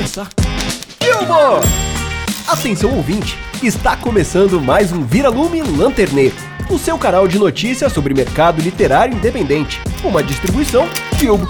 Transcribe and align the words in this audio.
começar. 0.00 0.30
Filmo! 0.98 1.60
Atenção 2.48 2.96
ouvinte, 2.96 3.36
está 3.62 3.98
começando 3.98 4.58
mais 4.58 4.92
um 4.92 5.04
Vira-Lume 5.04 5.60
Lanternê, 5.60 6.32
o 6.70 6.78
seu 6.78 6.96
canal 6.96 7.28
de 7.28 7.38
notícias 7.38 7.92
sobre 7.92 8.14
mercado 8.14 8.62
literário 8.62 9.14
independente, 9.14 9.78
uma 10.02 10.22
distribuição 10.22 10.88
Filmo. 11.18 11.46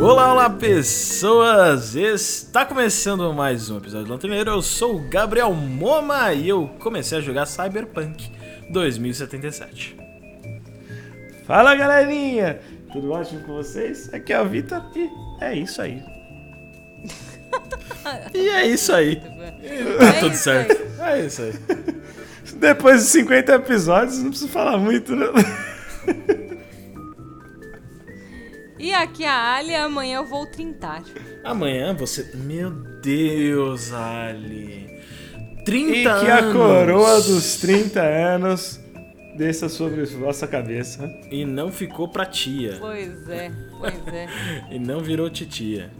Olá, 0.00 0.32
olá 0.32 0.50
pessoas! 0.50 1.94
Está 1.94 2.66
começando 2.66 3.32
mais 3.32 3.70
um 3.70 3.76
episódio 3.76 4.06
do 4.06 4.12
Lanterneiro. 4.12 4.50
Eu 4.50 4.62
sou 4.62 4.96
o 4.96 5.08
Gabriel 5.08 5.54
Moma 5.54 6.32
e 6.32 6.48
eu 6.48 6.68
comecei 6.80 7.18
a 7.18 7.20
jogar 7.20 7.46
Cyberpunk 7.46 8.41
2077. 8.72 9.96
Fala 11.46 11.74
galerinha, 11.74 12.60
tudo 12.92 13.12
ótimo 13.12 13.40
com 13.40 13.54
vocês? 13.54 14.12
Aqui 14.12 14.32
é 14.32 14.40
o 14.40 14.48
Vitor 14.48 14.82
e 14.96 15.10
é 15.40 15.54
isso 15.54 15.80
aí. 15.82 16.02
E 18.34 18.48
é 18.48 18.66
isso 18.66 18.92
aí. 18.92 19.16
Tá 19.16 20.12
tudo 20.18 20.34
certo. 20.34 20.76
É 21.00 21.24
isso 21.24 21.42
aí. 21.42 21.52
Depois 22.56 23.02
de 23.02 23.08
50 23.10 23.54
episódios, 23.54 24.18
não 24.18 24.30
preciso 24.30 24.50
falar 24.50 24.76
muito, 24.76 25.14
né? 25.14 25.26
E 28.78 28.92
aqui 28.92 29.24
a 29.24 29.54
Ali, 29.54 29.74
amanhã 29.76 30.16
eu 30.16 30.24
vou 30.24 30.44
trintar. 30.44 31.04
Amanhã 31.44 31.94
você. 31.94 32.32
Meu 32.34 32.70
Deus, 32.70 33.92
Ali. 33.92 34.81
30 35.64 35.90
E 35.90 36.02
que 36.02 36.06
anos. 36.08 36.50
a 36.50 36.52
coroa 36.52 37.20
dos 37.20 37.56
30 37.56 38.00
anos 38.00 38.80
desça 39.36 39.68
sobre 39.68 40.04
vossa 40.04 40.46
cabeça. 40.46 41.08
E 41.30 41.44
não 41.44 41.70
ficou 41.70 42.08
pra 42.08 42.26
tia. 42.26 42.76
Pois 42.78 43.28
é, 43.28 43.50
pois 43.78 43.94
é. 44.08 44.26
E 44.70 44.78
não 44.78 45.00
virou 45.00 45.30
titia. 45.30 45.90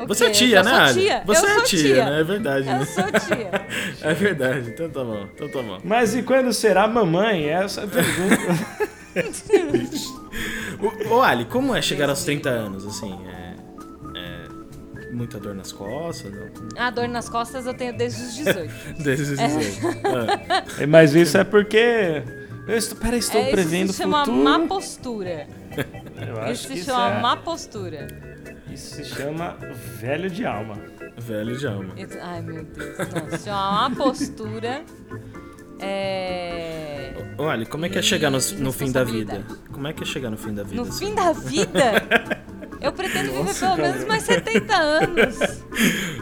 O 0.00 0.06
Você 0.06 0.26
é 0.26 0.30
tia, 0.30 0.58
Eu 0.58 0.64
né, 0.64 0.70
Ali? 0.72 1.00
tia. 1.02 1.22
Você 1.26 1.44
eu 1.44 1.48
é 1.50 1.54
sou 1.54 1.62
tia, 1.64 2.04
né? 2.04 2.20
É 2.20 2.24
verdade, 2.24 2.66
né? 2.66 2.78
Eu 2.80 2.86
sou 2.86 3.04
tia. 3.04 3.50
É 4.00 4.14
verdade, 4.14 4.70
então 4.70 4.88
tá 4.90 5.02
bom, 5.02 5.26
então 5.34 5.48
tá 5.48 5.60
bom. 5.62 5.78
Mas 5.82 6.14
e 6.14 6.22
quando 6.22 6.52
será 6.52 6.86
mamãe? 6.86 7.46
Essa 7.48 7.80
é 7.80 7.84
a 7.84 7.88
pergunta. 7.88 8.88
Ô, 11.10 11.16
ô, 11.16 11.22
Ali, 11.22 11.44
como 11.46 11.74
é 11.74 11.82
chegar 11.82 12.08
aos 12.08 12.22
30 12.24 12.48
anos, 12.48 12.86
assim? 12.86 13.12
É 13.26 13.47
muita 15.18 15.38
dor 15.38 15.54
nas 15.54 15.72
costas? 15.72 16.32
Não? 16.32 16.48
A 16.82 16.90
dor 16.90 17.08
nas 17.08 17.28
costas 17.28 17.66
eu 17.66 17.74
tenho 17.74 17.96
desde 17.96 18.22
os 18.22 18.34
18. 18.34 18.72
Desde 19.02 19.22
os 19.34 19.38
18. 19.38 19.98
Ah, 20.06 20.86
Mas 20.88 21.14
isso 21.14 21.36
é 21.36 21.44
porque. 21.44 22.22
Eu 22.66 22.76
estou, 22.76 22.98
peraí, 22.98 23.18
estou 23.18 23.40
é, 23.40 23.50
prevendo 23.50 23.84
isso 23.90 23.92
o 23.92 23.96
se 23.96 24.02
chama 24.02 24.24
futuro. 24.24 24.44
má 24.44 24.60
postura. 24.60 25.46
Eu 26.26 26.40
acho 26.42 26.52
Isso 26.52 26.68
que 26.68 26.74
se 26.74 26.80
isso, 26.80 26.90
chama 26.90 27.10
é- 27.18 27.20
má 27.22 27.36
postura. 27.36 28.08
isso 28.70 28.94
se 28.96 29.04
chama 29.06 29.56
velho 29.98 30.28
de 30.30 30.44
alma. 30.44 30.74
velho 31.16 31.56
de 31.56 31.66
alma. 31.66 31.94
Isso- 31.96 32.18
Ai, 32.20 32.42
meu 32.42 32.64
Deus. 32.64 32.98
Não, 32.98 33.38
se 33.38 33.44
chama 33.44 33.72
má 33.88 33.90
postura. 33.96 34.82
É... 35.80 37.14
Ali, 37.50 37.64
como 37.66 37.86
é 37.86 37.88
que 37.88 37.98
é 37.98 38.02
chegar 38.02 38.30
no, 38.30 38.38
no 38.58 38.72
fim 38.72 38.90
da 38.92 39.04
vida? 39.04 39.44
Como 39.72 39.86
é 39.86 39.92
que 39.92 40.02
é 40.02 40.06
chegar 40.06 40.28
no 40.30 40.36
fim 40.36 40.52
da 40.52 40.62
vida? 40.64 40.76
No 40.82 40.88
assim? 40.88 41.06
fim 41.06 41.14
da 41.14 41.32
vida? 41.32 41.92
Eu 42.80 42.92
pretendo 42.92 43.32
viver 43.32 43.54
pelo 43.58 43.76
menos 43.76 44.04
mais 44.06 44.22
70 44.22 44.74
anos. 44.76 45.36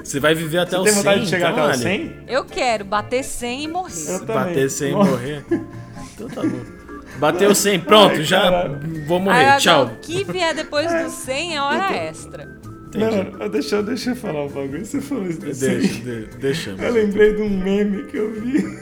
Você 0.03 0.19
vai 0.21 0.35
viver 0.35 0.59
até 0.59 0.77
Você 0.77 0.79
os 0.79 0.85
tem 0.85 0.95
100, 0.95 1.03
vontade 1.03 1.21
de 1.25 1.29
chegar 1.31 1.53
então, 1.53 1.65
até 1.65 1.75
os 1.77 1.81
Ali? 1.87 1.98
100? 1.98 2.25
Eu 2.29 2.45
quero 2.45 2.85
bater 2.85 3.25
100 3.25 3.65
e 3.65 3.69
morrer. 3.69 4.09
Eu 4.09 4.19
também. 4.21 4.35
Bater 4.45 4.71
sem 4.71 4.93
Morre. 4.93 5.11
morrer? 5.11 5.45
Então 6.15 6.29
tá 6.29 6.43
bom. 6.43 6.61
Bateu 7.19 7.55
100, 7.55 7.81
pronto, 7.81 8.17
Ai, 8.17 8.25
já 8.25 8.69
vou 9.07 9.19
morrer, 9.19 9.41
agora, 9.45 9.59
tchau. 9.61 9.87
O 9.87 9.97
que 10.01 10.23
vier 10.25 10.55
depois 10.55 10.93
do 10.93 11.09
100 11.11 11.57
é 11.57 11.61
hora 11.63 11.95
extra. 11.97 12.57
Entendi. 12.89 13.30
Não, 13.39 13.48
deixa, 13.48 13.77
eu- 13.77 13.83
deixa 13.83 14.11
eu 14.11 14.17
falar 14.17 14.45
um 14.45 14.48
bagulho. 14.48 14.85
Você 14.85 15.01
falou 15.01 15.27
isso 15.27 15.41
desse 15.41 15.69
Deixa, 15.69 15.95
aí. 15.95 16.01
de, 16.27 16.36
deixamos. 16.39 16.80
Eu 16.83 16.92
lembrei 16.92 17.35
de 17.35 17.42
um 17.42 17.48
meme 17.51 18.05
que 18.05 18.17
eu 18.17 18.33
vi. 18.33 18.79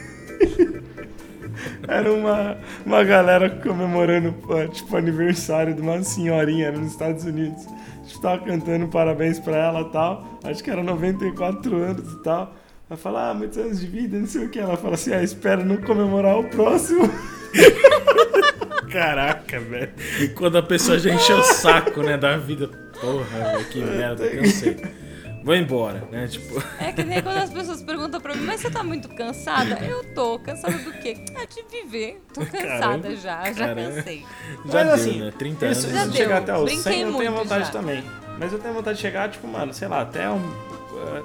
Era 1.87 2.11
uma, 2.11 2.57
uma 2.85 3.03
galera 3.03 3.49
comemorando, 3.49 4.35
tipo, 4.71 4.95
aniversário 4.95 5.73
de 5.73 5.81
uma 5.81 6.01
senhorinha 6.03 6.71
nos 6.71 6.91
Estados 6.91 7.23
Unidos. 7.25 7.65
Tipo, 8.05 8.21
tava 8.21 8.43
cantando 8.43 8.87
parabéns 8.87 9.39
pra 9.39 9.55
ela 9.55 9.81
e 9.81 9.91
tal. 9.91 10.39
Acho 10.43 10.63
que 10.63 10.69
era 10.69 10.83
94 10.83 11.75
anos 11.75 12.13
e 12.13 12.23
tal. 12.23 12.53
Ela 12.89 12.97
fala, 12.97 13.29
ah, 13.31 13.33
muitos 13.33 13.57
anos 13.57 13.79
de 13.79 13.87
vida, 13.87 14.17
não 14.17 14.27
sei 14.27 14.45
o 14.45 14.49
que. 14.49 14.59
Ela 14.59 14.77
fala 14.77 14.93
assim, 14.93 15.13
ah, 15.13 15.23
espero 15.23 15.65
não 15.65 15.77
comemorar 15.77 16.37
o 16.37 16.43
próximo. 16.45 17.09
Caraca, 18.91 19.59
velho. 19.59 19.91
Quando 20.35 20.57
a 20.57 20.63
pessoa 20.63 20.99
já 20.99 21.13
encheu 21.13 21.37
o 21.37 21.43
saco, 21.43 22.01
né, 22.01 22.17
da 22.17 22.37
vida. 22.37 22.69
Porra, 23.01 23.53
velho, 23.53 23.65
que 23.65 23.79
merda, 23.81 24.29
cansei. 24.29 24.77
Vou 25.45 25.55
embora, 25.55 26.03
né? 26.11 26.27
Tipo, 26.27 26.61
É 26.79 26.91
que 26.91 27.03
nem 27.03 27.21
quando 27.21 27.37
as 27.37 27.51
pessoas 27.53 27.81
perguntam 27.83 28.19
pra 28.19 28.33
mim, 28.33 28.41
mas 28.45 28.61
você 28.61 28.69
tá 28.71 28.83
muito 28.83 29.07
cansada? 29.09 29.75
Eu 29.85 30.03
tô. 30.15 30.39
Cansada 30.39 30.75
do 30.79 30.91
quê? 30.93 31.15
Ah, 31.37 31.45
de 31.45 31.63
viver. 31.69 32.19
Tô 32.33 32.41
cansada 32.41 32.67
Caramba, 32.79 33.15
já, 33.15 33.43
já 33.53 33.53
caramba. 33.67 33.95
cansei. 33.95 34.21
já 34.21 34.25
Mas, 34.65 34.85
deu, 34.85 34.93
assim, 34.95 35.19
né? 35.21 35.33
30 35.37 35.67
Isso, 35.67 35.87
anos. 35.87 36.01
Isso 36.07 36.17
chegar 36.17 36.37
até 36.39 36.57
os 36.57 36.63
Brinquei 36.63 36.81
100 36.93 37.01
eu 37.01 37.13
tenho 37.13 37.31
vontade 37.31 37.65
já. 37.67 37.71
também. 37.71 38.03
Mas 38.39 38.51
eu 38.51 38.59
tenho 38.59 38.73
vontade 38.73 38.95
de 38.97 39.01
chegar, 39.03 39.29
tipo, 39.29 39.47
mano, 39.47 39.71
sei 39.71 39.87
lá, 39.87 40.01
até 40.01 40.27
um. 40.29 40.39
eh, 40.39 41.23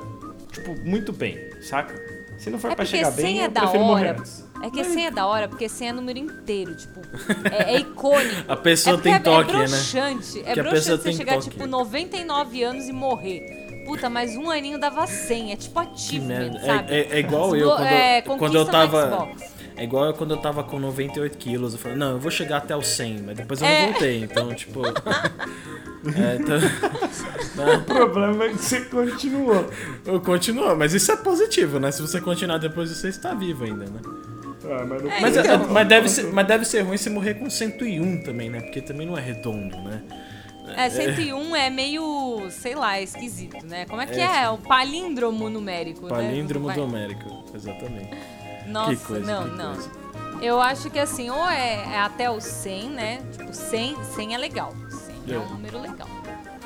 tipo, 0.53 0.76
muito 0.86 1.12
bem, 1.14 1.38
saca? 1.62 1.94
Se 2.38 2.50
não 2.50 2.59
for 2.59 2.70
É 2.72 2.75
pra 2.75 2.84
porque 2.84 2.98
chegar 2.98 3.12
100 3.12 3.25
bem, 3.25 3.41
é 3.41 3.47
eu 3.47 3.50
da 3.50 3.60
prefiro 3.62 3.84
morrer 3.84 4.09
hora. 4.10 4.19
antes. 4.20 4.48
É 4.62 4.69
que 4.70 4.84
100 4.84 5.06
é 5.06 5.10
da 5.10 5.26
hora, 5.26 5.48
porque 5.48 5.69
100 5.69 5.88
é 5.88 5.92
número 5.94 6.19
inteiro, 6.19 6.75
tipo, 6.75 7.00
é, 7.50 7.75
é 7.75 7.78
icônico. 7.80 8.44
A 8.53 8.56
pessoa 8.56 8.97
é 8.97 9.00
tem 9.00 9.14
é, 9.14 9.19
toque, 9.19 9.50
é 9.50 9.59
né? 9.60 9.66
broxante, 9.66 10.41
É 10.44 10.53
Que 10.53 10.60
a 10.60 10.64
pessoa 10.64 10.97
broxante 10.98 11.03
você 11.03 11.12
chegar, 11.14 11.34
toque. 11.36 11.50
tipo, 11.50 11.66
99 11.66 12.62
anos 12.62 12.86
e 12.88 12.92
morrer. 12.92 13.69
Puta, 13.90 14.08
mas 14.10 14.36
um 14.36 14.50
aninho 14.50 14.78
dava 14.78 15.06
100, 15.06 15.52
é 15.52 15.56
tipo 15.56 15.78
achievement, 15.78 16.28
merda. 16.52 16.60
sabe? 16.64 16.92
É, 16.94 16.98
é- 17.00 17.08
é 17.12 17.18
igual 17.18 17.56
eu 17.56 17.68
quando, 17.70 17.84
é, 17.86 18.18
eu- 18.18 18.22
quando 18.36 18.54
eu 18.54 18.64
no 18.64 18.70
tava. 18.70 19.28
É 19.76 19.84
igual 19.84 20.04
eu 20.06 20.14
quando 20.14 20.30
eu 20.32 20.36
tava 20.36 20.62
com 20.62 20.78
98 20.78 21.38
quilos. 21.38 21.72
Eu 21.72 21.78
falei, 21.78 21.96
não, 21.96 22.12
eu 22.12 22.18
vou 22.18 22.30
chegar 22.30 22.58
até 22.58 22.76
os 22.76 22.86
100, 22.86 23.22
mas 23.22 23.36
depois 23.36 23.60
eu 23.60 23.66
É. 23.66 23.82
não 23.82 23.90
voltei. 23.92 24.22
Então, 24.22 24.54
tipo. 24.54 24.82
é, 24.86 26.36
então, 26.38 26.58
O 27.80 27.80
problema 27.84 28.44
é 28.44 28.48
que 28.50 28.58
você 28.58 28.80
continuou. 28.82 29.68
eu 30.06 30.20
continuo, 30.20 30.76
mas 30.76 30.94
isso 30.94 31.10
é 31.10 31.16
positivo, 31.16 31.78
né? 31.80 31.90
Se 31.90 32.00
você 32.00 32.20
continuar 32.20 32.58
depois, 32.58 32.90
você 32.90 33.08
está 33.08 33.34
vivo 33.34 33.64
ainda, 33.64 33.84
né? 33.86 34.00
Ah, 34.64 34.84
mas 34.86 35.02
não- 35.02 35.10
É, 35.10 35.20
Mas, 35.20 35.36
então. 35.36 35.68
mas, 35.68 35.88
deve 35.88 36.08
ser, 36.08 36.22
mas 36.32 36.46
deve 36.46 36.64
ser 36.64 36.80
ruim 36.82 36.96
se 36.96 37.10
morrer 37.10 37.34
com 37.34 37.48
101 37.50 38.22
também, 38.22 38.48
né? 38.50 38.60
Porque 38.60 38.80
também 38.80 39.06
não 39.06 39.16
é 39.18 39.20
redondo, 39.20 39.76
né? 39.78 40.02
É, 40.76 40.91
101 40.91 41.56
é 41.56 41.70
meio, 41.70 42.48
sei 42.50 42.75
lá, 42.75 43.00
esquisito, 43.00 43.64
né? 43.66 43.86
Como 43.86 44.00
é 44.00 44.06
que 44.06 44.20
É, 44.20 44.44
é? 44.44 44.50
O 44.50 44.58
palíndromo 44.58 45.48
numérico, 45.48 46.08
Palíndromo 46.08 46.69
né? 46.69 46.76
Numérico, 46.76 47.44
exatamente. 47.54 48.10
Nossa, 48.66 48.97
que 48.97 49.04
coisa, 49.04 49.32
não, 49.32 49.50
que 49.50 49.56
não. 49.56 49.75
coisa. 49.75 49.91
Eu 50.42 50.60
acho 50.60 50.88
que 50.88 50.98
assim, 50.98 51.28
ou 51.28 51.48
é, 51.48 51.94
é 51.94 51.98
até 51.98 52.30
o 52.30 52.41
100, 52.41 52.91
né? 52.91 53.22
Tipo, 53.32 53.53
100, 53.53 54.04
100 54.04 54.34
é 54.34 54.38
legal. 54.38 54.72
100 55.26 55.34
é. 55.34 55.36
É. 55.36 55.38
um 55.38 55.48
número 55.50 55.80
legal. 55.80 56.09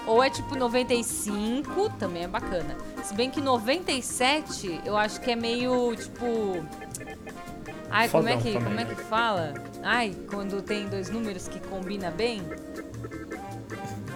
Ou 0.07 0.23
é 0.23 0.29
tipo 0.29 0.55
95, 0.55 1.91
também 1.99 2.25
é 2.25 2.29
bacana. 2.29 2.77
Se 3.03 3.15
bem 3.15 3.31
que 3.31 3.41
97, 3.41 4.81
eu 4.85 4.97
acho 4.97 5.21
que 5.21 5.31
é 5.31 5.37
meio, 5.37 5.95
tipo... 5.97 6.65
Ai, 7.91 8.09
como 8.09 8.29
é, 8.29 8.37
que, 8.37 8.53
também, 8.53 8.63
como 8.63 8.81
é 8.81 8.85
né? 8.85 8.95
que 8.95 9.03
fala? 9.03 9.55
Ai, 9.83 10.15
quando 10.29 10.61
tem 10.61 10.87
dois 10.89 11.11
números 11.11 11.49
que 11.49 11.59
combina 11.61 12.11
bem? 12.11 12.43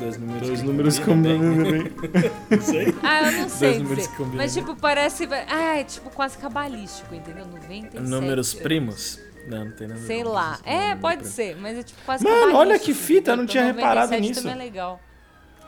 Dois 0.01 0.17
números, 0.17 0.47
Dois 0.47 0.61
que 0.61 0.67
números 0.67 0.99
combinam 1.01 1.39
combinando 1.39 1.71
bem. 1.73 2.11
bem. 2.23 2.31
Não 2.51 2.61
sei. 2.63 2.95
Ah, 3.03 3.23
eu 3.33 3.33
não 3.43 3.49
sei 3.49 3.79
números 3.79 3.97
dizer. 3.99 4.11
que 4.11 4.17
combinam 4.17 4.37
Mas 4.37 4.55
tipo, 4.55 4.77
parece... 4.77 5.29
Ah, 5.49 5.79
é 5.79 5.85
tipo 5.85 6.11
quase 6.11 6.39
cabalístico, 6.39 7.15
entendeu? 7.15 7.47
97. 7.47 8.01
Números 8.09 8.55
primos? 8.55 9.19
Não, 9.49 9.65
não 9.65 9.73
tem 9.73 9.89
nada 9.89 9.99
a 9.99 10.03
ver 10.03 10.07
Sei 10.07 10.23
lá. 10.25 10.53
isso. 10.55 10.63
É, 10.69 10.95
pode 10.97 11.17
primo. 11.19 11.33
ser, 11.33 11.57
mas 11.57 11.79
é 11.79 11.83
tipo 11.83 12.01
quase 12.05 12.23
Mano, 12.23 12.37
cabalístico, 12.37 12.61
olha 12.61 12.79
que 12.79 12.95
fita, 12.95 13.31
eu 13.33 13.37
não 13.37 13.47
tinha 13.47 13.65
reparado 13.65 14.11
97 14.13 14.29
nisso. 14.29 14.43
também 14.43 14.55
é 14.61 14.65
legal. 14.65 15.01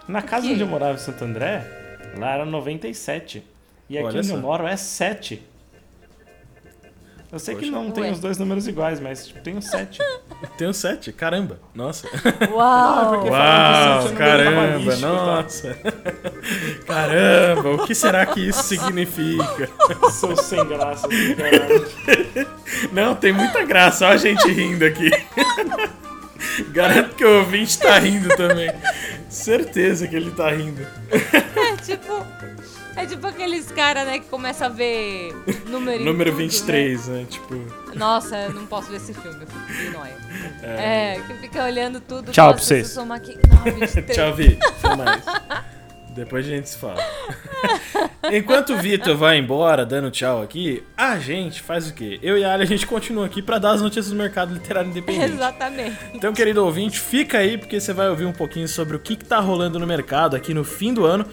Na 0.07 0.23
casa 0.23 0.47
onde 0.47 0.61
eu 0.61 0.67
morava 0.67 0.95
em 0.95 0.99
Santo 0.99 1.25
André, 1.25 1.65
lá 2.17 2.33
era 2.35 2.45
97. 2.45 3.43
E 3.89 3.97
aqui 3.99 4.07
Olha 4.07 4.19
onde 4.19 4.29
só. 4.29 4.35
eu 4.35 4.41
moro 4.41 4.67
é 4.67 4.77
7. 4.77 5.43
Eu 7.33 7.39
sei 7.39 7.55
que 7.55 7.67
Poxa. 7.67 7.73
não 7.73 7.91
tem 7.93 8.05
Ué. 8.05 8.11
os 8.11 8.19
dois 8.19 8.39
números 8.39 8.67
iguais, 8.67 8.99
mas 8.99 9.29
tipo, 9.29 9.41
tem 9.41 9.57
o 9.57 9.63
7. 9.63 9.99
Tem 10.59 10.69
um 10.69 10.73
7, 10.73 11.13
caramba. 11.13 11.61
Nossa. 11.73 12.09
Uau! 12.51 13.27
Uau, 13.29 14.03
sete 14.03 14.05
é 14.05 14.09
número 14.11 14.17
caramba, 14.17 14.97
tá? 14.97 15.07
nossa. 15.07 15.79
Caramba, 16.87 17.71
o 17.71 17.87
que 17.87 17.95
será 17.95 18.27
que 18.27 18.49
isso 18.49 18.65
significa? 18.65 19.69
Sou 20.11 20.37
sem 20.37 20.65
graça. 20.67 21.07
Não, 22.93 23.15
tem 23.15 23.33
muita 23.33 23.65
graça, 23.65 24.07
olha 24.07 24.15
a 24.15 24.19
gente 24.19 24.51
rindo 24.51 24.85
aqui. 24.85 25.11
Garanto 26.73 27.15
que 27.15 27.25
o 27.25 27.39
ouvinte 27.39 27.79
tá 27.79 27.99
rindo 27.99 28.29
também. 28.37 28.73
Certeza 29.29 30.09
que 30.09 30.17
ele 30.17 30.31
tá 30.33 30.51
rindo. 30.51 30.85
É 31.11 31.77
tipo. 31.77 32.27
É 32.97 33.07
tipo 33.07 33.27
aqueles 33.27 33.71
caras, 33.71 34.07
né, 34.07 34.19
que 34.19 34.27
começa 34.27 34.67
a 34.67 34.69
ver 34.69 35.35
número 35.67 36.05
Número 36.05 36.31
tudo, 36.31 36.41
né? 36.41 36.49
23, 36.49 37.09
né? 37.09 37.27
Tipo. 37.29 37.55
Nossa, 37.95 38.37
eu 38.37 38.53
não 38.53 38.67
posso 38.67 38.91
ver 38.91 38.97
esse 38.97 39.15
filme, 39.15 39.39
eu 39.43 39.47
fico 39.47 39.83
de 39.83 39.91
nóia. 39.91 40.17
É. 40.63 41.21
que 41.27 41.35
fica 41.35 41.65
olhando 41.65 42.01
tudo. 42.01 42.31
Tchau 42.33 42.55
pra 42.55 42.63
vocês. 42.63 42.97
maqui... 42.99 43.39
Não, 43.49 43.73
23. 43.73 44.17
Tchau, 44.17 44.35
Vi. 44.35 44.59
Até 44.61 44.97
mais. 44.97 45.25
Depois 46.15 46.45
a 46.45 46.49
gente 46.49 46.69
se 46.69 46.77
fala. 46.77 46.99
Enquanto 48.33 48.75
o 48.75 48.77
Vitor 48.77 49.17
vai 49.17 49.39
embora 49.39 49.87
dando 49.87 50.11
tchau 50.11 50.43
aqui, 50.43 50.83
a 50.97 51.19
gente 51.19 51.63
faz 51.63 51.89
o 51.89 51.95
quê? 51.95 52.19
Eu 52.23 52.37
e 52.37 52.45
a 52.45 52.53
Ali, 52.53 52.65
a 52.65 52.67
gente 52.67 52.87
continua 52.87 53.27
aqui 53.27 53.41
pra 53.41 53.59
dar 53.59 53.73
as 53.73 53.81
notícias 53.81 54.11
do 54.11 54.17
mercado 54.17 54.53
literário 54.53 54.91
independente. 54.91 55.33
Exatamente. 55.33 55.97
Então, 56.13 56.33
querido 56.33 56.65
ouvinte, 56.65 56.99
fica 56.99 57.39
aí 57.39 57.57
porque 57.57 57.81
você 57.81 57.93
vai 57.93 58.09
ouvir 58.09 58.25
um 58.25 58.33
pouquinho 58.33 58.69
sobre 58.69 58.97
o 58.97 58.99
que, 58.99 59.17
que 59.17 59.25
tá 59.25 59.39
rolando 59.39 59.79
no 59.79 59.87
mercado 59.87 60.37
aqui 60.37 60.53
no 60.53 60.65
fim 60.65 60.93
do 60.93 61.07
ano. 61.07 61.25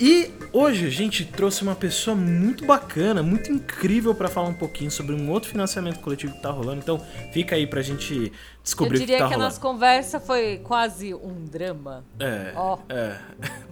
E 0.00 0.30
hoje 0.52 0.86
a 0.86 0.90
gente 0.90 1.24
trouxe 1.24 1.62
uma 1.62 1.74
pessoa 1.74 2.14
muito 2.14 2.64
bacana, 2.64 3.22
muito 3.22 3.50
incrível 3.50 4.14
pra 4.14 4.28
falar 4.28 4.48
um 4.48 4.54
pouquinho 4.54 4.90
sobre 4.90 5.14
um 5.14 5.28
outro 5.30 5.50
financiamento 5.50 5.98
coletivo 6.00 6.34
que 6.34 6.40
tá 6.42 6.50
rolando. 6.50 6.80
Então, 6.80 7.00
fica 7.32 7.56
aí 7.56 7.66
pra 7.66 7.82
gente 7.82 8.14
Eu 8.14 8.32
descobrir 8.62 8.96
o 8.96 9.00
que 9.00 9.06
diria 9.06 9.18
tá 9.18 9.28
que 9.28 9.34
a 9.34 9.36
rolando. 9.36 9.44
nossa 9.44 9.60
conversa 9.60 10.20
foi 10.20 10.58
quase 10.58 11.12
um 11.14 11.44
drama. 11.44 12.04
É. 12.20 12.52
Ó. 12.54 12.78
É. 12.88 13.16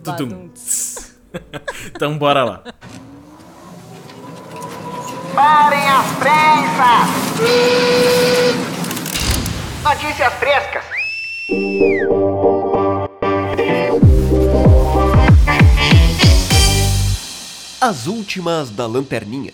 Tudum. 0.03 0.29
Badunts. 0.29 1.17
então, 1.95 2.19
bora 2.19 2.43
lá. 2.45 2.63
Parem 5.35 5.89
as 5.89 6.07
prensas! 6.17 7.37
Notícias 9.85 10.33
frescas! 10.35 10.85
As 17.87 18.09
últimas 18.09 18.69
da 18.69 18.85
lanterninha. 18.85 19.53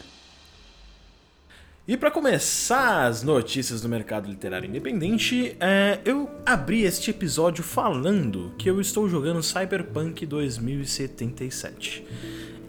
E 1.87 1.99
para 1.99 2.11
começar 2.11 3.05
as 3.05 3.23
notícias 3.23 3.83
do 3.83 3.91
mercado 3.91 4.27
literário 4.27 4.67
independente, 4.67 5.55
é, 5.61 6.01
eu 6.03 6.31
abri 6.47 6.85
este 6.85 7.11
episódio 7.11 7.63
falando 7.63 8.55
que 8.57 8.71
eu 8.71 8.81
estou 8.81 9.07
jogando 9.07 9.43
Cyberpunk 9.43 10.25
2077. 10.25 12.07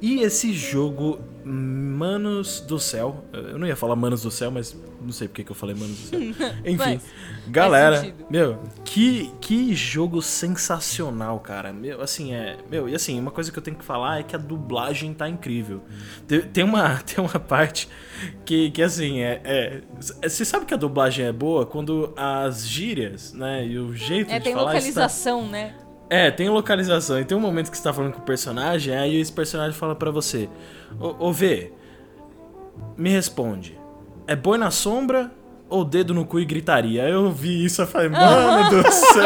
E 0.05 0.19
esse 0.21 0.51
jogo, 0.51 1.21
Manos 1.45 2.59
do 2.59 2.77
Céu, 2.77 3.23
eu 3.31 3.57
não 3.57 3.65
ia 3.65 3.75
falar 3.75 3.95
Manos 3.95 4.21
do 4.23 4.29
Céu, 4.29 4.51
mas 4.51 4.75
não 5.01 5.13
sei 5.13 5.29
porque 5.29 5.45
que 5.45 5.51
eu 5.51 5.55
falei 5.55 5.73
Manos 5.73 5.97
do 5.97 6.07
Céu. 6.07 6.19
Enfim, 6.65 6.75
Mas 6.77 7.01
galera, 7.47 8.13
meu, 8.29 8.59
que, 8.83 9.31
que 9.39 9.73
jogo 9.73 10.21
sensacional, 10.21 11.39
cara. 11.39 11.71
Meu, 11.71 12.01
assim, 12.01 12.33
é. 12.33 12.57
Meu, 12.69 12.89
e 12.89 12.95
assim, 12.95 13.17
uma 13.17 13.31
coisa 13.31 13.49
que 13.49 13.57
eu 13.57 13.63
tenho 13.63 13.77
que 13.77 13.85
falar 13.85 14.19
é 14.19 14.23
que 14.23 14.35
a 14.35 14.39
dublagem 14.39 15.13
tá 15.13 15.29
incrível. 15.29 15.81
Tem, 16.27 16.41
tem 16.41 16.63
uma, 16.65 16.97
tem 17.03 17.23
uma 17.23 17.39
parte 17.39 17.87
que, 18.43 18.71
que 18.71 18.81
assim, 18.81 19.21
é. 19.21 19.41
é- 19.45 19.81
Você 20.27 20.43
sabe 20.43 20.65
que 20.65 20.73
a 20.73 20.77
dublagem 20.77 21.25
é 21.27 21.31
boa 21.31 21.65
quando 21.65 22.13
as 22.17 22.67
gírias, 22.67 23.31
né? 23.31 23.65
E 23.65 23.79
o 23.79 23.95
jeito 23.95 24.29
É, 24.33 24.37
de 24.37 24.43
tem 24.43 24.53
falar. 24.53 24.75
está- 24.75 24.79
localização, 24.79 25.47
né? 25.47 25.75
É, 26.09 26.29
tem 26.31 26.49
localização. 26.49 27.19
E 27.19 27.25
tem 27.25 27.37
um 27.37 27.41
momento 27.41 27.71
que 27.71 27.77
você 27.77 27.83
tá 27.83 27.93
falando 27.93 28.13
com 28.13 28.19
o 28.19 28.23
personagem, 28.23 28.95
aí 28.95 29.15
esse 29.19 29.31
personagem 29.31 29.73
fala 29.77 29.95
pra 29.95 30.11
você: 30.11 30.49
Ô, 30.99 31.27
ô 31.27 31.33
V, 31.33 31.71
me 32.97 33.09
responde. 33.09 33.77
É 34.27 34.35
boi 34.35 34.57
na 34.57 34.71
sombra 34.71 35.31
ou 35.69 35.83
dedo 35.83 36.13
no 36.13 36.25
cu 36.25 36.39
e 36.39 36.45
gritaria? 36.45 37.03
Aí 37.05 37.11
eu 37.11 37.31
vi 37.31 37.65
isso 37.65 37.81
e 37.81 37.85
falei, 37.85 38.09
mano 38.09 38.69
do 38.83 38.83
céu. 38.91 39.23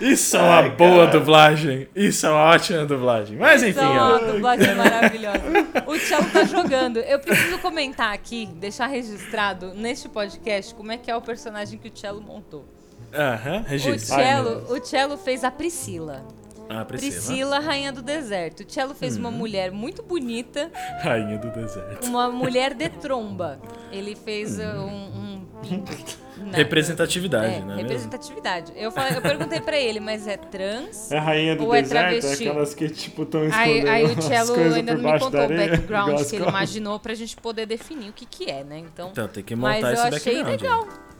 Isso 0.00 0.36
é 0.36 0.40
uma 0.42 0.62
boa 0.70 1.06
dublagem. 1.06 1.86
Isso 1.94 2.26
é 2.26 2.30
uma 2.30 2.40
ótima 2.50 2.84
dublagem. 2.84 3.36
Mas 3.36 3.62
enfim, 3.62 3.78
Então, 3.78 3.96
ó. 3.96 4.14
a 4.16 4.18
dublagem 4.32 4.74
maravilhosa. 4.74 5.42
O 5.86 5.96
Cello 5.98 6.24
tá 6.32 6.42
jogando. 6.44 6.96
Eu 6.98 7.20
preciso 7.20 7.58
comentar 7.60 8.12
aqui, 8.12 8.46
deixar 8.56 8.88
registrado 8.88 9.72
neste 9.74 10.08
podcast 10.08 10.74
como 10.74 10.90
é 10.90 10.96
que 10.96 11.08
é 11.10 11.16
o 11.16 11.20
personagem 11.22 11.78
que 11.78 11.88
o 11.88 11.92
Cello 11.96 12.20
montou. 12.20 12.66
Aham, 13.14 13.60
O 13.60 13.62
registra. 13.64 14.16
Cello, 14.16 14.64
o 14.72 14.80
Cello 14.84 15.16
fez 15.18 15.44
a 15.44 15.50
Priscila. 15.50 16.22
Ah, 16.68 16.84
Priscila. 16.86 17.12
Priscila, 17.12 17.58
rainha 17.58 17.92
do 17.92 18.00
deserto. 18.00 18.60
O 18.60 18.64
Cello 18.66 18.94
fez 18.94 19.16
uma 19.16 19.30
mulher 19.30 19.70
muito 19.70 20.02
bonita, 20.02 20.70
Rainha 21.02 21.36
do 21.36 21.50
deserto. 21.50 22.06
uma 22.06 22.30
mulher 22.30 22.72
de 22.72 22.88
tromba. 22.88 23.60
Ele 23.90 24.16
fez 24.16 24.58
uh, 24.58 24.62
um, 24.62 24.86
um 25.16 25.46
pinto. 25.60 25.92
na- 26.38 26.56
Representatividade, 26.56 27.46
é, 27.56 27.58
né? 27.60 27.66
mesmo? 27.66 27.80
representatividade. 27.82 28.72
Eu, 28.74 28.90
falei- 28.90 29.16
eu 29.16 29.20
perguntei 29.20 29.60
pra 29.60 29.76
ele, 29.76 30.00
mas 30.00 30.26
é 30.26 30.38
trans? 30.38 31.12
É 31.12 31.18
rainha 31.18 31.54
do 31.54 31.66
Ou 31.66 31.74
é 31.74 31.82
deserto, 31.82 32.06
é 32.16 32.20
travesti? 32.20 32.48
aquelas 32.48 32.74
que, 32.74 32.88
tipo, 32.88 33.22
estão 33.24 33.42
Aí, 33.42 33.48
escondendo 33.48 33.88
aí 33.90 34.04
o 34.04 34.22
Cello 34.22 34.74
ainda 34.74 34.94
não 34.94 35.12
me 35.12 35.18
contou 35.18 35.44
o 35.44 35.48
background 35.48 36.22
que 36.24 36.36
ele 36.36 36.48
imaginou 36.48 36.98
pra 36.98 37.12
gente 37.14 37.36
poder 37.36 37.66
definir 37.66 38.08
o 38.08 38.12
que 38.14 38.24
que 38.24 38.50
é, 38.50 38.64
né? 38.64 38.78
Então, 38.78 39.10
Então 39.12 39.28
tem 39.28 39.44
que 39.44 39.54
mas 39.54 39.76
montar 39.76 39.88
eu 39.88 39.94
esse 40.08 40.16
achei 40.30 40.42
background. 40.42 40.86
legal. 40.88 41.11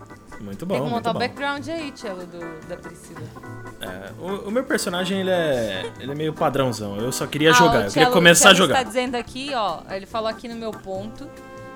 Muito 0.42 0.66
bom. 0.66 0.74
Tem 0.74 0.84
que 0.84 0.90
montar 0.90 1.10
o 1.10 1.12
bom. 1.14 1.18
background 1.20 1.68
aí, 1.68 1.92
Cello, 1.94 2.26
do, 2.26 2.68
da 2.68 2.76
Priscila. 2.76 3.20
É, 3.80 4.10
o, 4.20 4.48
o 4.48 4.50
meu 4.50 4.64
personagem, 4.64 5.20
ele 5.20 5.30
é, 5.30 5.90
ele 6.00 6.10
é 6.10 6.14
meio 6.14 6.32
padrãozão. 6.34 6.96
Eu 6.98 7.12
só 7.12 7.26
queria 7.26 7.50
Ah, 7.50 7.54
jogar. 7.54 7.72
o 7.72 7.74
Eu 7.74 7.78
queria 7.88 7.90
Cello- 8.04 8.12
começar 8.12 8.48
a 8.48 8.52
o 8.52 8.54
Cello 8.56 8.66
jogar 8.68 8.80
está 8.80 8.88
dizendo 8.88 9.14
aqui, 9.14 9.50
ó, 9.54 9.78
ele 9.90 10.04
falou 10.04 10.28
aqui 10.28 10.48
no 10.48 10.56
meu 10.56 10.72
ponto 10.72 11.28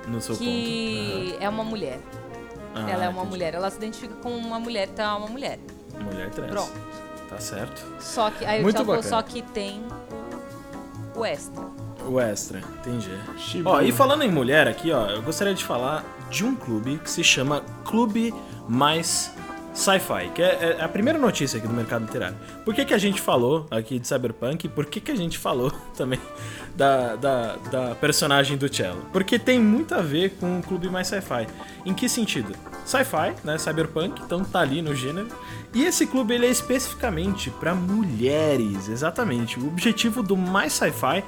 no 0.09 0.21
seu 0.21 0.37
que 0.37 1.37
é 1.41 1.49
uma 1.49 1.63
mulher. 1.65 1.99
ponto. 1.99 2.27
Ah, 2.75 2.91
ela 2.91 3.05
é 3.05 3.09
uma 3.09 3.19
entendi. 3.21 3.31
mulher. 3.31 3.55
Ela 3.55 3.71
se 3.71 3.77
identifica 3.79 4.15
como 4.17 4.37
uma 4.37 4.59
mulher, 4.61 4.89
então 4.93 5.15
é 5.15 5.19
uma 5.19 5.29
mulher. 5.29 5.59
Mulher 6.05 6.29
trans. 6.31 6.51
Pronto. 6.51 6.73
Tá 7.31 7.39
certo. 7.39 7.83
Só 8.01 8.31
que 8.31 8.45
aí 8.45 8.63
Muito 8.63 8.75
o 8.75 8.79
Cello 8.79 8.87
falou 8.87 9.03
só 9.03 9.23
que 9.23 9.43
tem 9.43 9.83
o 11.15 11.25
extra. 11.25 11.65
O 12.09 12.21
extra, 12.21 12.59
entendi. 12.81 13.11
Ó, 13.65 13.81
e 13.81 13.91
falando 13.91 14.23
em 14.23 14.31
mulher 14.31 14.69
aqui, 14.69 14.93
ó, 14.93 15.07
eu 15.09 15.23
gostaria 15.23 15.55
de 15.55 15.65
falar 15.65 16.05
de 16.31 16.45
um 16.45 16.55
clube 16.55 16.99
que 16.99 17.11
se 17.11 17.23
chama 17.23 17.63
Clube 17.85 18.35
Mais 18.69 19.33
Sci-Fi, 19.77 20.31
que 20.35 20.43
é, 20.43 20.77
é 20.79 20.83
a 20.83 20.89
primeira 20.89 21.19
notícia 21.19 21.59
aqui 21.59 21.69
do 21.69 21.75
mercado 21.75 22.07
literário. 22.07 22.37
Por 22.65 22.75
que, 22.75 22.85
que 22.85 22.95
a 22.95 22.99
gente 22.99 23.21
falou 23.21 23.67
aqui 23.71 23.99
de 23.99 24.09
Cyberpunk? 24.09 24.69
Por 24.69 24.87
que, 24.87 25.01
que 25.01 25.11
a 25.11 25.15
gente 25.15 25.37
falou 25.37 25.71
também 25.95 26.19
da, 26.75 27.15
da, 27.15 27.57
da 27.71 27.95
personagem 27.95 28.57
do 28.57 28.75
Cello? 28.75 29.05
Porque 29.13 29.39
tem 29.39 29.61
muito 29.61 29.95
a 29.95 30.01
ver 30.01 30.31
com 30.41 30.59
o 30.59 30.63
Clube 30.63 30.89
Mais 30.89 31.09
Sci-Fi. 31.09 31.47
Em 31.85 31.93
que 31.93 32.09
sentido? 32.09 32.55
Sci-fi, 32.87 33.35
né? 33.45 33.59
Cyberpunk, 33.59 34.23
então 34.25 34.43
tá 34.43 34.61
ali 34.61 34.81
no 34.81 34.95
gênero. 34.95 35.29
E 35.75 35.85
esse 35.85 36.07
clube 36.07 36.35
ele 36.35 36.47
é 36.47 36.51
especificamente 36.51 37.51
para 37.51 37.75
mulheres, 37.75 38.89
exatamente. 38.89 39.61
O 39.61 39.67
objetivo 39.67 40.23
do 40.23 40.39
Mais 40.39 40.73
Sci-Fi 40.73 41.23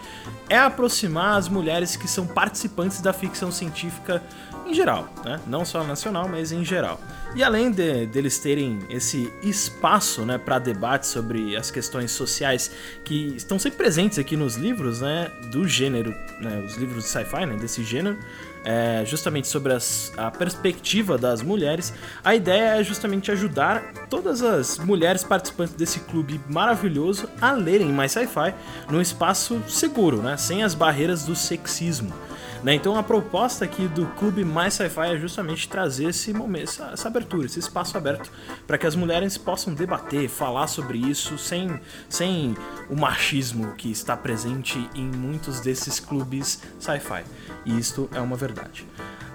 é 0.48 0.56
aproximar 0.56 1.36
as 1.36 1.50
mulheres 1.50 1.96
que 1.96 2.08
são 2.08 2.26
participantes 2.26 3.02
da 3.02 3.12
ficção 3.12 3.52
científica 3.52 4.22
em 4.68 4.74
geral, 4.74 5.08
né? 5.24 5.40
Não 5.46 5.64
só 5.64 5.82
nacional, 5.82 6.28
mas 6.28 6.52
em 6.52 6.64
geral. 6.64 7.00
E 7.34 7.42
além 7.42 7.70
de 7.70 8.06
deles 8.06 8.38
terem 8.38 8.78
esse 8.90 9.32
espaço, 9.42 10.22
né, 10.22 10.38
para 10.38 10.58
debate 10.58 11.06
sobre 11.06 11.56
as 11.56 11.70
questões 11.70 12.10
sociais 12.10 12.70
que 13.04 13.34
estão 13.36 13.58
sempre 13.58 13.78
presentes 13.78 14.18
aqui 14.18 14.36
nos 14.36 14.56
livros, 14.56 15.00
né, 15.00 15.30
do 15.50 15.66
gênero, 15.66 16.10
né, 16.40 16.62
os 16.64 16.76
livros 16.76 17.04
de 17.04 17.10
sci-fi, 17.10 17.46
né, 17.46 17.56
desse 17.56 17.82
gênero, 17.82 18.18
é, 18.64 19.04
justamente 19.06 19.46
sobre 19.48 19.72
as- 19.72 20.12
a 20.16 20.30
perspectiva 20.30 21.16
das 21.16 21.42
mulheres, 21.42 21.92
a 22.24 22.34
ideia 22.34 22.80
é 22.80 22.84
justamente 22.84 23.30
ajudar 23.30 23.82
todas 24.10 24.42
as 24.42 24.78
mulheres 24.78 25.22
participantes 25.22 25.74
desse 25.74 26.00
clube 26.00 26.40
maravilhoso 26.48 27.28
a 27.40 27.52
lerem 27.52 27.92
mais 27.92 28.12
sci-fi 28.12 28.54
num 28.90 29.00
espaço 29.00 29.62
seguro, 29.68 30.18
né, 30.22 30.36
sem 30.36 30.62
as 30.62 30.74
barreiras 30.74 31.24
do 31.24 31.34
sexismo. 31.36 32.12
Né? 32.62 32.74
Então 32.74 32.96
a 32.96 33.02
proposta 33.02 33.64
aqui 33.64 33.86
do 33.86 34.06
Clube 34.18 34.44
Mais 34.44 34.74
Sci-Fi 34.74 35.14
é 35.14 35.16
justamente 35.16 35.68
trazer 35.68 36.10
esse 36.10 36.32
momento, 36.32 36.64
essa, 36.64 36.90
essa 36.92 37.08
abertura, 37.08 37.46
esse 37.46 37.58
espaço 37.58 37.96
aberto 37.96 38.30
para 38.66 38.76
que 38.76 38.86
as 38.86 38.96
mulheres 38.96 39.38
possam 39.38 39.72
debater, 39.74 40.28
falar 40.28 40.66
sobre 40.66 40.98
isso 40.98 41.38
sem, 41.38 41.80
sem 42.08 42.56
o 42.90 42.96
machismo 42.96 43.74
que 43.74 43.90
está 43.90 44.16
presente 44.16 44.88
em 44.94 45.06
muitos 45.06 45.60
desses 45.60 46.00
clubes 46.00 46.60
sci-fi. 46.78 47.24
E 47.64 47.78
isto 47.78 48.08
é 48.12 48.20
uma 48.20 48.36
verdade. 48.36 48.86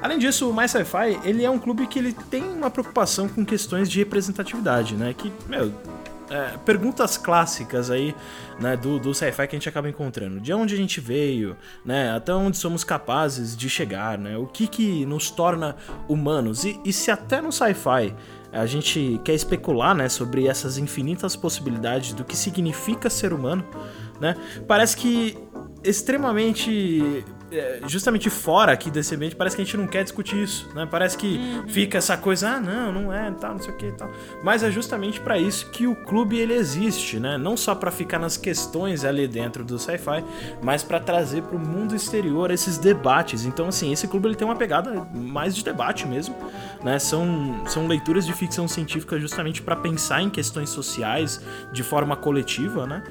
Além 0.01 0.20
disso, 0.20 0.50
o 0.50 0.53
Mais 0.53 0.70
Sci-Fi 0.72 1.22
ele 1.24 1.46
é 1.46 1.50
um 1.50 1.58
clube 1.58 1.88
que 1.88 1.98
ele 1.98 2.12
tem 2.30 2.44
uma 2.44 2.70
preocupação 2.70 3.30
com 3.30 3.46
questões 3.46 3.89
de 3.89 4.00
representatividade, 4.00 4.96
né? 4.96 5.13
Que, 5.18 5.32
meu, 5.48 5.72
é, 6.30 6.58
perguntas 6.65 7.18
clássicas 7.18 7.89
aí, 7.89 8.15
né, 8.60 8.77
do, 8.77 9.00
do 9.00 9.13
sci-fi 9.13 9.48
que 9.48 9.56
a 9.56 9.60
gente 9.60 9.70
acaba 9.70 9.89
encontrando. 9.89 10.39
De 10.39 10.53
onde 10.53 10.74
a 10.74 10.77
gente 10.77 11.00
veio, 11.00 11.56
né, 11.86 12.12
até 12.12 12.34
onde 12.34 12.58
somos 12.58 12.84
capazes 12.84 13.56
de 13.56 13.70
chegar, 13.70 14.18
né, 14.18 14.38
o 14.38 14.46
que 14.46 14.68
que 14.68 15.06
nos 15.06 15.30
torna 15.30 15.75
humanos. 16.08 16.63
E, 16.63 16.80
e 16.86 16.94
se 16.94 17.12
até 17.12 17.42
no 17.42 17.51
sci-fi 17.51 18.15
a 18.51 18.65
gente 18.65 19.20
quer 19.24 19.34
especular, 19.34 19.96
né, 19.96 20.08
sobre 20.08 20.48
essas 20.48 20.77
infinitas 20.77 21.36
possibilidades 21.36 22.13
do 22.13 22.24
que 22.24 22.38
significa 22.38 23.10
ser 23.10 23.34
humano, 23.34 23.65
né, 24.20 24.36
parece 24.68 24.96
que 24.96 25.38
extremamente 25.84 27.25
justamente 27.88 28.30
fora 28.30 28.72
aqui 28.72 28.90
desse 28.90 29.16
ambiente, 29.16 29.36
parece 29.36 29.56
que 29.56 29.62
a 29.62 29.66
gente 29.66 29.78
não 29.78 29.88
quer 29.88 30.04
discutir 30.04 30.42
isso, 30.42 30.70
né? 30.74 30.88
Parece 30.90 31.18
que 31.18 31.40
fica 31.68 31.98
essa 31.98 32.18
coisa, 32.18 32.50
ah, 32.50 32.60
não, 32.60 32.92
não 32.92 33.14
é, 33.14 33.32
tal, 33.32 33.54
não 33.54 33.62
sei 33.62 33.74
o 33.74 33.78
que 33.78 33.88
e 33.88 33.92
tal. 33.92 34.10
Mas 34.44 34.64
é 34.64 34.72
justamente 34.72 35.20
pra 35.20 35.38
isso 35.38 35.70
que 35.72 35.88
o 35.88 35.96
clube 35.96 36.38
ele 36.38 36.54
existe, 36.54 37.20
né? 37.20 37.38
Não 37.38 37.56
só 37.56 37.76
pra 37.76 37.92
ficar 37.92 38.20
nas 38.20 38.38
questões 38.38 39.04
ali 39.06 39.28
dentro 39.28 39.64
do 39.64 39.78
sci-fi, 39.78 40.24
mas 40.62 40.84
pra 40.84 41.00
trazer 41.00 41.44
pro 41.44 41.60
mundo 41.60 41.96
exterior 41.96 42.52
esses 42.52 42.78
debates. 42.78 43.46
Então, 43.46 43.68
assim, 43.68 43.92
esse 43.92 44.08
clube 44.08 44.28
ele 44.28 44.36
tem 44.36 44.46
uma 44.46 44.56
pegada 44.56 45.08
mais 45.14 45.56
de 45.56 45.64
debate 45.64 46.08
mesmo, 46.08 46.36
né? 46.84 47.00
São, 47.00 47.64
são 47.68 47.88
leituras 47.88 48.26
de 48.26 48.34
ficção 48.34 48.68
científica 48.68 49.20
justamente 49.20 49.62
pra 49.62 49.76
pensar 49.76 50.22
em 50.22 50.30
questões 50.30 50.70
sociais 50.70 51.42
de 51.72 51.84
forma 51.84 52.16
coletiva, 52.16 52.86
né? 52.86 53.04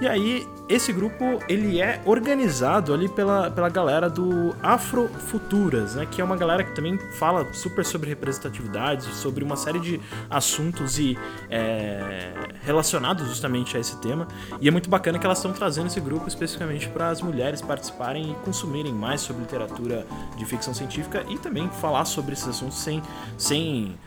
E 0.00 0.08
aí, 0.08 0.48
esse 0.66 0.92
grupo, 0.92 1.40
ele 1.46 1.78
é 1.78 2.00
organizado 2.06 2.94
ali 2.94 3.06
pela, 3.06 3.50
pela 3.50 3.68
galera 3.68 4.08
do 4.08 4.56
Afrofuturas, 4.62 5.94
né? 5.94 6.06
Que 6.10 6.22
é 6.22 6.24
uma 6.24 6.36
galera 6.36 6.64
que 6.64 6.74
também 6.74 6.96
fala 7.18 7.52
super 7.52 7.84
sobre 7.84 8.08
representatividade, 8.08 9.04
sobre 9.14 9.44
uma 9.44 9.56
série 9.56 9.78
de 9.78 10.00
assuntos 10.30 10.98
e 10.98 11.18
é, 11.50 12.32
relacionados 12.62 13.28
justamente 13.28 13.76
a 13.76 13.80
esse 13.80 13.96
tema. 13.98 14.26
E 14.58 14.68
é 14.68 14.70
muito 14.70 14.88
bacana 14.88 15.18
que 15.18 15.26
elas 15.26 15.36
estão 15.36 15.52
trazendo 15.52 15.88
esse 15.88 16.00
grupo 16.00 16.26
especificamente 16.26 16.88
para 16.88 17.08
as 17.08 17.20
mulheres 17.20 17.60
participarem 17.60 18.30
e 18.30 18.34
consumirem 18.36 18.94
mais 18.94 19.20
sobre 19.20 19.42
literatura 19.42 20.06
de 20.38 20.44
ficção 20.46 20.72
científica 20.72 21.26
e 21.28 21.36
também 21.36 21.68
falar 21.68 22.06
sobre 22.06 22.32
esses 22.32 22.48
assuntos 22.48 22.78
sem, 22.78 23.02
sem 23.36 23.98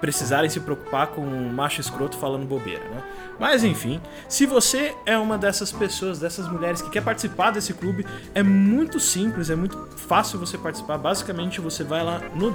precisarem 0.00 0.48
se 0.48 0.60
preocupar 0.60 1.08
com 1.08 1.22
um 1.22 1.52
macho 1.52 1.80
escroto 1.80 2.16
falando 2.16 2.46
bobeira, 2.46 2.84
né? 2.84 3.02
Mas 3.38 3.64
enfim, 3.64 4.00
se 4.28 4.46
você 4.46 4.94
é 5.04 5.16
uma 5.18 5.36
dessas 5.36 5.70
pessoas, 5.70 6.18
dessas 6.18 6.48
mulheres 6.48 6.80
que 6.80 6.90
quer 6.90 7.02
participar 7.02 7.50
desse 7.50 7.74
clube, 7.74 8.06
é 8.34 8.42
muito 8.42 8.98
simples, 8.98 9.50
é 9.50 9.56
muito 9.56 9.88
fácil 9.96 10.38
você 10.38 10.56
participar. 10.56 10.98
Basicamente, 10.98 11.60
você 11.60 11.84
vai 11.84 12.02
lá 12.02 12.20
no 12.34 12.54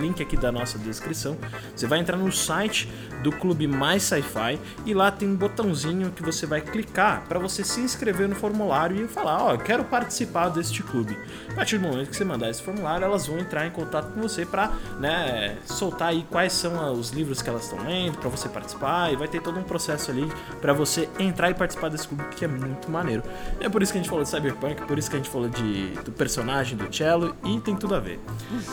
link 0.00 0.22
aqui 0.22 0.36
da 0.36 0.52
nossa 0.52 0.78
descrição, 0.78 1.36
você 1.74 1.86
vai 1.86 2.00
entrar 2.00 2.16
no 2.16 2.30
site 2.30 2.92
do 3.22 3.32
Clube 3.32 3.66
Mais 3.66 4.02
Sci-Fi 4.02 4.58
e 4.84 4.94
lá 4.94 5.10
tem 5.10 5.28
um 5.28 5.36
botãozinho 5.36 6.10
que 6.10 6.22
você 6.22 6.46
vai 6.46 6.60
clicar 6.60 7.24
para 7.28 7.38
você 7.38 7.64
se 7.64 7.80
inscrever 7.80 8.28
no 8.28 8.34
formulário 8.34 9.04
e 9.04 9.08
falar, 9.08 9.42
ó, 9.42 9.52
eu 9.52 9.58
quero 9.58 9.84
participar 9.84 10.48
deste 10.50 10.82
clube. 10.82 11.16
A 11.50 11.54
partir 11.54 11.78
do 11.78 11.86
momento 11.88 12.10
que 12.10 12.16
você 12.16 12.24
mandar 12.24 12.50
esse 12.50 12.62
formulário, 12.62 13.04
elas 13.04 13.26
vão 13.26 13.38
entrar 13.38 13.66
em 13.66 13.70
contato 13.70 14.12
com 14.12 14.20
você 14.20 14.44
para, 14.44 14.72
né, 15.00 15.56
soltar 15.64 16.08
aí 16.08 16.26
quais 16.30 16.52
são 16.52 16.92
os 16.92 17.10
livros 17.10 17.42
que 17.42 17.48
elas 17.48 17.64
estão 17.64 17.82
lendo 17.82 18.18
para 18.18 18.28
você 18.28 18.48
participar 18.48 19.12
e 19.12 19.16
vai 19.16 19.28
ter 19.28 19.40
todo 19.40 19.58
um 19.58 19.62
processo 19.64 20.10
ali 20.10 20.17
para 20.60 20.72
você 20.72 21.08
entrar 21.18 21.50
e 21.50 21.54
participar 21.54 21.88
desse 21.88 22.08
clube 22.08 22.24
que 22.34 22.44
é 22.44 22.48
muito 22.48 22.90
maneiro. 22.90 23.22
E 23.60 23.64
é 23.64 23.68
por 23.68 23.82
isso 23.82 23.92
que 23.92 23.98
a 23.98 24.02
gente 24.02 24.10
falou 24.10 24.24
de 24.24 24.30
Cyberpunk, 24.30 24.82
por 24.86 24.98
isso 24.98 25.10
que 25.10 25.16
a 25.16 25.18
gente 25.18 25.30
falou 25.30 25.48
de, 25.48 25.88
do 26.04 26.12
personagem 26.12 26.76
do 26.76 26.94
Cello 26.94 27.36
e 27.44 27.60
tem 27.60 27.76
tudo 27.76 27.94
a 27.94 28.00
ver. 28.00 28.18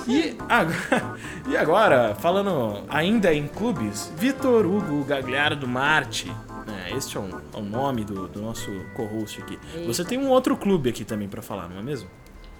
E 0.07 0.35
agora, 0.49 1.15
e 1.49 1.57
agora 1.57 2.15
falando 2.15 2.83
ainda 2.89 3.33
em 3.33 3.47
clubes, 3.47 4.11
Vitor 4.17 4.65
Hugo 4.65 5.03
Gagliardo 5.03 5.55
do 5.55 5.67
Marte. 5.67 6.27
né, 6.65 6.91
este 6.95 7.17
é 7.17 7.19
o, 7.19 7.29
é 7.53 7.57
o 7.57 7.61
nome 7.61 8.03
do, 8.03 8.27
do 8.27 8.41
nosso 8.41 8.71
co-host 8.95 9.41
aqui. 9.41 9.59
Você 9.85 10.03
tem 10.03 10.17
um 10.17 10.29
outro 10.29 10.55
clube 10.57 10.89
aqui 10.89 11.03
também 11.03 11.27
para 11.27 11.41
falar, 11.41 11.69
não 11.69 11.79
é 11.79 11.81
mesmo? 11.81 12.09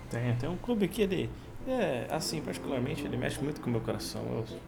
Tem, 0.09 0.35
tem 0.35 0.49
um 0.49 0.57
clube 0.57 0.87
que 0.87 1.01
ele. 1.01 1.29
É, 1.67 2.05
assim, 2.11 2.41
particularmente, 2.41 3.03
ele 3.03 3.17
mexe 3.17 3.41
muito 3.41 3.59
com 3.59 3.67
o 3.67 3.71
meu 3.71 3.81
coração. 3.81 4.21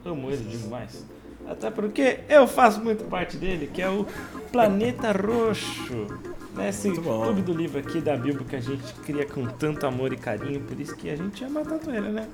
Eu 0.04 0.12
amo 0.14 0.32
ele 0.32 0.44
demais. 0.44 1.06
Até 1.48 1.72
porque 1.72 2.20
eu 2.28 2.46
faço 2.46 2.82
muito 2.82 3.06
parte 3.06 3.38
dele, 3.38 3.70
que 3.74 3.82
é 3.82 3.90
o 3.90 4.06
Planeta 4.52 5.12
Roxo. 5.12 6.08
Né? 6.54 6.70
Esse 6.70 6.92
clube 6.92 7.42
do 7.42 7.54
livro 7.54 7.80
aqui 7.80 8.02
da 8.02 8.18
Bilbo 8.18 8.44
que 8.44 8.56
a 8.56 8.60
gente 8.60 8.94
cria 9.06 9.26
com 9.26 9.46
tanto 9.46 9.86
amor 9.86 10.12
e 10.12 10.18
carinho, 10.18 10.60
por 10.62 10.80
isso 10.80 10.96
que 10.96 11.10
a 11.10 11.16
gente 11.16 11.44
ama 11.44 11.62
tanto 11.64 11.90
ele, 11.92 12.10
né? 12.10 12.28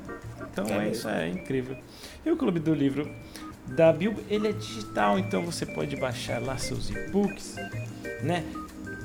Então 0.52 0.66
é, 0.66 0.90
isso, 0.90 1.08
é 1.10 1.30
incrível. 1.30 1.76
E 2.26 2.32
o 2.32 2.38
clube 2.38 2.60
do 2.60 2.74
livro 2.74 3.10
da 3.68 3.92
Bilbo, 3.92 4.22
ele 4.30 4.48
é 4.48 4.52
digital, 4.52 5.20
então 5.20 5.44
você 5.44 5.66
pode 5.66 5.96
baixar 5.98 6.42
lá 6.42 6.58
seus 6.58 6.90
e-books, 6.90 7.56
né? 8.22 8.44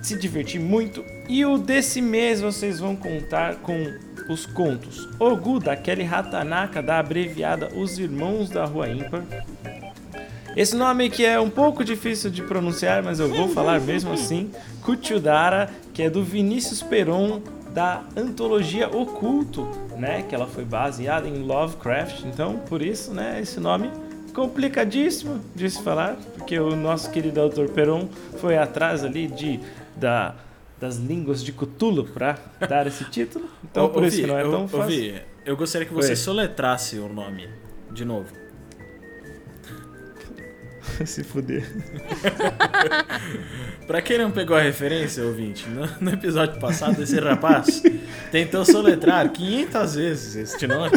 Se 0.00 0.16
divertir 0.16 0.60
muito. 0.60 1.04
E 1.28 1.44
o 1.44 1.58
desse 1.58 2.00
mês 2.00 2.40
vocês 2.40 2.78
vão 2.78 2.94
contar 2.94 3.56
com 3.56 3.74
os 4.28 4.46
contos 4.46 5.08
Ogu, 5.18 5.58
da 5.58 5.76
Kelly 5.76 6.04
Hatanaka, 6.06 6.80
da 6.80 6.98
abreviada 6.98 7.68
Os 7.74 7.98
Irmãos 7.98 8.48
da 8.48 8.64
Rua 8.64 8.88
Ímpar. 8.88 9.24
Esse 10.58 10.74
nome 10.74 11.08
que 11.08 11.24
é 11.24 11.38
um 11.38 11.48
pouco 11.48 11.84
difícil 11.84 12.30
de 12.30 12.42
pronunciar, 12.42 13.00
mas 13.00 13.20
eu 13.20 13.28
vou 13.32 13.46
falar 13.48 13.80
mesmo 13.80 14.12
assim. 14.12 14.50
Kuchudara, 14.82 15.70
que 15.94 16.02
é 16.02 16.10
do 16.10 16.20
Vinícius 16.20 16.82
Peron, 16.82 17.40
da 17.72 18.02
antologia 18.16 18.88
Oculto, 18.88 19.68
né? 19.96 20.24
Que 20.28 20.34
ela 20.34 20.48
foi 20.48 20.64
baseada 20.64 21.28
em 21.28 21.44
Lovecraft. 21.44 22.24
Então, 22.24 22.58
por 22.68 22.82
isso, 22.82 23.14
né? 23.14 23.38
Esse 23.40 23.60
nome 23.60 23.88
complicadíssimo 24.34 25.40
de 25.54 25.70
se 25.70 25.80
falar, 25.80 26.16
porque 26.36 26.58
o 26.58 26.74
nosso 26.74 27.08
querido 27.12 27.40
autor 27.40 27.68
Peron 27.68 28.08
foi 28.38 28.58
atrás 28.58 29.04
ali 29.04 29.28
de 29.28 29.60
da 29.94 30.34
das 30.80 30.96
línguas 30.96 31.44
de 31.44 31.52
Cthulhu 31.52 32.02
para 32.02 32.36
dar 32.68 32.84
esse 32.88 33.04
título. 33.04 33.48
Então, 33.62 33.84
Ô, 33.84 33.88
por 33.90 34.02
ô, 34.02 34.06
isso 34.06 34.16
Vi, 34.16 34.22
que 34.22 34.28
não 34.28 34.38
é 34.38 34.42
tão 34.42 34.64
ô, 34.64 34.68
fácil. 34.68 34.88
Vi, 34.88 35.22
eu 35.46 35.56
gostaria 35.56 35.86
que 35.86 35.94
você 35.94 36.10
Oi. 36.10 36.16
soletrasse 36.16 36.98
o 36.98 37.08
nome 37.08 37.48
de 37.92 38.04
novo. 38.04 38.47
se 41.06 41.24
fuder. 41.24 41.64
Pra 43.86 44.02
quem 44.02 44.18
não 44.18 44.30
pegou 44.30 44.56
a 44.56 44.60
referência, 44.60 45.24
ouvinte, 45.24 45.66
no, 45.68 45.88
no 46.00 46.10
episódio 46.12 46.60
passado, 46.60 47.02
esse 47.02 47.18
rapaz 47.18 47.82
tentou 48.30 48.64
soletrar 48.64 49.30
500 49.30 49.94
vezes 49.94 50.36
este 50.36 50.66
nome, 50.66 50.90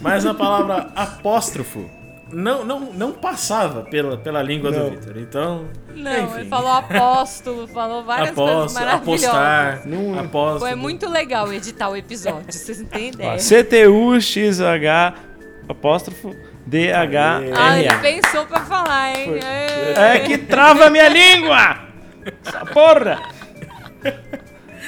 mas 0.00 0.24
a 0.24 0.32
palavra 0.32 0.90
apóstrofo 0.96 1.88
não, 2.32 2.64
não, 2.64 2.80
não 2.94 3.12
passava 3.12 3.82
pela, 3.82 4.16
pela 4.16 4.42
língua 4.42 4.70
Não. 4.70 4.84
do 4.86 4.90
Victor. 4.92 5.18
Então, 5.18 5.66
Não, 5.94 6.24
enfim. 6.24 6.40
ele 6.40 6.48
falou 6.48 6.72
apóstolo, 6.72 7.68
falou 7.68 8.02
várias 8.04 8.30
coisas 8.30 8.72
maravilhosas. 8.72 9.24
apostar, 9.28 9.86
Não- 9.86 10.18
apóstolo. 10.18 10.60
Foi 10.60 10.74
muito 10.74 11.10
legal 11.10 11.52
editar 11.52 11.90
o 11.90 11.96
episódio, 11.96 12.50
vocês 12.50 12.80
não 12.80 12.86
têm 12.86 13.08
ideia. 13.08 13.36
CTUXH 13.36 15.14
apóstrofo 15.68 16.34
Ah, 16.64 17.78
ele 17.78 17.88
DHRA. 17.88 17.98
pensou 18.00 18.46
pra 18.46 18.60
falar, 18.60 19.18
hein? 19.18 19.34
É 19.96 20.18
que 20.20 20.38
trava 20.38 20.86
a 20.86 20.90
minha 20.90 21.08
língua! 21.08 21.78
Essa 22.44 22.64
porra! 22.66 23.20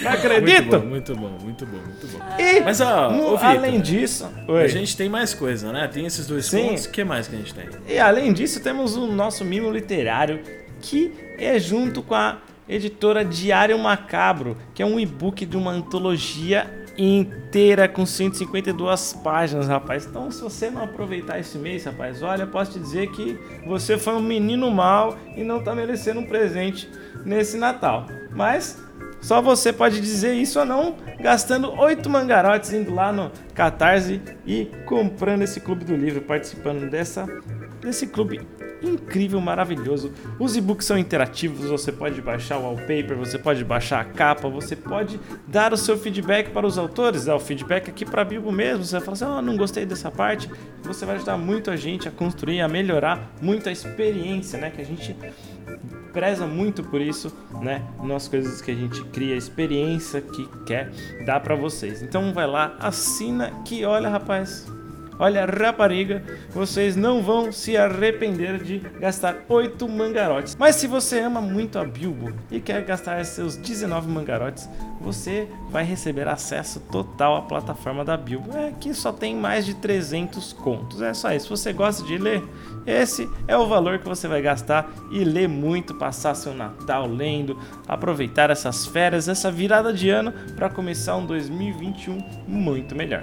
Não 0.03 0.11
acredito! 0.11 0.81
Muito 0.81 1.15
bom, 1.15 1.29
muito 1.29 1.37
bom, 1.37 1.39
muito 1.45 1.67
bom, 1.67 1.77
muito 1.79 2.07
bom. 2.09 2.19
E 2.39 2.61
Mas, 2.61 2.81
ó, 2.81 3.11
no- 3.11 3.29
ô, 3.33 3.37
Vitor, 3.37 3.51
além 3.57 3.81
disso, 3.81 4.29
oi. 4.49 4.63
A 4.65 4.69
gente 4.69 4.97
tem 4.97 5.09
mais 5.09 5.33
coisa, 5.35 5.73
né? 5.73 5.89
Tem 5.93 6.05
esses 6.05 6.27
dois 6.27 6.47
Sim. 6.47 6.69
pontos. 6.69 6.85
O 6.87 6.91
que 6.91 7.05
mais 7.05 7.29
que 7.29 7.35
a 7.35 7.39
gente 7.39 7.55
tem? 7.55 7.65
E 7.89 7.99
além 7.99 8.33
disso, 8.33 8.61
temos 8.61 8.97
o 8.97 9.07
nosso 9.07 9.45
mimo 9.45 9.71
literário, 9.71 10.41
que 10.81 11.13
é 11.39 11.59
junto 11.59 12.03
com 12.03 12.15
a 12.15 12.39
editora 12.69 13.25
Diário 13.25 13.79
Macabro, 13.79 14.57
que 14.75 14.83
é 14.83 14.87
um 14.87 14.99
e-book 14.99 15.47
de 15.47 15.57
uma 15.57 15.71
antologia 15.71 16.84
inteira 16.97 17.89
com 17.89 18.07
152 18.07 19.15
páginas, 19.25 19.69
rapaz. 19.69 20.07
Então, 20.07 20.31
se 20.31 20.43
você 20.43 20.71
não 20.71 20.85
aproveitar 20.85 21.39
esse 21.39 21.59
mês, 21.59 21.85
rapaz, 21.85 22.23
olha, 22.23 22.47
posso 22.47 22.73
te 22.73 22.79
dizer 22.79 23.11
que 23.11 23.39
você 23.67 23.99
foi 23.99 24.15
um 24.15 24.23
menino 24.23 24.71
mal 24.71 25.17
e 25.37 25.43
não 25.43 25.63
tá 25.63 25.75
merecendo 25.75 26.21
um 26.21 26.27
presente 26.27 26.89
nesse 27.25 27.57
Natal. 27.57 28.07
Mas 28.31 28.83
só 29.21 29.41
você 29.41 29.73
pode 29.73 30.01
dizer 30.01 30.35
isso 30.35 30.59
ou 30.61 30.67
não, 30.67 30.97
gastando 31.21 31.73
oito 31.81 32.11
mangarotes 32.11 32.73
indo 32.73 32.95
lá 32.95 33.11
no 33.11 33.31
Catarse 33.55 34.21
e 34.47 34.67
comprando 34.85 35.43
esse 35.43 35.61
clube 35.61 35.85
do 35.85 35.97
livro, 35.97 36.21
participando 36.21 36.89
dessa 36.91 37.27
desse 37.81 38.07
clube 38.07 38.41
incrível, 38.85 39.41
maravilhoso. 39.41 40.13
Os 40.39 40.57
e-books 40.57 40.87
são 40.87 40.99
interativos, 40.99 41.69
você 41.69 41.91
pode 41.91 42.21
baixar 42.21 42.59
o 42.59 42.63
wallpaper, 42.63 43.17
você 43.17 43.39
pode 43.39 43.65
baixar 43.65 44.01
a 44.01 44.05
capa, 44.05 44.49
você 44.49 44.77
pode 44.77 45.19
dar 45.47 45.73
o 45.73 45.77
seu 45.77 45.97
feedback 45.99 46.51
para 46.51 46.67
os 46.67 46.79
autores, 46.79 47.25
dar 47.25 47.37
o 47.37 47.41
feedback 47.41 47.89
aqui 47.89 48.05
para 48.05 48.23
a 48.23 48.25
Bilbo 48.25 48.53
mesmo. 48.53 48.85
Você 48.85 48.93
vai 48.93 49.01
falar 49.01 49.15
assim: 49.15 49.39
"Oh, 49.39 49.43
não 49.43 49.57
gostei 49.57 49.85
dessa 49.85 50.11
parte". 50.11 50.51
Você 50.83 51.07
vai 51.07 51.17
ajudar 51.17 51.37
muito 51.37 51.71
a 51.71 51.77
gente 51.77 52.09
a 52.09 52.11
construir, 52.11 52.61
a 52.61 52.69
melhorar 52.69 53.33
muito 53.41 53.69
a 53.69 53.73
experiência, 53.73 54.59
né, 54.59 54.71
que 54.71 54.81
a 54.81 54.85
gente 54.85 55.17
preza 56.13 56.47
muito 56.47 56.83
por 56.85 57.01
isso, 57.01 57.37
né? 57.61 57.83
Nas 58.03 58.29
coisas 58.29 58.63
que 58.63 58.71
a 58.71 58.75
gente 58.75 59.03
cria, 59.07 59.35
a 59.35 59.37
experiência 59.37 60.21
que 60.21 60.49
quer 60.65 60.91
dar 61.27 61.41
pra 61.41 61.57
vocês. 61.57 62.03
Então 62.03 62.33
vai 62.33 62.47
lá, 62.47 62.77
assina 62.79 63.51
que 63.65 63.85
olha, 63.85 64.09
rapaz, 64.09 64.65
Olha, 65.19 65.47
rapariga, 65.47 66.23
vocês 66.51 66.97
não 66.97 67.23
vão 67.23 67.53
se 67.53 67.77
arrepender 67.77 68.63
de 68.63 68.79
gastar 68.99 69.37
8 69.49 69.89
mangarotes. 69.89 70.57
Mas 70.59 70.77
se 70.77 70.87
você 70.87 71.21
ama 71.21 71.41
muito 71.41 71.79
a 71.79 71.85
Bilbo 71.85 72.33
e 72.51 72.61
quer 72.61 72.85
gastar 72.85 73.25
seus 73.25 73.57
19 73.57 74.09
mangarotes, 74.09 74.69
você 75.01 75.49
vai 75.71 75.85
receber 75.85 76.27
acesso 76.27 76.81
total 76.81 77.37
à 77.37 77.43
plataforma 77.43 78.05
da 78.05 78.17
Bilbo. 78.17 78.57
É 78.57 78.73
que 78.73 78.93
só 78.95 79.13
tem 79.13 79.37
mais 79.37 79.65
de 79.65 79.75
300 79.75 80.53
contos. 80.53 81.01
É 81.01 81.15
só 81.15 81.33
isso. 81.33 81.45
Se 81.45 81.51
você 81.51 81.73
gosta 81.73 82.03
de 82.05 82.19
ler, 82.19 82.43
esse 82.87 83.29
é 83.47 83.57
o 83.57 83.67
valor 83.67 83.99
que 83.99 84.09
você 84.09 84.27
vai 84.27 84.43
gastar 84.43 84.91
e 85.13 85.23
ler 85.23 85.49
muito, 85.49 85.95
passar 85.95 86.35
seu 86.35 86.55
Natal 86.55 87.07
lendo, 87.07 87.59
aproveitar 87.87 88.51
essas 88.51 88.87
férias, 88.87 89.29
essa 89.29 89.51
virada 89.51 89.93
de 89.93 90.11
ano 90.11 90.33
para 90.57 90.69
começar 90.69 91.17
um 91.17 91.27
2021 91.27 92.19
muito 92.49 92.95
melhor. 92.95 93.23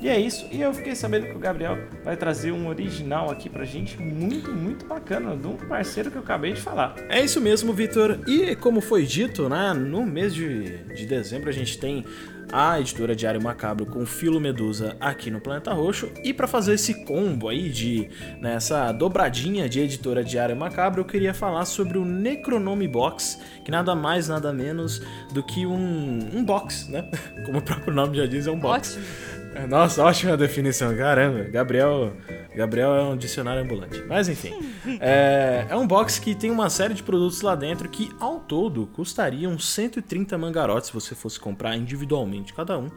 E 0.00 0.08
é 0.08 0.18
isso. 0.18 0.46
E 0.50 0.60
eu 0.60 0.72
fiquei 0.72 0.94
sabendo 0.94 1.26
que 1.26 1.36
o 1.36 1.38
Gabriel 1.38 1.78
vai 2.02 2.16
trazer 2.16 2.52
um 2.52 2.68
original 2.68 3.30
aqui 3.30 3.50
pra 3.50 3.64
gente, 3.64 4.00
muito, 4.00 4.50
muito 4.50 4.86
bacana, 4.86 5.36
de 5.36 5.46
um 5.46 5.56
parceiro 5.56 6.10
que 6.10 6.16
eu 6.16 6.22
acabei 6.22 6.54
de 6.54 6.60
falar. 6.60 6.94
É 7.08 7.22
isso 7.22 7.40
mesmo, 7.40 7.72
Vitor. 7.72 8.18
E 8.26 8.56
como 8.56 8.80
foi 8.80 9.04
dito, 9.04 9.48
né, 9.48 9.74
no 9.74 10.04
mês 10.06 10.34
de, 10.34 10.78
de 10.94 11.04
dezembro 11.06 11.50
a 11.50 11.52
gente 11.52 11.78
tem 11.78 12.04
a 12.52 12.80
editora 12.80 13.14
Diário 13.14 13.40
Macabro 13.40 13.86
com 13.86 14.04
Filo 14.04 14.40
Medusa 14.40 14.96
aqui 15.00 15.30
no 15.30 15.40
Planeta 15.40 15.72
Roxo. 15.72 16.10
E 16.24 16.32
para 16.32 16.48
fazer 16.48 16.74
esse 16.74 17.04
combo 17.04 17.48
aí 17.48 17.68
de 17.68 18.08
nessa 18.40 18.86
né, 18.86 18.92
dobradinha 18.92 19.68
de 19.68 19.80
editora 19.80 20.24
Diário 20.24 20.56
Macabro, 20.56 21.00
eu 21.00 21.04
queria 21.04 21.32
falar 21.32 21.64
sobre 21.64 21.98
o 21.98 22.04
Necronome 22.04 22.88
Box, 22.88 23.38
que 23.64 23.70
nada 23.70 23.94
mais 23.94 24.28
nada 24.28 24.52
menos 24.52 25.00
do 25.32 25.42
que 25.42 25.64
um, 25.64 26.18
um 26.34 26.44
box, 26.44 26.90
né? 26.90 27.08
Como 27.46 27.58
o 27.58 27.62
próprio 27.62 27.94
nome 27.94 28.16
já 28.16 28.26
diz, 28.26 28.46
é 28.46 28.50
um 28.50 28.58
box. 28.58 28.96
Ótimo. 28.96 29.39
Nossa, 29.68 30.02
ótima 30.02 30.36
definição, 30.36 30.96
caramba. 30.96 31.44
Gabriel, 31.44 32.16
Gabriel 32.54 32.94
é 32.94 33.02
um 33.02 33.16
dicionário 33.16 33.62
ambulante. 33.62 34.02
Mas 34.06 34.28
enfim, 34.28 34.54
é, 35.00 35.66
é, 35.68 35.76
um 35.76 35.86
box 35.86 36.18
que 36.18 36.34
tem 36.34 36.50
uma 36.50 36.70
série 36.70 36.94
de 36.94 37.02
produtos 37.02 37.40
lá 37.42 37.54
dentro 37.54 37.88
que 37.88 38.10
ao 38.20 38.40
todo 38.40 38.86
custariam 38.86 39.58
130 39.58 40.36
mangarotes 40.38 40.88
se 40.88 40.94
você 40.94 41.14
fosse 41.14 41.38
comprar 41.38 41.76
individualmente 41.76 42.54
cada 42.54 42.78
um. 42.78 42.90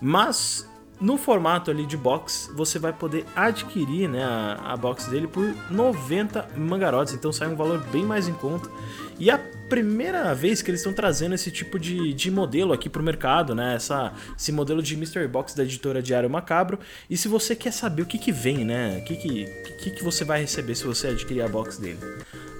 Mas 0.00 0.68
no 1.02 1.18
formato 1.18 1.70
ali 1.70 1.84
de 1.84 1.96
box, 1.96 2.48
você 2.54 2.78
vai 2.78 2.92
poder 2.92 3.26
adquirir 3.34 4.08
né, 4.08 4.22
a, 4.22 4.72
a 4.72 4.76
box 4.76 5.08
dele 5.08 5.26
por 5.26 5.52
90 5.68 6.50
mangarotes, 6.56 7.12
então 7.12 7.32
sai 7.32 7.48
um 7.48 7.56
valor 7.56 7.82
bem 7.90 8.04
mais 8.04 8.28
em 8.28 8.32
conta. 8.32 8.70
E 9.18 9.28
a 9.30 9.38
primeira 9.68 10.34
vez 10.34 10.62
que 10.62 10.70
eles 10.70 10.80
estão 10.80 10.92
trazendo 10.92 11.34
esse 11.34 11.50
tipo 11.50 11.78
de, 11.78 12.12
de 12.12 12.30
modelo 12.30 12.72
aqui 12.72 12.88
pro 12.88 13.02
mercado, 13.02 13.54
né? 13.54 13.74
Essa, 13.74 14.12
esse 14.38 14.52
modelo 14.52 14.82
de 14.82 14.96
Mystery 14.96 15.26
Box 15.26 15.54
da 15.54 15.62
editora 15.62 16.02
Diário 16.02 16.28
Macabro. 16.28 16.78
E 17.08 17.16
se 17.16 17.26
você 17.26 17.56
quer 17.56 17.72
saber 17.72 18.02
o 18.02 18.06
que, 18.06 18.18
que 18.18 18.30
vem, 18.30 18.64
né? 18.64 18.98
O 18.98 19.04
que, 19.04 19.16
que, 19.16 19.44
que, 19.78 19.90
que 19.90 20.04
você 20.04 20.24
vai 20.24 20.40
receber 20.40 20.74
se 20.74 20.84
você 20.84 21.08
adquirir 21.08 21.42
a 21.42 21.48
box 21.48 21.78
dele? 21.78 21.98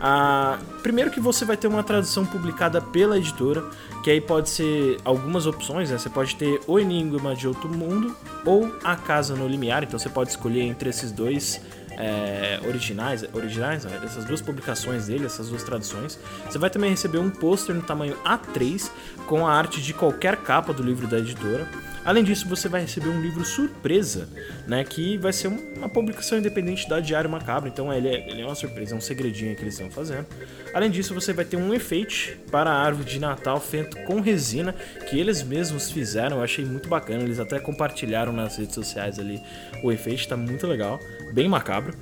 Ah, 0.01 0.59
primeiro 0.83 1.11
que 1.11 1.21
você 1.21 1.45
vai 1.45 1.57
ter 1.57 1.69
uma 1.69 1.83
tradução 1.83 2.25
publicada 2.25 2.81
pela 2.81 3.19
editora, 3.19 3.69
que 4.03 4.11
aí 4.11 4.21
pode 4.21 4.51
ser 4.51 4.97
algumas 5.05 5.47
opções, 5.47 5.91
né? 5.91 5.99
Você 5.99 6.11
pode 6.11 6.35
ter 6.35 6.61
O 6.67 6.79
Enigma 6.79 7.35
de 7.37 7.47
Outro 7.47 7.69
Mundo 7.69 8.17
ou 8.45 8.75
A 8.83 8.97
Casa 8.97 9.37
no 9.37 9.47
Limiar, 9.47 9.85
então 9.85 9.99
você 9.99 10.09
pode 10.09 10.31
escolher 10.31 10.63
entre 10.63 10.91
esses 10.91 11.13
dois 11.13 11.61
é, 11.97 12.61
originais, 12.67 13.25
originais 13.33 13.85
né? 13.85 14.01
essas 14.03 14.25
duas 14.25 14.41
publicações 14.41 15.07
dele, 15.07 15.27
essas 15.27 15.49
duas 15.49 15.63
traduções. 15.63 16.19
Você 16.49 16.59
vai 16.59 16.71
também 16.71 16.91
receber 16.91 17.19
um 17.19 17.31
pôster 17.31 17.75
no 17.75 17.83
tamanho 17.83 18.17
A3 18.25 18.91
com 19.27 19.47
a 19.47 19.53
arte 19.53 19.81
de 19.81 19.95
qualquer 19.95 20.37
capa 20.39 20.73
do 20.73 20.83
livro 20.83 21.07
da 21.07 21.19
editora. 21.19 21.69
Além 22.05 22.25
disso, 22.25 22.49
você 22.49 22.69
vai 22.69 22.81
receber 22.81 23.09
um 23.09 23.21
livro 23.21 23.45
surpresa, 23.45 24.29
né? 24.67 24.83
Que 24.85 25.17
vai 25.17 25.33
ser 25.33 25.49
uma 25.49 25.89
publicação 25.89 26.39
independente 26.39 26.89
da 26.89 26.99
Diário 27.01 27.31
Macabro. 27.31 27.69
Então 27.69 27.93
ele 27.93 28.09
é, 28.09 28.29
ele 28.29 28.43
é 28.43 28.45
uma 28.45 28.55
surpresa, 28.55 28.95
é 28.95 28.99
um 28.99 29.01
segredinho 29.01 29.55
que 29.55 29.63
eles 29.63 29.75
estão 29.75 29.91
fazendo. 29.91 30.27
Além 30.75 30.91
disso, 30.91 31.15
você 31.15 31.33
vai 31.33 31.45
ter 31.45 31.57
um 31.57 31.73
efeito 31.73 32.37
para 32.51 32.71
a 32.71 32.75
árvore 32.75 33.09
de 33.09 33.21
Natal 33.21 33.61
feito 33.61 33.97
com 34.05 34.21
resina, 34.21 34.75
que 35.09 35.19
eles 35.19 35.43
mesmos 35.43 35.91
fizeram. 35.91 36.39
Eu 36.39 36.43
achei 36.43 36.65
muito 36.65 36.89
bacana. 36.89 37.23
Eles 37.23 37.39
até 37.39 37.61
compartilharam 37.61 38.33
nas 38.33 38.57
redes 38.57 38.75
sociais 38.75 39.19
ali 39.19 39.41
o 39.83 39.93
efeito, 39.93 40.27
tá 40.27 40.37
muito 40.37 40.67
legal 40.67 40.99
bem 41.33 41.49
macabro. 41.49 41.95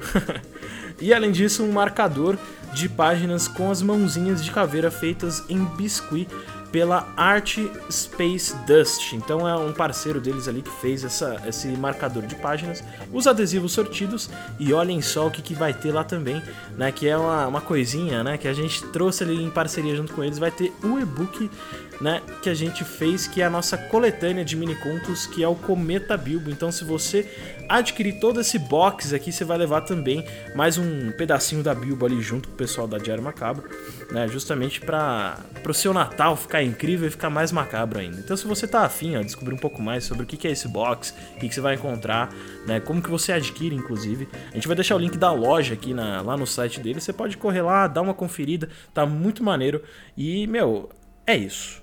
e 1.01 1.15
além 1.15 1.31
disso, 1.31 1.63
um 1.63 1.73
marcador 1.73 2.37
de 2.75 2.89
páginas 2.89 3.49
com 3.49 3.71
as 3.71 3.81
mãozinhas 3.81 4.45
de 4.45 4.51
caveira 4.51 4.91
feitas 4.91 5.45
em 5.49 5.65
biscuit 5.65 6.29
pela 6.73 7.13
Art 7.17 7.59
Space 7.91 8.55
Dust. 8.67 9.13
Então 9.13 9.49
é 9.49 9.57
um 9.57 9.73
parceiro 9.73 10.21
deles 10.21 10.49
ali 10.49 10.63
que 10.63 10.71
fez 10.81 11.05
essa, 11.05 11.41
esse 11.47 11.69
marcador 11.69 12.25
de 12.27 12.35
páginas, 12.37 12.83
os 13.13 13.27
adesivos 13.27 13.73
sortidos 13.73 14.31
e 14.59 14.73
olhem 14.73 15.03
só 15.03 15.27
o 15.27 15.31
que, 15.31 15.43
que 15.43 15.55
vai 15.55 15.73
ter 15.75 15.93
lá 15.93 16.05
também, 16.05 16.43
né? 16.77 16.93
Que 16.93 17.09
é 17.09 17.17
uma, 17.17 17.47
uma 17.47 17.61
coisinha, 17.61 18.23
né? 18.23 18.39
Que 18.39 18.49
a 18.49 18.53
gente 18.53 18.85
trouxe 18.89 19.25
ali 19.25 19.43
em 19.43 19.51
parceria 19.51 19.95
junto 19.97 20.13
com 20.13 20.23
eles. 20.23 20.39
Vai 20.39 20.51
ter 20.51 20.73
o 20.83 20.99
e-book 20.99 21.51
né, 22.01 22.23
que 22.43 22.49
a 22.49 22.55
gente 22.55 22.83
fez, 22.85 23.27
que 23.27 23.43
é 23.43 23.45
a 23.45 23.51
nossa 23.51 23.77
coletânea 23.77 24.45
de 24.45 24.57
mini 24.57 24.75
contos, 24.75 25.27
que 25.27 25.43
é 25.43 25.49
o 25.49 25.55
Cometa 25.55 26.17
Bilbo. 26.17 26.51
Então, 26.51 26.73
se 26.73 26.85
você 26.85 27.29
adquirir 27.69 28.19
todo 28.19 28.41
esse 28.41 28.59
box 28.59 29.15
aqui, 29.15 29.31
você 29.31 29.45
vai 29.45 29.59
levar 29.59 29.83
também 29.83 30.25
mais 30.55 30.79
um 30.79 31.13
pedacinho 31.13 31.63
da 31.63 31.75
Bilbo 31.75 32.07
ali 32.07 32.21
junto 32.21 32.49
com 32.49 32.55
o 32.55 32.57
pessoal 32.57 32.89
da 32.89 32.99
Diário 32.99 33.23
Macabro, 33.23 33.69
né, 34.11 34.27
justamente 34.27 34.81
para 34.81 35.39
o 35.69 35.75
seu 35.75 35.93
Natal 35.93 36.37
ficar 36.37 36.63
incrível 36.63 37.07
e 37.07 37.11
ficar 37.11 37.31
mais 37.31 37.53
macabro 37.53 38.01
ainda. 38.01 38.19
Então, 38.19 38.37
se 38.37 38.47
você 38.47 38.67
tá 38.67 38.81
afim, 38.81 39.17
ó, 39.17 39.23
descobrir 39.23 39.55
um 39.55 39.59
pouco 39.59 39.81
mais 39.83 40.05
sobre 40.05 40.25
o 40.25 40.27
que 40.27 40.49
é 40.49 40.51
esse 40.51 40.67
box, 40.67 41.15
o 41.37 41.39
que 41.39 41.55
você 41.55 41.61
vai 41.61 41.75
encontrar, 41.75 42.33
né, 42.67 42.81
como 42.81 43.03
que 43.03 43.11
você 43.11 43.33
adquire, 43.33 43.75
inclusive, 43.75 44.29
a 44.51 44.55
gente 44.55 44.67
vai 44.67 44.75
deixar 44.75 44.97
o 44.97 44.99
link 44.99 45.17
da 45.17 45.33
loja 45.33 45.75
aqui 45.75 45.93
na, 45.93 46.23
lá 46.23 46.37
no 46.37 46.47
site 46.47 46.81
dele. 46.81 47.01
Você 47.01 47.13
pode 47.13 47.37
correr 47.37 47.63
lá, 47.63 47.87
dar 47.87 48.03
uma 48.03 48.15
conferida, 48.15 48.69
tá 48.93 49.05
muito 49.07 49.45
maneiro. 49.45 49.83
E, 50.17 50.47
meu, 50.47 50.91
é 51.27 51.37
isso. 51.37 51.83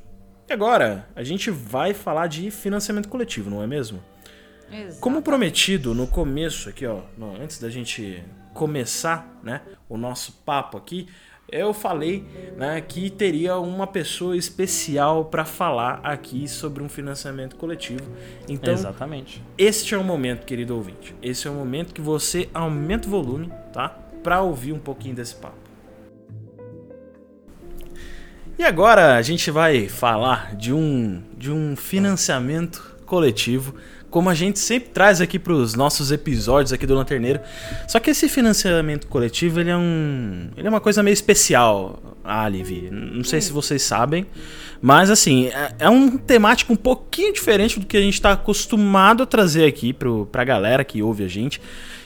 E 0.49 0.53
agora, 0.53 1.05
a 1.13 1.23
gente 1.23 1.51
vai 1.51 1.93
falar 1.93 2.27
de 2.27 2.49
financiamento 2.49 3.09
coletivo, 3.09 3.49
não 3.49 3.61
é 3.61 3.67
mesmo? 3.67 4.01
Exato. 4.71 5.01
Como 5.01 5.21
prometido 5.21 5.93
no 5.93 6.07
começo 6.07 6.69
aqui, 6.69 6.85
ó, 6.85 7.01
no, 7.17 7.35
antes 7.41 7.59
da 7.59 7.69
gente 7.69 8.23
começar, 8.53 9.39
né, 9.43 9.61
o 9.89 9.97
nosso 9.97 10.31
papo 10.45 10.77
aqui, 10.77 11.07
eu 11.49 11.73
falei, 11.73 12.25
né, 12.55 12.79
que 12.79 13.09
teria 13.09 13.57
uma 13.57 13.87
pessoa 13.87 14.37
especial 14.37 15.25
para 15.25 15.43
falar 15.43 15.99
aqui 16.01 16.47
sobre 16.47 16.81
um 16.81 16.87
financiamento 16.87 17.57
coletivo. 17.57 18.03
Então, 18.47 18.73
Exatamente. 18.73 19.43
Este 19.57 19.95
é 19.95 19.97
o 19.97 20.03
momento, 20.03 20.45
querido 20.45 20.75
ouvinte. 20.75 21.13
Esse 21.21 21.47
é 21.47 21.51
o 21.51 21.53
momento 21.53 21.93
que 21.93 22.01
você 22.01 22.49
aumenta 22.53 23.07
o 23.07 23.11
volume, 23.11 23.51
tá? 23.73 23.89
Para 24.23 24.41
ouvir 24.41 24.73
um 24.73 24.79
pouquinho 24.79 25.15
desse 25.15 25.35
papo. 25.35 25.66
E 28.57 28.63
agora 28.63 29.17
a 29.17 29.21
gente 29.21 29.51
vai 29.51 29.87
falar 29.87 30.55
de 30.55 30.73
um, 30.73 31.21
de 31.37 31.51
um 31.51 31.75
financiamento 31.75 32.97
coletivo, 33.05 33.75
como 34.09 34.31
a 34.31 34.33
gente 34.33 34.57
sempre 34.57 34.89
traz 34.89 35.21
aqui 35.21 35.37
para 35.37 35.53
os 35.53 35.75
nossos 35.75 36.11
episódios 36.11 36.73
aqui 36.73 36.87
do 36.87 36.95
Lanterneiro. 36.95 37.39
Só 37.87 37.99
que 37.99 38.09
esse 38.09 38.27
financiamento 38.27 39.05
coletivo 39.05 39.59
ele 39.59 39.69
é 39.69 39.77
um, 39.77 40.49
ele 40.57 40.65
é 40.65 40.69
uma 40.71 40.79
coisa 40.79 41.03
meio 41.03 41.13
especial, 41.13 42.01
Alivi. 42.23 42.89
Não 42.91 43.23
sei 43.23 43.41
se 43.41 43.51
vocês 43.51 43.83
sabem, 43.83 44.25
mas 44.81 45.11
assim 45.11 45.49
é, 45.49 45.75
é 45.77 45.89
um 45.89 46.17
temático 46.17 46.73
um 46.73 46.77
pouquinho 46.77 47.31
diferente 47.31 47.79
do 47.79 47.85
que 47.85 47.95
a 47.95 48.01
gente 48.01 48.15
está 48.15 48.31
acostumado 48.31 49.21
a 49.21 49.27
trazer 49.27 49.65
aqui 49.65 49.93
para 49.93 50.41
a 50.41 50.45
galera 50.45 50.83
que 50.83 51.03
ouve 51.03 51.23
a 51.23 51.27
gente. 51.27 51.61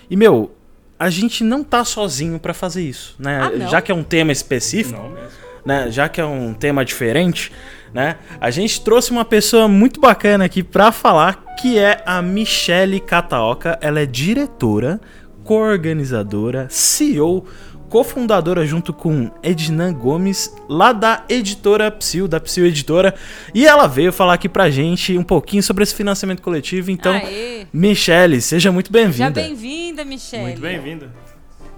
E 0.10 0.18
meu, 0.18 0.54
a 1.00 1.10
gente 1.10 1.46
não 1.46 1.64
tá 1.64 1.86
sozinho 1.86 2.38
para 2.38 2.54
fazer 2.54 2.82
isso, 2.82 3.16
né? 3.18 3.40
Ah, 3.40 3.70
Já 3.70 3.82
que 3.82 3.90
é 3.90 3.96
um 3.96 4.04
tema 4.04 4.34
específico 4.34 5.02
Não 5.02 5.12
mesmo. 5.12 5.51
Né, 5.65 5.89
já 5.91 6.10
que 6.10 6.19
é 6.19 6.26
um 6.26 6.54
tema 6.54 6.84
diferente, 6.86 7.52
né, 7.93 8.17
a 8.39 8.50
gente 8.50 8.82
trouxe 8.82 9.12
uma 9.12 9.26
pessoa 9.26 9.67
muito 9.67 10.00
bacana 10.00 10.45
aqui 10.45 10.63
para 10.63 10.91
falar, 10.91 11.43
que 11.60 11.78
é 11.78 12.02
a 12.06 12.21
Michele 12.21 13.00
Cataoca. 13.00 13.78
Ela 13.82 14.02
é 14.02 14.06
diretora, 14.06 15.00
coorganizadora, 15.43 16.67
CEO, 16.69 17.45
cofundadora 17.89 18.65
junto 18.65 18.93
com 18.93 19.30
Ednan 19.43 19.93
Gomes, 19.93 20.56
lá 20.69 20.93
da 20.93 21.26
editora 21.28 21.91
Psil, 21.91 22.26
da 22.26 22.39
Psil 22.39 22.65
Editora, 22.65 23.13
e 23.54 23.67
ela 23.67 23.86
veio 23.86 24.13
falar 24.13 24.36
aqui 24.36 24.47
pra 24.47 24.69
gente 24.69 25.17
um 25.17 25.24
pouquinho 25.24 25.62
sobre 25.62 25.84
esse 25.84 25.93
financiamento 25.93 26.41
coletivo. 26.41 26.89
Então, 26.89 27.13
Aê. 27.13 27.67
Michele, 27.74 28.39
seja 28.41 28.71
muito 28.71 28.88
Já 28.88 28.93
bem-vinda. 28.93 29.41
bem-vinda, 29.41 30.06
Michelle. 30.06 30.43
Muito 30.43 30.62
bem-vindo. 30.62 31.12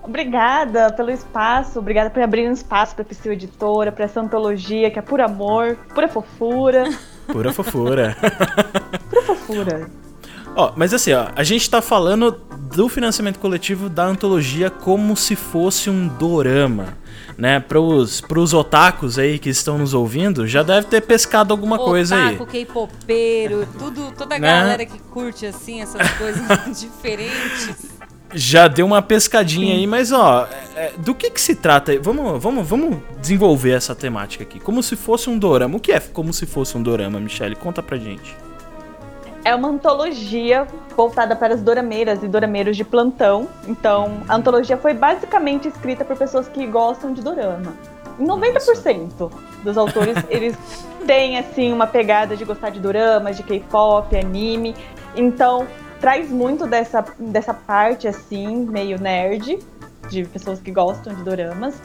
Obrigada 0.04 0.92
pelo 0.92 1.10
espaço, 1.12 1.80
obrigada 1.80 2.10
por 2.10 2.22
abrir 2.22 2.48
um 2.50 2.54
espaço 2.54 2.94
para 2.96 3.06
Psyu 3.06 3.32
Editora, 3.34 3.92
para 3.92 4.04
essa 4.06 4.20
antologia 4.20 4.92
que 4.92 5.00
é 5.00 5.02
puro 5.02 5.24
amor, 5.24 5.78
pura 5.94 6.08
fofura, 6.08 6.84
Pura 7.32 7.54
fofura. 7.54 8.18
pura 9.10 9.22
fofura. 9.24 9.90
Ó, 10.58 10.74
mas 10.76 10.94
assim, 10.94 11.14
ó, 11.14 11.28
a 11.34 11.42
gente 11.44 11.70
tá 11.70 11.82
falando 11.82 12.32
do 12.76 12.90
financiamento 12.90 13.40
coletivo 13.40 13.88
da 13.88 14.04
antologia 14.04 14.70
como 14.70 15.16
se 15.16 15.36
fosse 15.36 15.90
um 15.90 16.08
dorama. 16.08 17.02
Né, 17.38 17.60
pros, 17.60 18.22
pros 18.22 18.54
otakus 18.54 19.18
aí 19.18 19.40
que 19.40 19.50
estão 19.50 19.78
nos 19.80 19.96
ouvindo, 19.96 20.46
já 20.48 20.62
deve 20.62 20.86
ter 20.86 21.02
pescado 21.02 21.52
alguma 21.52 21.80
coisa 21.80 22.16
aí. 22.16 22.36
Otaku, 22.36 22.46
K-popeiro, 22.46 23.68
tudo, 23.80 24.12
toda 24.16 24.36
a 24.36 24.40
Né? 24.40 24.48
galera 24.48 24.86
que 24.86 25.00
curte 25.00 25.46
assim 25.48 25.82
essas 25.82 26.12
coisas 26.12 26.44
diferentes. 26.80 27.94
Já 28.34 28.68
deu 28.68 28.86
uma 28.86 29.02
pescadinha 29.02 29.76
aí, 29.76 29.86
mas 29.86 30.12
ó, 30.12 30.48
é, 30.76 30.92
do 30.98 31.14
que 31.14 31.30
que 31.30 31.40
se 31.40 31.56
trata? 31.56 31.98
Vamos, 32.00 32.42
vamos, 32.42 32.68
vamos 32.68 32.98
desenvolver 33.20 33.72
essa 33.72 33.94
temática 33.94 34.44
aqui. 34.44 34.60
Como 34.60 34.82
se 34.82 34.96
fosse 34.96 35.30
um 35.30 35.38
dorama. 35.38 35.78
O 35.78 35.80
que 35.80 35.92
é 35.92 36.00
como 36.00 36.34
se 36.34 36.46
fosse 36.46 36.76
um 36.76 36.82
dorama, 36.82 37.20
Michelle? 37.20 37.56
Conta 37.56 37.84
pra 37.84 37.98
gente. 37.98 38.36
É 39.46 39.54
uma 39.54 39.68
antologia 39.68 40.66
voltada 40.96 41.36
para 41.36 41.54
as 41.54 41.62
dorameiras 41.62 42.24
e 42.24 42.28
dorameiros 42.28 42.78
de 42.78 42.84
plantão. 42.84 43.48
Então, 43.68 44.22
a 44.28 44.36
antologia 44.36 44.78
foi 44.78 44.94
basicamente 44.94 45.68
escrita 45.68 46.04
por 46.04 46.16
pessoas 46.16 46.48
que 46.48 46.66
gostam 46.66 47.14
de 47.14 47.22
dorama. 47.22 47.74
Em 48.20 48.26
90% 48.26 49.32
dos 49.64 49.78
autores, 49.78 50.16
eles 50.30 50.56
têm, 51.06 51.38
assim, 51.38 51.74
uma 51.74 51.86
pegada 51.86 52.38
de 52.38 52.46
gostar 52.46 52.70
de 52.70 52.80
doramas, 52.80 53.36
de 53.36 53.44
K-pop, 53.44 54.16
anime. 54.16 54.76
Então, 55.16 55.68
traz 56.04 56.30
muito 56.30 56.68
dessa, 56.68 57.02
dessa 57.18 57.54
parte, 57.54 58.10
assim, 58.10 58.66
meio 58.66 59.00
nerd, 59.00 59.58
de 60.10 60.26
pessoas 60.26 60.60
que 60.60 60.70
gostam 60.70 61.14
de 61.14 61.24
doramas. 61.24 61.82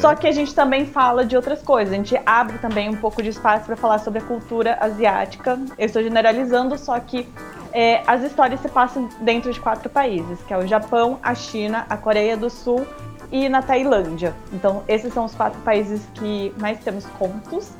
Só 0.00 0.16
que 0.16 0.26
a 0.26 0.32
gente 0.32 0.52
também 0.52 0.84
fala 0.84 1.24
de 1.24 1.36
outras 1.36 1.62
coisas. 1.62 1.94
A 1.94 1.96
gente 1.96 2.20
abre 2.26 2.58
também 2.58 2.88
um 2.88 2.96
pouco 2.96 3.22
de 3.22 3.28
espaço 3.28 3.64
para 3.66 3.76
falar 3.76 3.98
sobre 3.98 4.18
a 4.18 4.22
cultura 4.22 4.76
asiática. 4.80 5.56
Eu 5.78 5.86
estou 5.86 6.02
generalizando, 6.02 6.76
só 6.76 6.98
que 6.98 7.28
é, 7.72 8.02
as 8.04 8.24
histórias 8.24 8.58
se 8.58 8.68
passam 8.68 9.08
dentro 9.20 9.52
de 9.52 9.60
quatro 9.60 9.88
países, 9.88 10.40
que 10.42 10.52
é 10.52 10.58
o 10.58 10.66
Japão, 10.66 11.20
a 11.22 11.32
China, 11.32 11.86
a 11.88 11.96
Coreia 11.96 12.36
do 12.36 12.50
Sul 12.50 12.84
e 13.30 13.48
na 13.48 13.62
Tailândia. 13.62 14.34
Então, 14.52 14.82
esses 14.88 15.14
são 15.14 15.24
os 15.24 15.36
quatro 15.36 15.60
países 15.60 16.02
que 16.14 16.52
mais 16.58 16.80
temos 16.80 17.06
contos. 17.16 17.70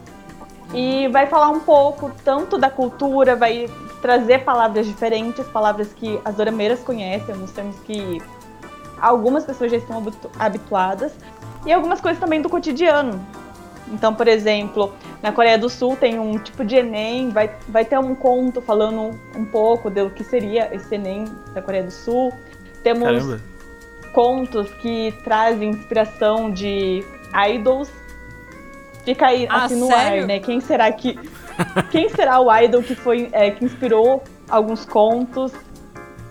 E 0.72 1.08
vai 1.08 1.26
falar 1.26 1.50
um 1.50 1.60
pouco 1.60 2.10
tanto 2.24 2.56
da 2.56 2.70
cultura, 2.70 3.36
vai 3.36 3.68
trazer 4.00 4.38
palavras 4.44 4.86
diferentes, 4.86 5.46
palavras 5.48 5.92
que 5.92 6.18
as 6.24 6.34
dorameiras 6.34 6.80
conhecem, 6.80 7.34
alguns 7.34 7.52
termos 7.52 7.76
que 7.80 8.20
algumas 9.00 9.44
pessoas 9.44 9.70
já 9.70 9.76
estão 9.76 9.98
habitu- 9.98 10.30
habituadas, 10.38 11.12
e 11.66 11.72
algumas 11.72 12.00
coisas 12.00 12.18
também 12.18 12.40
do 12.40 12.48
cotidiano. 12.48 13.24
Então, 13.88 14.14
por 14.14 14.26
exemplo, 14.26 14.94
na 15.22 15.30
Coreia 15.30 15.58
do 15.58 15.68
Sul 15.68 15.96
tem 15.96 16.18
um 16.18 16.38
tipo 16.38 16.64
de 16.64 16.76
Enem, 16.76 17.28
vai, 17.28 17.54
vai 17.68 17.84
ter 17.84 17.98
um 17.98 18.14
conto 18.14 18.62
falando 18.62 19.10
um 19.36 19.44
pouco 19.44 19.90
do 19.90 20.08
que 20.08 20.24
seria 20.24 20.74
esse 20.74 20.94
Enem 20.94 21.26
da 21.52 21.60
Coreia 21.60 21.84
do 21.84 21.90
Sul. 21.90 22.32
Temos 22.82 23.04
Caramba. 23.04 23.40
contos 24.14 24.72
que 24.74 25.12
trazem 25.22 25.70
inspiração 25.70 26.50
de 26.50 27.04
idols. 27.54 27.90
Fica 29.04 29.26
aí 29.26 29.46
Ah, 29.50 29.64
assim 29.64 29.76
no 29.78 29.86
sério? 29.88 30.22
ar, 30.22 30.26
né? 30.26 30.38
Quem 30.38 30.60
será 30.60 30.90
que. 30.92 31.18
Quem 31.90 32.08
será 32.08 32.40
o 32.40 32.54
idol 32.60 32.82
que 32.82 32.94
foi 32.94 33.28
é, 33.32 33.50
que 33.50 33.64
inspirou 33.64 34.22
alguns 34.48 34.84
contos? 34.84 35.52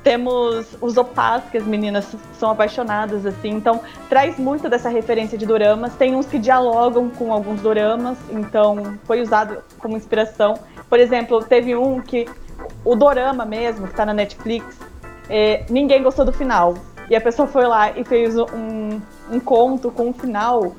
Temos 0.04 0.66
os 0.82 0.98
opás, 0.98 1.44
que 1.52 1.58
as 1.60 1.64
meninas 1.64 2.16
são 2.40 2.50
apaixonadas, 2.50 3.24
assim. 3.24 3.50
Então, 3.50 3.82
traz 4.10 4.40
muito 4.40 4.68
dessa 4.68 4.90
referência 4.90 5.38
de 5.38 5.46
doramas. 5.46 5.94
Tem 5.96 6.16
uns 6.16 6.26
que 6.26 6.40
dialogam 6.40 7.10
com 7.10 7.32
alguns 7.32 7.62
doramas, 7.62 8.18
então 8.32 8.98
foi 9.04 9.22
usado 9.22 9.60
como 9.78 9.96
inspiração. 9.96 10.56
Por 10.90 11.00
exemplo, 11.00 11.44
teve 11.44 11.76
um 11.76 12.02
que 12.02 12.28
o 12.84 12.96
dorama 12.96 13.46
mesmo, 13.46 13.88
que 13.88 13.94
tá 13.94 14.04
na 14.04 14.14
Netflix, 14.14 14.80
é, 15.30 15.66
ninguém 15.70 16.02
gostou 16.02 16.26
do 16.26 16.34
final. 16.34 16.74
E 17.08 17.16
a 17.16 17.22
pessoa 17.22 17.48
foi 17.48 17.68
lá 17.68 17.92
e 17.92 18.04
fez 18.04 18.36
um, 18.38 19.00
um 19.32 19.40
conto 19.40 19.92
com 19.92 20.08
um 20.10 20.14
final 20.14 20.74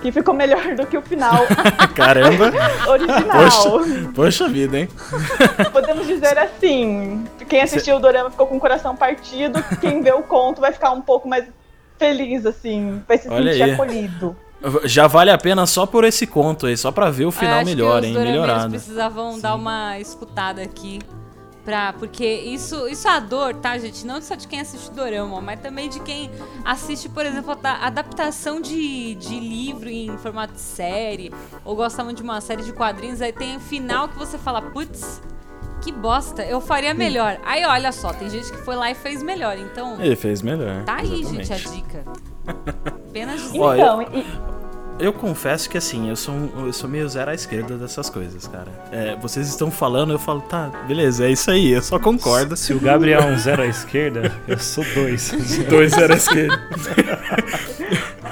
que 0.00 0.12
ficou 0.12 0.34
melhor 0.34 0.74
do 0.76 0.86
que 0.86 0.96
o 0.96 1.02
final 1.02 1.44
Caramba. 1.94 2.52
original. 2.88 3.30
Poxa, 3.44 4.10
poxa 4.14 4.48
vida, 4.48 4.78
hein? 4.78 4.88
Podemos 5.72 6.06
dizer 6.06 6.38
assim: 6.38 7.24
quem 7.48 7.60
assistiu 7.62 7.96
o 7.96 8.00
Dorama 8.00 8.30
ficou 8.30 8.46
com 8.46 8.56
o 8.56 8.60
coração 8.60 8.94
partido, 8.96 9.62
quem 9.80 10.02
vê 10.02 10.12
o 10.12 10.22
conto 10.22 10.60
vai 10.60 10.72
ficar 10.72 10.90
um 10.92 11.00
pouco 11.00 11.28
mais 11.28 11.44
feliz, 11.98 12.46
assim, 12.46 13.02
vai 13.08 13.18
se 13.18 13.28
Olha 13.28 13.50
sentir 13.52 13.62
aí. 13.64 13.72
acolhido. 13.72 14.36
Já 14.84 15.06
vale 15.06 15.30
a 15.30 15.38
pena 15.38 15.66
só 15.66 15.86
por 15.86 16.02
esse 16.04 16.26
conto 16.26 16.66
aí, 16.66 16.76
só 16.76 16.90
pra 16.90 17.10
ver 17.10 17.26
o 17.26 17.30
final 17.30 17.58
Acho 17.58 17.64
melhor, 17.66 18.00
que 18.00 18.08
hein? 18.08 18.14
Melhorado. 18.14 18.70
precisavam 18.70 19.38
dar 19.38 19.54
uma 19.54 19.98
escutada 20.00 20.60
aqui. 20.62 20.98
Pra, 21.68 21.92
porque 21.92 22.24
isso, 22.24 22.88
isso 22.88 23.06
é 23.06 23.10
a 23.10 23.20
dor, 23.20 23.52
tá, 23.56 23.76
gente? 23.76 24.06
Não 24.06 24.22
só 24.22 24.34
de 24.34 24.48
quem 24.48 24.58
assiste 24.58 24.90
dorama, 24.90 25.38
mas 25.42 25.60
também 25.60 25.90
de 25.90 26.00
quem 26.00 26.30
assiste, 26.64 27.10
por 27.10 27.26
exemplo, 27.26 27.54
a 27.62 27.86
adaptação 27.86 28.58
de, 28.58 29.14
de 29.16 29.38
livro 29.38 29.86
em 29.90 30.16
formato 30.16 30.54
de 30.54 30.62
série, 30.62 31.30
ou 31.66 31.76
gosta 31.76 32.02
muito 32.02 32.16
de 32.16 32.22
uma 32.22 32.40
série 32.40 32.62
de 32.62 32.72
quadrinhos, 32.72 33.20
aí 33.20 33.34
tem 33.34 33.54
um 33.58 33.60
final 33.60 34.08
que 34.08 34.16
você 34.18 34.38
fala, 34.38 34.62
putz, 34.62 35.20
que 35.82 35.92
bosta, 35.92 36.42
eu 36.42 36.58
faria 36.58 36.94
melhor. 36.94 37.38
Aí 37.44 37.62
olha 37.66 37.92
só, 37.92 38.14
tem 38.14 38.30
gente 38.30 38.50
que 38.50 38.56
foi 38.62 38.74
lá 38.74 38.90
e 38.90 38.94
fez 38.94 39.22
melhor, 39.22 39.58
então 39.58 40.00
Ele 40.00 40.16
fez 40.16 40.40
melhor. 40.40 40.84
tá 40.84 40.96
aí, 40.96 41.20
exatamente. 41.20 41.46
gente, 41.48 41.52
a 41.52 41.70
dica. 41.70 42.04
Apenas 43.10 43.54
Então, 43.54 44.00
e- 44.00 44.24
Eu 44.98 45.12
confesso 45.12 45.70
que 45.70 45.78
assim, 45.78 46.08
eu 46.08 46.16
sou, 46.16 46.34
um- 46.34 46.66
eu 46.66 46.72
sou 46.72 46.90
meio 46.90 47.08
zero 47.08 47.30
à 47.30 47.34
esquerda 47.34 47.76
dessas 47.76 48.10
coisas, 48.10 48.48
cara. 48.48 48.66
É, 48.90 49.14
vocês 49.16 49.48
estão 49.48 49.70
falando, 49.70 50.12
eu 50.12 50.18
falo, 50.18 50.40
tá, 50.40 50.70
beleza, 50.88 51.24
é 51.26 51.30
isso 51.30 51.48
aí, 51.50 51.70
eu 51.72 51.82
só 51.82 51.98
concordo. 52.00 52.56
Se 52.56 52.72
o 52.72 52.80
Gabriel 52.80 53.20
é 53.20 53.26
um 53.26 53.38
zero 53.38 53.62
à 53.62 53.66
esquerda, 53.66 54.32
eu 54.48 54.58
sou 54.58 54.84
dois. 54.94 55.30
Dois 55.68 55.92
zero 55.92 56.12
à 56.12 56.16
esquerda. 56.16 56.60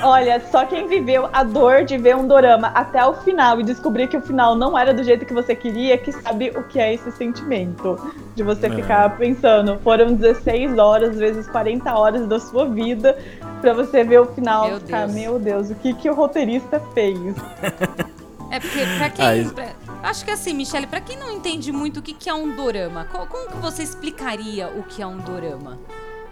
olha, 0.02 0.42
só 0.50 0.64
quem 0.66 0.88
viveu 0.88 1.28
a 1.32 1.44
dor 1.44 1.84
de 1.84 1.96
ver 1.98 2.16
um 2.16 2.26
dorama 2.26 2.68
até 2.74 3.04
o 3.06 3.14
final 3.14 3.60
e 3.60 3.62
descobrir 3.62 4.08
que 4.08 4.16
o 4.16 4.20
final 4.20 4.54
não 4.56 4.76
era 4.76 4.92
do 4.92 5.04
jeito 5.04 5.24
que 5.24 5.32
você 5.34 5.54
queria, 5.54 5.96
que 5.96 6.10
sabe 6.12 6.50
o 6.56 6.62
que 6.64 6.80
é 6.80 6.92
esse 6.94 7.10
sentimento. 7.12 7.96
De 8.34 8.42
você 8.42 8.66
É. 8.66 8.70
ficar 8.70 9.16
pensando, 9.16 9.78
foram 9.84 10.14
16 10.14 10.76
horas, 10.78 11.16
vezes 11.16 11.46
40 11.46 11.96
horas 11.96 12.26
da 12.26 12.38
sua 12.40 12.66
vida, 12.66 13.16
pra 13.60 13.72
você 13.72 14.04
ver 14.04 14.20
o 14.20 14.26
final 14.26 14.68
Meu 14.68 14.76
e 14.76 14.80
ficar, 14.80 15.00
Deus. 15.06 15.14
meu 15.14 15.38
Deus, 15.38 15.70
o 15.70 15.74
que, 15.76 15.94
que 15.94 16.10
o 16.10 16.14
roteirista 16.14 16.55
fez? 16.94 17.18
É 18.48 18.60
porque, 18.60 18.78
pra 18.96 19.10
quem. 19.10 19.26
Ah, 19.26 19.36
isso- 19.36 19.52
pra- 19.52 19.74
acho 20.04 20.24
que 20.24 20.30
assim, 20.30 20.54
Michele, 20.54 20.86
pra 20.86 21.00
quem 21.00 21.16
não 21.18 21.32
entende 21.32 21.72
muito 21.72 21.98
o 21.98 22.02
que, 22.02 22.14
que 22.14 22.30
é 22.30 22.32
um 22.34 22.54
dorama, 22.54 23.04
co- 23.06 23.26
como 23.26 23.48
que 23.48 23.56
você 23.56 23.82
explicaria 23.82 24.68
o 24.68 24.84
que 24.84 25.02
é 25.02 25.06
um 25.06 25.16
dorama? 25.18 25.76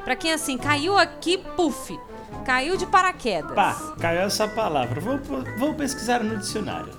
Pra 0.04 0.14
quem 0.14 0.32
assim, 0.32 0.56
caiu 0.56 0.96
aqui, 0.96 1.38
puf, 1.56 1.98
caiu 2.46 2.76
de 2.76 2.87
paraquedas. 2.87 3.50
Pá, 3.52 3.74
caiu 3.98 4.20
essa 4.20 4.46
palavra. 4.46 5.00
Vou, 5.00 5.18
vou 5.58 5.74
pesquisar 5.74 6.22
no 6.22 6.37
dicionário. 6.37 6.92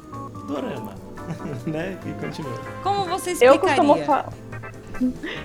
Dorama. 0.50 0.94
né? 1.66 1.98
E 2.06 2.12
continua. 2.26 2.60
Como 2.84 3.06
você 3.06 3.30
Eu 3.30 3.54
explicaria? 3.56 3.60
costumo, 3.60 4.06
fa- 4.06 4.26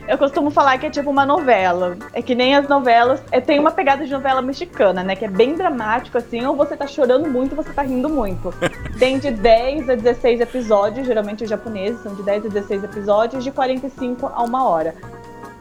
eu 0.08 0.18
costumo 0.18 0.50
falar 0.50 0.78
que 0.78 0.86
é 0.86 0.90
tipo 0.90 1.10
uma 1.10 1.26
novela. 1.26 1.96
É 2.12 2.22
que 2.22 2.34
nem 2.34 2.54
as 2.54 2.68
novelas. 2.68 3.22
É, 3.30 3.40
tem 3.40 3.58
uma 3.58 3.70
pegada 3.70 4.04
de 4.04 4.12
novela 4.12 4.42
mexicana, 4.42 5.02
né? 5.02 5.16
Que 5.16 5.24
é 5.24 5.28
bem 5.28 5.54
dramático, 5.54 6.18
assim, 6.18 6.44
ou 6.44 6.56
você 6.56 6.76
tá 6.76 6.86
chorando 6.86 7.28
muito, 7.28 7.56
ou 7.56 7.62
você 7.62 7.72
tá 7.72 7.82
rindo 7.82 8.08
muito. 8.08 8.52
Tem 8.98 9.18
de 9.18 9.30
10 9.30 9.88
a 9.88 9.94
16 9.94 10.40
episódios, 10.40 11.06
geralmente 11.06 11.44
os 11.44 11.50
japoneses 11.50 12.02
são 12.02 12.14
de 12.14 12.22
10 12.22 12.46
a 12.46 12.48
16 12.48 12.84
episódios, 12.84 13.42
de 13.42 13.50
45 13.50 14.26
a 14.26 14.42
uma 14.42 14.68
hora. 14.68 14.94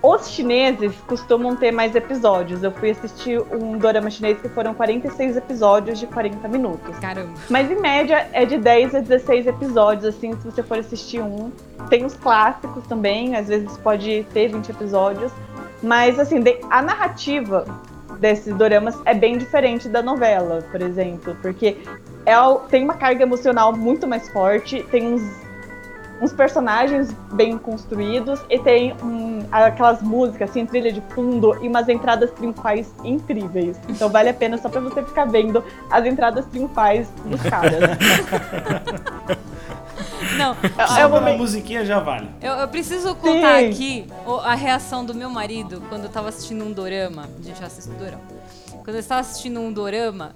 Os 0.01 0.29
chineses 0.29 0.95
costumam 1.07 1.57
ter 1.57 1.71
mais 1.71 1.93
episódios. 1.93 2.63
Eu 2.63 2.71
fui 2.71 2.91
assistir 2.91 3.41
um 3.51 3.77
dorama 3.77 4.09
chinês 4.09 4.39
que 4.39 4.47
foram 4.47 4.73
46 4.73 5.35
episódios 5.35 5.99
de 5.99 6.07
40 6.07 6.47
minutos. 6.47 6.97
Caramba. 6.99 7.33
Mas 7.49 7.69
em 7.69 7.75
média 7.75 8.29
é 8.31 8.45
de 8.45 8.57
10 8.57 8.95
a 8.95 8.99
16 9.01 9.47
episódios, 9.47 10.05
assim, 10.05 10.31
se 10.37 10.45
você 10.45 10.63
for 10.63 10.77
assistir 10.77 11.21
um. 11.21 11.51
Tem 11.89 12.05
os 12.05 12.15
clássicos 12.15 12.87
também, 12.87 13.35
às 13.35 13.49
vezes 13.49 13.77
pode 13.77 14.25
ter 14.33 14.47
20 14.47 14.69
episódios. 14.69 15.33
Mas, 15.83 16.17
assim, 16.17 16.41
a 16.69 16.81
narrativa 16.81 17.65
desses 18.19 18.55
doramas 18.55 18.97
é 19.05 19.13
bem 19.13 19.37
diferente 19.37 19.89
da 19.89 20.01
novela, 20.01 20.61
por 20.71 20.81
exemplo. 20.81 21.35
Porque 21.41 21.77
é, 22.25 22.35
tem 22.69 22.83
uma 22.83 22.93
carga 22.93 23.23
emocional 23.23 23.75
muito 23.75 24.07
mais 24.07 24.29
forte, 24.29 24.83
tem 24.91 25.13
uns, 25.13 25.23
uns 26.21 26.33
personagens 26.33 27.09
bem 27.33 27.57
construídos 27.57 28.39
e 28.49 28.59
tem 28.59 28.93
um, 29.03 29.45
aquelas 29.51 30.01
músicas, 30.01 30.49
assim, 30.49 30.65
trilha 30.65 30.91
de 30.91 31.01
fundo 31.13 31.57
e 31.63 31.67
umas 31.67 31.87
entradas 31.87 32.29
triunfais 32.31 32.93
incríveis. 33.03 33.77
Então 33.87 34.09
vale 34.09 34.29
a 34.29 34.33
pena 34.33 34.57
só 34.57 34.67
pra 34.69 34.81
você 34.81 35.03
ficar 35.03 35.25
vendo 35.25 35.63
as 35.89 36.05
entradas 36.05 36.45
triunfais 36.47 37.07
dos 37.25 37.41
caras. 37.43 37.79
Não, 40.37 40.55
É 40.77 40.87
Só 40.87 40.93
o 40.93 40.95
pela 40.95 41.09
momento- 41.21 41.37
musiquinha 41.39 41.83
já 41.85 41.99
vale. 41.99 42.29
eu, 42.41 42.53
eu 42.53 42.67
preciso 42.67 43.15
contar 43.15 43.59
Sim. 43.59 43.69
aqui 43.69 44.07
a 44.43 44.53
reação 44.55 45.03
do 45.05 45.13
meu 45.13 45.29
marido 45.29 45.81
quando 45.89 46.03
eu 46.03 46.09
tava 46.09 46.29
assistindo 46.29 46.63
um 46.63 46.71
dorama. 46.71 47.23
A 47.39 47.41
gente 47.43 47.59
já 47.59 47.65
assiste 47.67 47.89
dorama. 47.91 48.21
Quando 48.83 48.95
eu 48.95 48.99
estava 48.99 49.21
assistindo 49.21 49.59
um 49.59 49.71
dorama, 49.71 50.31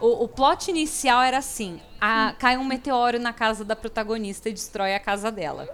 o, 0.00 0.24
o 0.24 0.28
plot 0.28 0.70
inicial 0.70 1.22
era 1.22 1.38
assim: 1.38 1.80
a- 2.00 2.34
cai 2.38 2.56
um 2.56 2.64
meteoro 2.64 3.18
na 3.18 3.32
casa 3.32 3.64
da 3.64 3.74
protagonista 3.76 4.48
e 4.48 4.52
destrói 4.52 4.94
a 4.94 5.00
casa 5.00 5.30
dela. 5.30 5.68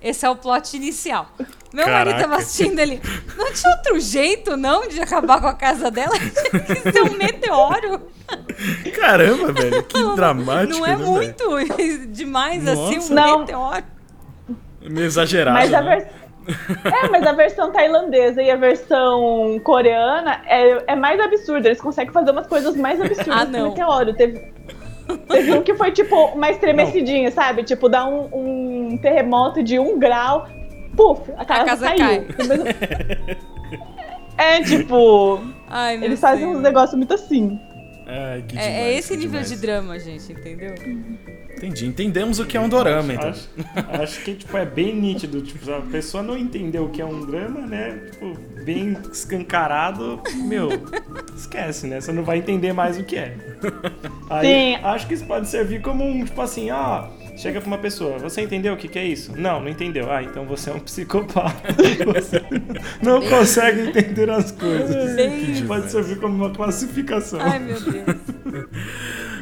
Esse 0.00 0.24
é 0.24 0.30
o 0.30 0.36
plot 0.36 0.76
inicial. 0.76 1.28
Meu 1.72 1.84
marido 1.88 2.12
Caraca. 2.12 2.20
tava 2.28 2.36
assistindo 2.36 2.78
ele. 2.78 3.00
Não 3.36 3.52
tinha 3.52 3.72
outro 3.76 3.98
jeito, 3.98 4.56
não, 4.56 4.86
de 4.86 5.00
acabar 5.00 5.40
com 5.40 5.48
a 5.48 5.54
casa 5.54 5.90
dela? 5.90 6.14
Tinha 6.16 6.62
que 6.64 6.92
ser 6.92 7.02
um 7.02 7.16
meteoro. 7.16 8.08
Caramba, 8.94 9.52
velho, 9.52 9.82
que 9.82 10.02
dramático. 10.14 10.78
Não 10.78 10.86
é 10.86 10.96
né, 10.96 11.04
muito 11.04 11.44
demais 12.12 12.66
assim, 12.66 12.94
Nossa. 12.96 13.12
um 13.12 13.14
Não. 13.16 13.38
meteoro. 13.40 13.72
velho? 13.74 13.98
Meio 14.94 15.06
exagerado. 15.06 15.58
Mas 15.58 15.74
a 15.74 15.82
né? 15.82 16.08
É, 17.04 17.08
mas 17.08 17.26
a 17.26 17.32
versão 17.32 17.70
tailandesa 17.70 18.42
e 18.42 18.50
a 18.50 18.56
versão 18.56 19.60
coreana 19.62 20.40
é, 20.46 20.92
é 20.92 20.96
mais 20.96 21.20
absurda. 21.20 21.68
Eles 21.68 21.80
conseguem 21.80 22.12
fazer 22.12 22.30
umas 22.30 22.46
coisas 22.46 22.74
mais 22.76 23.00
absurdas 23.00 23.28
Ah, 23.36 23.44
que 23.46 23.52
não. 23.52 23.66
o 23.66 23.68
meteoro. 23.70 24.14
Teve, 24.14 24.52
teve 25.28 25.52
um 25.52 25.62
que 25.62 25.74
foi 25.74 25.92
tipo 25.92 26.14
uma 26.28 26.50
estremecidinha, 26.50 27.30
sabe? 27.30 27.62
Tipo, 27.64 27.88
dá 27.88 28.06
um, 28.06 28.28
um 28.92 28.98
terremoto 28.98 29.62
de 29.62 29.78
um 29.78 29.98
grau, 29.98 30.48
puf, 30.96 31.30
a 31.36 31.44
casa, 31.44 31.64
casa 31.64 31.86
caiu. 31.86 31.98
cai. 31.98 32.26
É 34.40 34.62
tipo, 34.62 35.40
Ai, 35.68 35.96
meu 35.96 36.06
eles 36.06 36.20
fazem 36.20 36.44
Senhor. 36.46 36.56
uns 36.56 36.62
negócios 36.62 36.94
muito 36.96 37.12
assim. 37.12 37.58
Ai, 38.06 38.42
que 38.46 38.56
É, 38.56 38.60
demais, 38.62 38.76
é 38.78 38.92
esse 38.94 39.08
que 39.08 39.16
nível 39.16 39.30
demais. 39.40 39.48
de 39.50 39.56
drama, 39.56 39.98
gente, 39.98 40.32
entendeu? 40.32 40.74
Entendi, 41.58 41.86
entendemos 41.86 42.38
o 42.38 42.46
que 42.46 42.56
é 42.56 42.60
um 42.60 42.68
dorama, 42.68 43.12
então. 43.14 43.28
Acho, 43.30 43.48
acho 44.02 44.20
que 44.24 44.34
tipo, 44.34 44.56
é 44.56 44.64
bem 44.64 44.94
nítido. 44.94 45.42
Tipo, 45.42 45.70
a 45.72 45.80
pessoa 45.82 46.22
não 46.22 46.38
entendeu 46.38 46.84
o 46.84 46.88
que 46.88 47.02
é 47.02 47.04
um 47.04 47.20
drama, 47.26 47.66
né? 47.66 47.98
Tipo, 48.12 48.32
bem 48.64 48.96
escancarado, 49.12 50.20
meu, 50.46 50.68
esquece, 51.36 51.86
né? 51.86 52.00
Você 52.00 52.12
não 52.12 52.22
vai 52.24 52.38
entender 52.38 52.72
mais 52.72 52.96
o 52.98 53.02
que 53.04 53.16
é. 53.16 53.34
Aí, 54.30 54.46
Sim. 54.76 54.84
acho 54.84 55.06
que 55.06 55.14
isso 55.14 55.26
pode 55.26 55.48
servir 55.48 55.82
como 55.82 56.04
um, 56.04 56.24
tipo 56.24 56.40
assim, 56.40 56.70
ó. 56.70 57.08
Chega 57.36 57.60
pra 57.60 57.68
uma 57.68 57.78
pessoa, 57.78 58.18
você 58.18 58.40
entendeu 58.42 58.74
o 58.74 58.76
que, 58.76 58.88
que 58.88 58.98
é 58.98 59.04
isso? 59.04 59.32
Não, 59.38 59.60
não 59.60 59.68
entendeu. 59.68 60.10
Ah, 60.10 60.20
então 60.24 60.44
você 60.44 60.70
é 60.70 60.72
um 60.74 60.80
psicopata. 60.80 61.72
Você 62.12 62.42
não 63.00 63.20
consegue 63.28 63.82
entender 63.90 64.28
as 64.28 64.50
coisas. 64.50 65.14
Bem- 65.14 65.64
Pode 65.64 65.88
servir 65.88 66.18
como 66.18 66.34
uma 66.34 66.50
classificação. 66.50 67.38
Ai, 67.40 67.60
meu 67.60 67.80
Deus. 67.80 68.16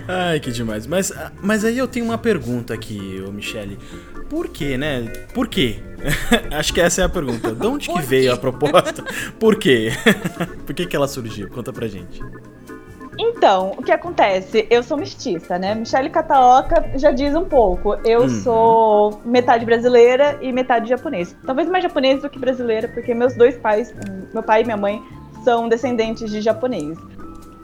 Ai, 0.09 0.39
que 0.41 0.51
demais. 0.53 0.87
Mas, 0.87 1.13
mas 1.43 1.65
aí 1.65 1.77
eu 1.79 1.89
tenho 1.89 2.05
uma 2.05 2.19
pergunta 2.19 2.73
aqui, 2.75 3.23
ô 3.27 3.33
Michele. 3.33 3.79
Por 4.29 4.49
quê, 4.49 4.77
né? 4.77 5.03
Por 5.35 5.49
quê? 5.49 5.77
Acho 6.57 6.73
que 6.73 6.81
essa 6.81 7.03
é 7.03 7.05
a 7.05 7.09
pergunta. 7.09 7.53
De 7.55 7.67
onde 7.67 7.89
que 7.89 8.01
veio 8.03 8.33
a 8.33 8.37
proposta? 8.37 9.05
Por 9.39 9.57
quê? 9.57 9.91
Por 10.67 10.75
que, 10.75 10.87
que 10.87 10.95
ela 10.97 11.09
surgiu? 11.09 11.49
Conta 11.49 11.73
pra 11.73 11.87
gente. 11.89 12.21
Então, 13.19 13.73
o 13.79 13.83
que 13.83 13.91
acontece? 13.91 14.67
Eu 14.69 14.83
sou 14.83 14.97
mestiça, 14.99 15.59
né? 15.59 15.75
Michelle 15.75 16.11
Kataoka 16.11 16.91
já 16.97 17.11
diz 17.13 17.35
um 17.35 17.45
pouco. 17.47 17.95
Eu 18.05 18.23
Uhum. 18.23 18.29
sou 18.29 19.23
metade 19.25 19.65
brasileira 19.65 20.39
e 20.43 20.53
metade 20.53 20.89
japonês. 20.89 21.35
Talvez 21.47 21.67
mais 21.69 21.83
japonês 21.83 22.21
do 22.21 22.29
que 22.29 22.39
brasileira, 22.39 22.89
porque 22.89 23.15
meus 23.15 23.35
dois 23.35 23.57
pais, 23.57 23.95
meu 24.35 24.43
pai 24.43 24.63
e 24.63 24.65
minha 24.65 24.77
mãe, 24.77 25.03
são 25.45 25.67
descendentes 25.69 26.31
de 26.31 26.41
japonês. 26.43 26.99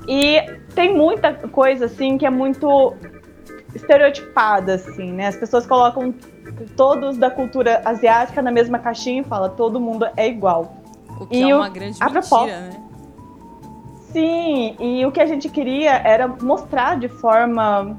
E 0.09 0.41
tem 0.75 0.97
muita 0.97 1.33
coisa, 1.35 1.85
assim, 1.87 2.19
que 2.19 2.27
é 2.27 2.31
muito 2.31 2.95
estereotipada, 3.75 4.75
assim, 4.75 5.13
né? 5.13 5.29
As 5.29 5.37
pessoas 5.37 5.67
colocam 5.67 6.15
todos 6.77 7.17
da 7.17 7.31
cultura 7.31 7.81
asiática 7.85 8.43
na 8.43 8.51
mesma 8.51 8.79
caixinha 8.79 9.23
e 9.23 9.25
falam 9.25 9.51
todo 9.51 9.81
mundo 9.81 10.07
é 10.17 10.29
igual. 10.29 10.77
O 11.21 11.27
que 11.27 11.37
E 11.37 11.51
é 11.51 11.55
o- 11.55 11.59
uma 11.59 11.69
grande 11.69 11.97
a 12.01 12.05
mentira, 12.07 12.21
proposta- 12.21 12.47
né? 12.61 12.71
Sim, 14.13 14.77
e 14.79 15.07
o 15.07 15.11
que 15.13 15.21
a 15.21 15.27
gente 15.27 15.49
queria 15.49 15.93
era 16.05 16.29
mostrar 16.29 16.99
de 16.99 17.09
forma 17.09 17.97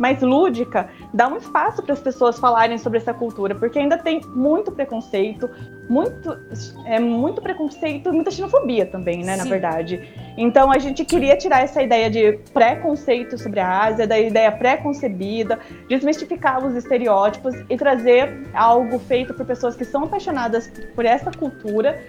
mais 0.00 0.22
lúdica, 0.22 0.88
dar 1.12 1.30
um 1.30 1.36
espaço 1.36 1.82
para 1.82 1.92
as 1.92 2.00
pessoas 2.00 2.38
falarem 2.38 2.78
sobre 2.78 2.98
essa 2.98 3.12
cultura, 3.12 3.54
porque 3.54 3.78
ainda 3.78 3.98
tem 3.98 4.22
muito 4.34 4.72
preconceito, 4.72 5.50
muito, 5.88 6.38
é, 6.86 6.98
muito 6.98 7.42
preconceito 7.42 8.10
muita 8.12 8.30
xenofobia 8.30 8.86
também, 8.86 9.22
né, 9.22 9.36
na 9.36 9.42
Sim. 9.42 9.50
verdade. 9.50 10.08
Então 10.38 10.72
a 10.72 10.78
gente 10.78 11.04
queria 11.04 11.36
tirar 11.36 11.62
essa 11.62 11.82
ideia 11.82 12.08
de 12.08 12.32
preconceito 12.54 13.36
sobre 13.36 13.60
a 13.60 13.84
Ásia, 13.84 14.06
da 14.06 14.18
ideia 14.18 14.50
pré-concebida, 14.50 15.58
desmistificar 15.86 16.64
os 16.66 16.74
estereótipos 16.74 17.54
e 17.68 17.76
trazer 17.76 18.48
algo 18.54 18.98
feito 18.98 19.34
por 19.34 19.44
pessoas 19.44 19.76
que 19.76 19.84
são 19.84 20.04
apaixonadas 20.04 20.72
por 20.94 21.04
essa 21.04 21.30
cultura 21.30 22.00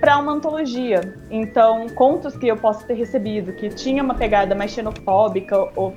para 0.00 0.18
uma 0.18 0.32
antologia. 0.32 1.00
Então, 1.30 1.86
contos 1.90 2.36
que 2.36 2.48
eu 2.48 2.56
posso 2.56 2.84
ter 2.86 2.94
recebido 2.94 3.52
que 3.52 3.68
tinha 3.68 4.02
uma 4.02 4.14
pegada 4.14 4.54
mais 4.54 4.72
xenofóbica, 4.72 5.70
ou 5.76 5.94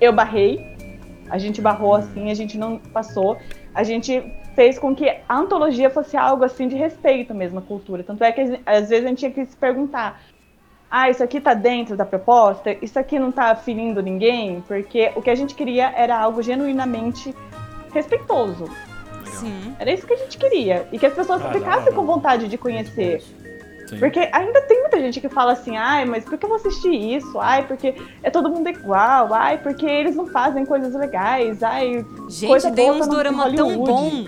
eu 0.00 0.12
barrei, 0.12 0.76
a 1.30 1.38
gente 1.38 1.60
barrou 1.60 1.94
assim, 1.94 2.30
a 2.30 2.34
gente 2.34 2.58
não 2.58 2.78
passou, 2.78 3.38
a 3.74 3.82
gente 3.82 4.22
fez 4.54 4.78
com 4.78 4.94
que 4.94 5.08
a 5.28 5.36
antologia 5.36 5.88
fosse 5.88 6.16
algo 6.16 6.44
assim 6.44 6.68
de 6.68 6.76
respeito 6.76 7.34
mesmo 7.34 7.60
à 7.60 7.62
cultura. 7.62 8.02
Tanto 8.02 8.22
é 8.24 8.32
que 8.32 8.60
às 8.66 8.88
vezes 8.88 9.04
a 9.04 9.08
gente 9.08 9.18
tinha 9.18 9.30
que 9.30 9.46
se 9.46 9.56
perguntar: 9.56 10.20
ah, 10.90 11.08
isso 11.08 11.22
aqui 11.22 11.40
tá 11.40 11.54
dentro 11.54 11.96
da 11.96 12.04
proposta? 12.04 12.76
Isso 12.82 12.98
aqui 12.98 13.18
não 13.18 13.30
tá 13.30 13.54
ferindo 13.54 14.02
ninguém? 14.02 14.60
Porque 14.66 15.12
o 15.14 15.22
que 15.22 15.30
a 15.30 15.34
gente 15.34 15.54
queria 15.54 15.92
era 15.96 16.18
algo 16.18 16.42
genuinamente 16.42 17.34
respeitoso. 17.92 18.64
Sim. 19.24 19.74
Era 19.78 19.92
isso 19.92 20.06
que 20.06 20.12
a 20.12 20.16
gente 20.16 20.36
queria. 20.36 20.88
E 20.92 20.98
que 20.98 21.06
as 21.06 21.14
pessoas 21.14 21.42
ficassem 21.52 21.92
com 21.92 22.04
vontade 22.04 22.48
de 22.48 22.58
conhecer. 22.58 23.22
Sim. 23.90 23.98
Porque 23.98 24.28
ainda 24.32 24.60
tem 24.62 24.80
muita 24.80 25.00
gente 25.00 25.20
que 25.20 25.28
fala 25.28 25.52
assim, 25.52 25.76
ai, 25.76 26.04
mas 26.04 26.24
por 26.24 26.38
que 26.38 26.44
eu 26.44 26.48
vou 26.48 26.56
assistir 26.56 27.16
isso? 27.16 27.40
Ai, 27.40 27.66
porque 27.66 27.94
é 28.22 28.30
todo 28.30 28.48
mundo 28.48 28.68
igual, 28.68 29.34
ai, 29.34 29.58
porque 29.58 29.84
eles 29.84 30.14
não 30.14 30.26
fazem 30.26 30.64
coisas 30.64 30.94
legais, 30.94 31.62
ai. 31.62 32.04
Gente, 32.28 32.46
coisa 32.46 32.70
tem 32.70 32.90
uns 32.90 33.06
tá 33.06 33.12
dorama 33.12 33.52
tão 33.52 33.76
bom. 33.78 34.24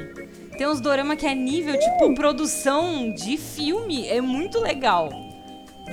Tem 0.59 0.67
uns 0.67 0.81
dorama 0.81 1.17
que 1.17 1.27
é 1.27 1.35
nível, 1.35 1.79
tipo, 1.79 2.15
produção 2.15 3.15
de 3.15 3.37
filme. 3.37 4.07
É 4.07 4.21
muito 4.21 4.61
legal. 4.61 5.09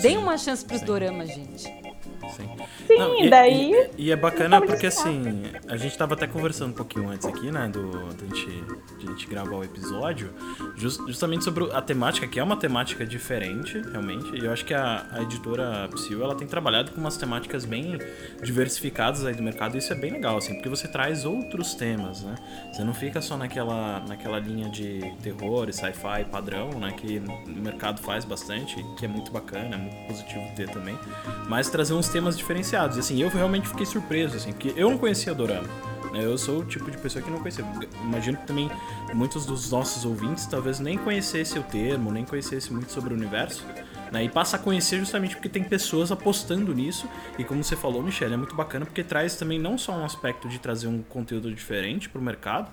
Deem 0.01 0.17
uma 0.17 0.37
chance 0.37 0.65
pros 0.65 0.79
sim. 0.79 0.85
doramas, 0.85 1.29
gente. 1.29 1.63
Sim. 1.63 2.49
Sim, 2.89 2.97
Não, 2.97 3.23
e, 3.23 3.29
daí. 3.29 3.71
E, 3.97 4.05
e 4.07 4.11
é 4.11 4.15
bacana 4.15 4.59
porque 4.59 4.87
assim, 4.87 5.43
a 5.67 5.77
gente 5.77 5.95
tava 5.95 6.15
até 6.15 6.25
conversando 6.25 6.71
um 6.71 6.73
pouquinho 6.73 7.07
antes 7.09 7.27
aqui, 7.27 7.51
né, 7.51 7.67
do, 7.67 7.91
da 8.13 8.25
gente, 8.25 8.47
de 8.97 9.07
a 9.07 9.11
gente 9.11 9.27
gravar 9.27 9.57
o 9.57 9.63
episódio, 9.63 10.31
jus- 10.75 10.97
justamente 11.07 11.43
sobre 11.43 11.71
a 11.71 11.81
temática, 11.83 12.27
que 12.27 12.39
é 12.39 12.43
uma 12.43 12.57
temática 12.57 13.05
diferente, 13.05 13.79
realmente. 13.91 14.35
E 14.35 14.43
eu 14.45 14.51
acho 14.51 14.65
que 14.65 14.73
a, 14.73 15.05
a 15.11 15.21
editora 15.21 15.87
Psyu, 15.93 16.23
ela 16.23 16.33
tem 16.33 16.47
trabalhado 16.47 16.91
com 16.91 16.99
umas 16.99 17.15
temáticas 17.15 17.63
bem 17.63 17.99
diversificadas 18.41 19.23
aí 19.25 19.35
do 19.35 19.43
mercado, 19.43 19.75
e 19.75 19.77
isso 19.77 19.93
é 19.93 19.95
bem 19.95 20.11
legal, 20.11 20.37
assim, 20.37 20.55
porque 20.55 20.69
você 20.69 20.87
traz 20.87 21.25
outros 21.25 21.75
temas, 21.75 22.23
né? 22.23 22.33
Você 22.73 22.83
não 22.83 22.93
fica 22.93 23.21
só 23.21 23.37
naquela, 23.37 23.99
naquela 24.07 24.39
linha 24.39 24.69
de 24.69 24.99
terror 25.21 25.69
e 25.69 25.73
sci-fi 25.73 26.25
padrão, 26.31 26.69
né, 26.79 26.91
que 26.97 27.21
o 27.47 27.51
mercado 27.61 28.01
faz 28.01 28.25
bastante, 28.25 28.75
que 28.97 29.05
é 29.05 29.07
muito 29.07 29.31
bacana, 29.31 29.75
é 29.75 29.77
muito 29.77 30.07
positivo 30.07 30.41
ter 30.55 30.69
também, 30.69 30.97
mas 31.47 31.69
trazer 31.69 31.93
uns 31.93 32.09
temas 32.09 32.35
diferenciados. 32.37 32.78
E 32.97 32.99
assim, 32.99 33.21
eu 33.21 33.29
realmente 33.29 33.67
fiquei 33.67 33.85
surpreso, 33.85 34.35
assim, 34.37 34.51
porque 34.51 34.73
eu 34.75 34.89
não 34.89 34.97
conhecia 34.97 35.33
Dorama. 35.33 35.67
né? 36.11 36.23
Eu 36.23 36.37
sou 36.37 36.59
o 36.59 36.65
tipo 36.65 36.89
de 36.89 36.97
pessoa 36.97 37.23
que 37.23 37.29
não 37.29 37.39
conhecia. 37.39 37.65
Imagino 38.03 38.37
que 38.37 38.47
também 38.47 38.69
muitos 39.13 39.45
dos 39.45 39.69
nossos 39.71 40.05
ouvintes 40.05 40.45
talvez 40.45 40.79
nem 40.79 40.97
conhecessem 40.97 41.61
o 41.61 41.63
termo, 41.63 42.11
nem 42.11 42.25
conhecessem 42.25 42.71
muito 42.71 42.91
sobre 42.91 43.13
o 43.13 43.17
universo. 43.17 43.65
Né? 44.11 44.23
E 44.23 44.29
passa 44.29 44.55
a 44.55 44.59
conhecer 44.59 44.97
justamente 44.97 45.35
porque 45.35 45.49
tem 45.49 45.63
pessoas 45.63 46.11
apostando 46.11 46.73
nisso. 46.73 47.07
E 47.37 47.43
como 47.43 47.63
você 47.63 47.75
falou, 47.75 48.01
Michelle, 48.01 48.33
é 48.33 48.37
muito 48.37 48.55
bacana 48.55 48.85
porque 48.85 49.03
traz 49.03 49.35
também 49.35 49.59
não 49.59 49.77
só 49.77 49.91
um 49.91 50.03
aspecto 50.03 50.47
de 50.49 50.57
trazer 50.57 50.87
um 50.87 51.03
conteúdo 51.03 51.53
diferente 51.53 52.09
pro 52.09 52.21
mercado, 52.21 52.71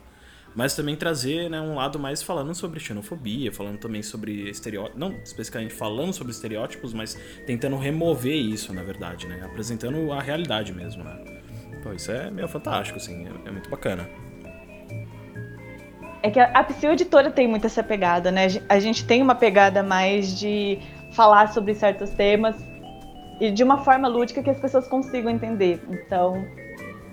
mas 0.56 0.74
também 0.74 0.96
trazer 0.96 1.50
né, 1.50 1.60
um 1.60 1.74
lado 1.74 1.98
mais 1.98 2.22
falando 2.22 2.54
sobre 2.54 2.80
xenofobia, 2.80 3.52
falando 3.52 3.78
também 3.78 4.02
sobre 4.02 4.48
estereótipos, 4.48 4.98
não 4.98 5.12
especificamente 5.22 5.74
falando 5.74 6.14
sobre 6.14 6.32
estereótipos, 6.32 6.94
mas 6.94 7.14
tentando 7.46 7.76
remover 7.76 8.34
isso, 8.34 8.72
na 8.72 8.82
verdade, 8.82 9.26
né? 9.26 9.42
Apresentando 9.44 10.10
a 10.10 10.20
realidade 10.20 10.72
mesmo, 10.72 11.04
né? 11.04 11.14
Pô, 11.82 11.92
isso 11.92 12.10
é 12.10 12.30
meio 12.30 12.48
fantástico, 12.48 12.96
assim, 12.96 13.26
é, 13.26 13.48
é 13.48 13.50
muito 13.50 13.68
bacana. 13.68 14.08
É 16.22 16.30
que 16.30 16.40
a, 16.40 16.50
a 16.54 16.92
Editora 16.92 17.30
tem 17.30 17.46
muito 17.46 17.66
essa 17.66 17.82
pegada, 17.82 18.32
né? 18.32 18.46
A 18.66 18.80
gente 18.80 19.04
tem 19.04 19.20
uma 19.20 19.34
pegada 19.34 19.82
mais 19.82 20.38
de 20.38 20.78
falar 21.12 21.52
sobre 21.52 21.74
certos 21.74 22.10
temas 22.10 22.56
e 23.38 23.50
de 23.50 23.62
uma 23.62 23.84
forma 23.84 24.08
lúdica 24.08 24.42
que 24.42 24.48
as 24.48 24.58
pessoas 24.58 24.88
consigam 24.88 25.30
entender. 25.30 25.80
Então, 25.90 26.42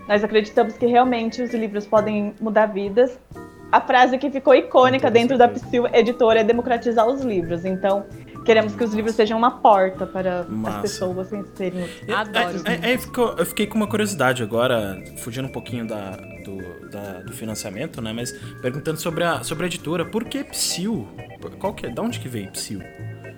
nós 0.08 0.24
acreditamos 0.24 0.76
que 0.78 0.86
realmente 0.86 1.42
os 1.42 1.54
livros 1.54 1.86
podem 1.86 2.34
mudar 2.40 2.68
vidas. 2.68 3.18
A 3.72 3.82
frase 3.82 4.18
que 4.20 4.30
ficou 4.30 4.54
icônica 4.54 5.10
dentro 5.10 5.36
da. 5.38 5.48
Psyu 5.48 5.88
Editora 5.92 6.42
é 6.42 6.44
democratizar 6.44 7.08
os 7.08 7.22
livros. 7.22 7.66
Então, 7.66 8.06
queremos 8.46 8.76
que 8.76 8.84
os 8.84 8.94
livros 8.94 9.16
sejam 9.16 9.36
uma 9.36 9.50
porta 9.62 10.06
para 10.06 10.44
Massa. 10.48 10.76
as 10.76 10.82
pessoas 10.84 11.30
conhecerem. 11.30 11.84
Adoro. 12.14 12.62
É, 12.66 12.92
é, 12.92 12.94
é, 12.94 12.98
ficou- 13.00 13.34
eu 13.36 13.46
fiquei 13.48 13.66
com 13.66 13.76
uma 13.76 13.88
curiosidade 13.88 14.44
agora, 14.44 15.02
fugindo 15.18 15.48
um 15.48 15.52
pouquinho 15.52 15.88
da, 15.88 16.12
do, 16.12 16.90
da- 16.92 17.22
do 17.22 17.34
financiamento, 17.34 18.00
né? 18.00 18.14
Mas 18.14 18.32
perguntando 18.62 19.00
sobre 19.00 19.24
a, 19.24 19.44
sobre 19.44 19.64
a 19.64 19.68
editora, 19.68 20.06
por 20.06 20.24
que 20.26 20.44
Psyu? 20.44 21.08
Qual 21.58 21.74
que 21.74 21.88
é? 21.88 21.90
Da 21.90 22.04
onde 22.04 22.20
que 22.20 22.28
veio 22.30 22.52
Psyu? 22.52 22.80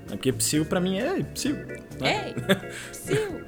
É 0.08 0.12
Porque 0.12 0.32
Psyu 0.32 0.66
pra 0.66 0.80
mim 0.80 1.00
é 1.00 1.24
Psyu. 1.34 1.56
Né? 2.00 2.34
Ei, 2.36 2.36
Sil. 2.94 3.42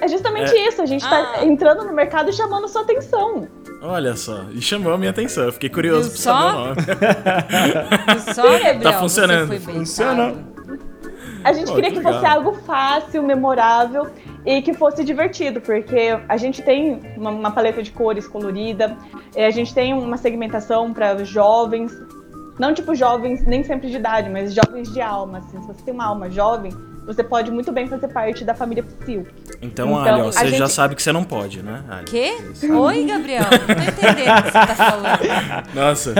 É 0.00 0.08
justamente 0.08 0.52
isso, 0.68 0.82
a 0.82 0.86
gente 0.86 1.02
está 1.02 1.34
Ah. 1.38 1.44
entrando 1.44 1.84
no 1.84 1.92
mercado 1.92 2.28
e 2.30 2.32
chamando 2.32 2.68
sua 2.68 2.82
atenção. 2.82 3.48
Olha 3.82 4.14
só, 4.16 4.44
e 4.52 4.60
chamou 4.60 4.92
a 4.92 4.98
minha 4.98 5.10
atenção. 5.10 5.44
Eu 5.44 5.52
fiquei 5.52 5.68
curioso 5.70 6.10
Viu 6.10 6.22
pra 6.22 6.22
saber 6.22 6.50
só? 6.50 6.56
o 6.56 6.64
nome. 6.66 6.76
Só, 8.34 8.42
Gabriel, 8.42 8.80
Tá 8.80 8.92
funcionando. 8.94 9.60
Funciona. 9.60 10.34
A 11.44 11.52
gente 11.52 11.68
Pô, 11.68 11.74
queria 11.76 11.90
que 11.90 11.96
que 11.98 12.02
fosse 12.02 12.26
algo 12.26 12.52
fácil, 12.66 13.22
memorável 13.22 14.08
e 14.44 14.60
que 14.62 14.74
fosse 14.74 15.04
divertido, 15.04 15.60
porque 15.60 16.18
a 16.28 16.36
gente 16.36 16.60
tem 16.62 17.00
uma, 17.16 17.30
uma 17.30 17.50
paleta 17.52 17.82
de 17.82 17.90
cores 17.92 18.26
colorida, 18.26 18.96
eh, 19.34 19.46
a 19.46 19.50
gente 19.50 19.72
tem 19.72 19.94
uma 19.94 20.16
segmentação 20.16 20.92
para 20.92 21.22
jovens, 21.24 21.92
não 22.58 22.72
tipo 22.74 22.94
jovens 22.94 23.44
nem 23.46 23.62
sempre 23.64 23.90
de 23.90 23.96
idade, 23.96 24.28
mas 24.30 24.52
jovens 24.54 24.92
de 24.92 25.00
alma. 25.00 25.38
Assim, 25.38 25.60
se 25.60 25.66
você 25.66 25.82
tem 25.82 25.92
uma 25.94 26.06
alma 26.06 26.30
jovem, 26.30 26.72
você 27.06 27.22
pode 27.22 27.50
muito 27.52 27.70
bem 27.70 27.86
fazer 27.86 28.08
parte 28.08 28.44
da 28.44 28.52
família 28.54 28.82
Psyll. 28.82 29.26
Então, 29.62 29.88
Então, 29.90 29.98
Ali, 29.98 30.22
ó, 30.22 30.28
a 30.28 30.32
você 30.32 30.48
já 30.48 30.56
gente- 30.58 30.72
sabe 30.72 30.94
que 30.96 31.02
você 31.02 31.12
não 31.12 31.22
pode, 31.22 31.62
né? 31.62 31.82
Ali? 31.88 32.04
Quê? 32.06 32.34
Oi, 32.68 33.04
Gabriel. 33.04 33.42
Não 33.44 33.74
tô 33.76 33.82
entendendo 33.82 34.38
o 34.38 34.42
que 34.42 34.50
você 34.50 34.66
tá 34.66 34.74
falando. 34.74 35.74
Nossa. 35.74 36.14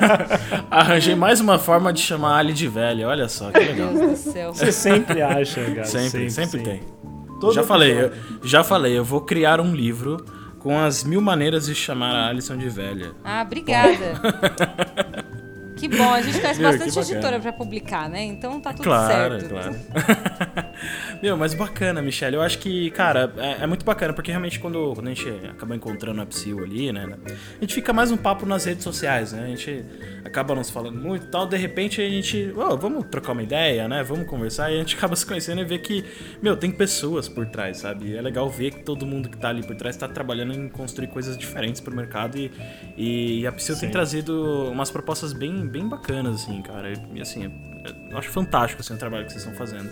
Arranjei 0.70 1.14
mais 1.14 1.40
uma 1.40 1.58
forma 1.58 1.92
de 1.92 2.00
chamar 2.00 2.36
a 2.36 2.38
Ali 2.38 2.52
de 2.54 2.66
velha. 2.66 3.06
Olha 3.08 3.28
só, 3.28 3.50
que 3.50 3.58
legal. 3.58 3.90
Meu 3.92 4.06
Deus 4.06 4.24
do 4.24 4.32
céu. 4.32 4.52
Você 4.54 4.72
sempre 4.72 5.20
acha, 5.20 5.60
cara. 5.64 5.84
Sempre, 5.84 6.30
sempre, 6.30 6.60
tem. 6.62 6.80
Todo 7.40 7.52
já 7.52 7.62
falei, 7.64 7.92
eu, 8.04 8.12
já 8.44 8.62
falei, 8.64 8.96
eu 8.96 9.04
vou 9.04 9.20
criar 9.20 9.60
um 9.60 9.74
livro 9.74 10.24
com 10.60 10.78
as 10.78 11.02
mil 11.04 11.20
maneiras 11.20 11.66
de 11.66 11.74
chamar 11.74 12.14
a 12.14 12.28
Alison 12.28 12.56
de 12.56 12.68
velha. 12.68 13.10
Ah, 13.24 13.42
obrigada. 13.44 14.14
Que 15.82 15.88
bom, 15.88 16.14
a 16.14 16.22
gente 16.22 16.40
conhece 16.40 16.60
Meu, 16.60 16.70
bastante 16.70 16.96
editora 17.10 17.40
pra 17.40 17.52
publicar, 17.52 18.08
né? 18.08 18.22
Então 18.22 18.60
tá 18.60 18.72
tudo 18.72 18.84
Claro, 18.84 19.40
certo. 19.40 19.48
claro. 19.50 19.74
Meu, 21.20 21.36
mas 21.36 21.54
bacana, 21.54 22.00
Michelle. 22.00 22.36
Eu 22.36 22.42
acho 22.42 22.60
que, 22.60 22.88
cara, 22.92 23.32
é, 23.36 23.64
é 23.64 23.66
muito 23.66 23.84
bacana, 23.84 24.12
porque 24.12 24.30
realmente 24.30 24.60
quando, 24.60 24.94
quando 24.94 25.08
a 25.08 25.10
gente 25.12 25.28
acaba 25.50 25.74
encontrando 25.74 26.22
a 26.22 26.26
Psyu 26.26 26.62
ali, 26.62 26.92
né? 26.92 27.16
A 27.58 27.60
gente 27.60 27.74
fica 27.74 27.92
mais 27.92 28.12
um 28.12 28.16
papo 28.16 28.46
nas 28.46 28.64
redes 28.64 28.84
sociais, 28.84 29.32
né? 29.32 29.42
A 29.42 29.46
gente 29.48 29.84
acaba 30.24 30.54
nos 30.54 30.70
falando 30.70 31.00
muito 31.00 31.26
e 31.26 31.28
tal. 31.30 31.48
De 31.48 31.56
repente 31.56 32.00
a 32.00 32.08
gente, 32.08 32.52
"Ô, 32.56 32.76
vamos 32.76 33.04
trocar 33.10 33.32
uma 33.32 33.42
ideia, 33.42 33.88
né? 33.88 34.04
Vamos 34.04 34.28
conversar. 34.28 34.70
E 34.70 34.76
a 34.76 34.78
gente 34.78 34.94
acaba 34.96 35.16
se 35.16 35.26
conhecendo 35.26 35.62
e 35.62 35.64
vê 35.64 35.78
que, 35.80 36.04
meu, 36.40 36.56
tem 36.56 36.70
pessoas 36.70 37.28
por 37.28 37.44
trás, 37.46 37.78
sabe? 37.78 38.10
E 38.10 38.16
é 38.16 38.22
legal 38.22 38.48
ver 38.48 38.70
que 38.70 38.84
todo 38.84 39.04
mundo 39.04 39.28
que 39.28 39.36
tá 39.36 39.48
ali 39.48 39.66
por 39.66 39.74
trás 39.74 39.96
tá 39.96 40.06
trabalhando 40.06 40.52
em 40.54 40.68
construir 40.68 41.08
coisas 41.08 41.36
diferentes 41.36 41.80
pro 41.80 41.92
mercado. 41.92 42.38
E, 42.38 42.52
e 42.96 43.46
a 43.48 43.50
Psyu 43.50 43.76
tem 43.76 43.90
trazido 43.90 44.70
umas 44.70 44.88
propostas 44.92 45.32
bem, 45.32 45.66
bem 45.72 45.88
bacanas, 45.88 46.42
assim, 46.42 46.60
cara. 46.62 46.92
E 47.14 47.20
assim, 47.20 47.50
eu 48.10 48.18
acho 48.18 48.28
fantástico 48.30 48.80
assim, 48.80 48.94
o 48.94 48.98
trabalho 48.98 49.24
que 49.24 49.32
vocês 49.32 49.42
estão 49.42 49.58
fazendo. 49.58 49.90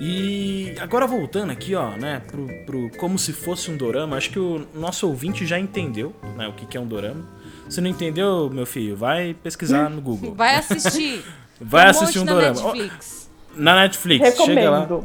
E 0.00 0.74
agora 0.80 1.06
voltando 1.06 1.50
aqui, 1.50 1.74
ó, 1.74 1.96
né, 1.96 2.20
pro, 2.20 2.46
pro 2.64 2.90
como 2.98 3.18
se 3.18 3.32
fosse 3.32 3.68
um 3.70 3.76
dorama, 3.76 4.16
acho 4.16 4.30
que 4.30 4.38
o 4.38 4.64
nosso 4.72 5.08
ouvinte 5.08 5.44
já 5.44 5.58
entendeu, 5.58 6.14
né, 6.36 6.46
o 6.46 6.52
que, 6.52 6.64
que 6.66 6.76
é 6.76 6.80
um 6.80 6.86
dorama. 6.86 7.26
Se 7.68 7.80
não 7.80 7.90
entendeu, 7.90 8.48
meu 8.48 8.64
filho, 8.64 8.96
vai 8.96 9.34
pesquisar 9.34 9.90
no 9.90 10.00
Google. 10.00 10.34
Vai 10.34 10.54
assistir. 10.54 11.22
Vai 11.60 11.82
Tem 11.82 11.90
assistir 11.90 12.20
um 12.20 12.24
dorama. 12.24 12.72
Netflix. 12.72 13.27
Na 13.58 13.74
Netflix, 13.74 14.36
chega 14.36 14.70
lá. 14.70 14.80
Recomendo. 14.80 15.04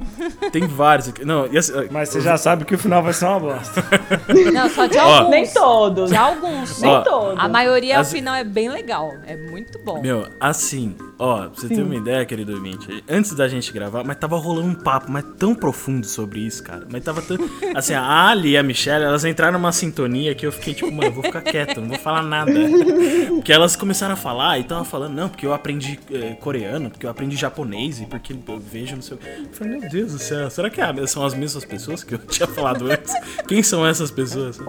Tem 0.51 0.67
vários 0.67 1.09
aqui. 1.09 1.25
Não, 1.25 1.47
e 1.51 1.57
assim, 1.57 1.73
Mas 1.91 2.09
você 2.09 2.21
já 2.21 2.37
sabe 2.37 2.65
que 2.65 2.75
o 2.75 2.77
final 2.77 3.01
vai 3.01 3.13
ser 3.13 3.25
uma 3.25 3.39
bosta. 3.39 3.83
Não, 4.53 4.69
só 4.69 4.85
de 4.85 4.97
alguns. 4.97 5.29
Nem 5.29 5.47
todos. 5.47 6.09
De 6.11 6.15
alguns. 6.15 6.79
Nem 6.81 7.03
todos. 7.03 7.39
A 7.39 7.47
maioria, 7.47 7.99
As- 7.99 8.07
ao 8.07 8.13
final, 8.13 8.35
é 8.35 8.43
bem 8.43 8.69
legal. 8.69 9.13
É 9.25 9.35
muito 9.35 9.79
bom. 9.79 10.01
Meu, 10.01 10.27
assim, 10.39 10.95
ó, 11.23 11.37
pra 11.47 11.49
você 11.49 11.67
ter 11.69 11.81
uma 11.81 11.95
ideia, 11.95 12.25
querido 12.25 12.53
ouvinte, 12.53 13.03
antes 13.09 13.33
da 13.33 13.47
gente 13.47 13.71
gravar, 13.71 14.03
mas 14.03 14.17
tava 14.17 14.37
rolando 14.37 14.67
um 14.67 14.73
papo, 14.75 15.11
mas 15.11 15.23
tão 15.37 15.55
profundo 15.55 16.05
sobre 16.05 16.39
isso, 16.41 16.61
cara. 16.63 16.85
Mas 16.89 17.03
tava 17.03 17.21
tão. 17.21 17.37
Assim, 17.75 17.93
a 17.93 18.27
Ali 18.29 18.51
e 18.51 18.57
a 18.57 18.63
Michelle, 18.63 19.03
elas 19.05 19.23
entraram 19.25 19.53
numa 19.53 19.71
sintonia 19.71 20.35
que 20.35 20.45
eu 20.45 20.51
fiquei 20.51 20.73
tipo, 20.73 20.91
mano, 20.91 21.05
eu 21.07 21.11
vou 21.13 21.23
ficar 21.23 21.41
quieto, 21.41 21.79
não 21.81 21.89
vou 21.89 21.97
falar 21.99 22.21
nada. 22.23 22.51
Porque 23.35 23.51
elas 23.51 23.75
começaram 23.75 24.13
a 24.13 24.17
falar 24.17 24.59
e 24.59 24.63
tava 24.63 24.83
falando, 24.85 25.13
não, 25.13 25.27
porque 25.29 25.45
eu 25.45 25.53
aprendi 25.53 25.99
eh, 26.11 26.35
coreano, 26.39 26.89
porque 26.89 27.05
eu 27.05 27.09
aprendi 27.09 27.35
japonês 27.35 27.99
e 27.99 28.05
porque 28.05 28.33
eu 28.33 28.59
vejo 28.59 28.95
no 28.95 29.01
seu. 29.01 29.17
Eu 29.17 29.49
falei, 29.51 29.79
meu 29.79 29.89
Deus 29.89 30.13
do 30.13 30.19
céu, 30.19 30.49
será 30.49 30.69
que 30.69 30.79
é- 30.79 31.07
são 31.07 31.25
as 31.25 31.33
mesmas 31.33 31.65
pessoas 31.65 32.03
que 32.03 32.13
eu 32.15 32.19
tinha 32.27 32.47
falado 32.47 32.89
antes? 32.89 33.13
Quem 33.47 33.61
são 33.63 33.85
essas 33.85 34.11
pessoas? 34.11 34.59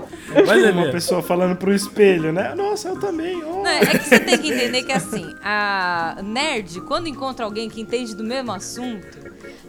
Mas 0.46 0.64
é 0.64 0.70
Uma 0.70 0.88
pessoa 0.90 1.22
falando 1.22 1.56
pro 1.56 1.72
espelho, 1.72 2.32
né? 2.32 2.54
Nossa, 2.54 2.88
eu 2.88 2.98
também. 2.98 3.42
ó. 3.44 3.62
Não, 3.62 3.66
é 3.68 3.86
que 3.86 4.04
você 4.04 4.18
tem 4.20 4.38
que 4.38 4.50
entender 4.52 4.82
que 4.82 4.92
assim, 4.92 5.34
a 5.42 6.16
nerd, 6.44 6.80
quando 6.82 7.08
encontra 7.08 7.44
alguém 7.44 7.68
que 7.70 7.80
entende 7.80 8.14
do 8.14 8.22
mesmo 8.22 8.52
assunto, 8.52 9.18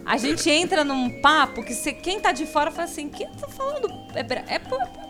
a 0.04 0.16
gente 0.18 0.48
entra 0.50 0.84
num 0.84 1.20
papo 1.22 1.62
que 1.64 1.74
você, 1.74 1.92
quem 1.92 2.20
tá 2.20 2.32
de 2.32 2.44
fora 2.46 2.70
fala 2.70 2.84
assim, 2.84 3.08
quem 3.08 3.26
tá 3.32 3.48
falando? 3.48 3.88
É, 4.14 4.54
é, 4.54 4.58
po- 4.58 5.05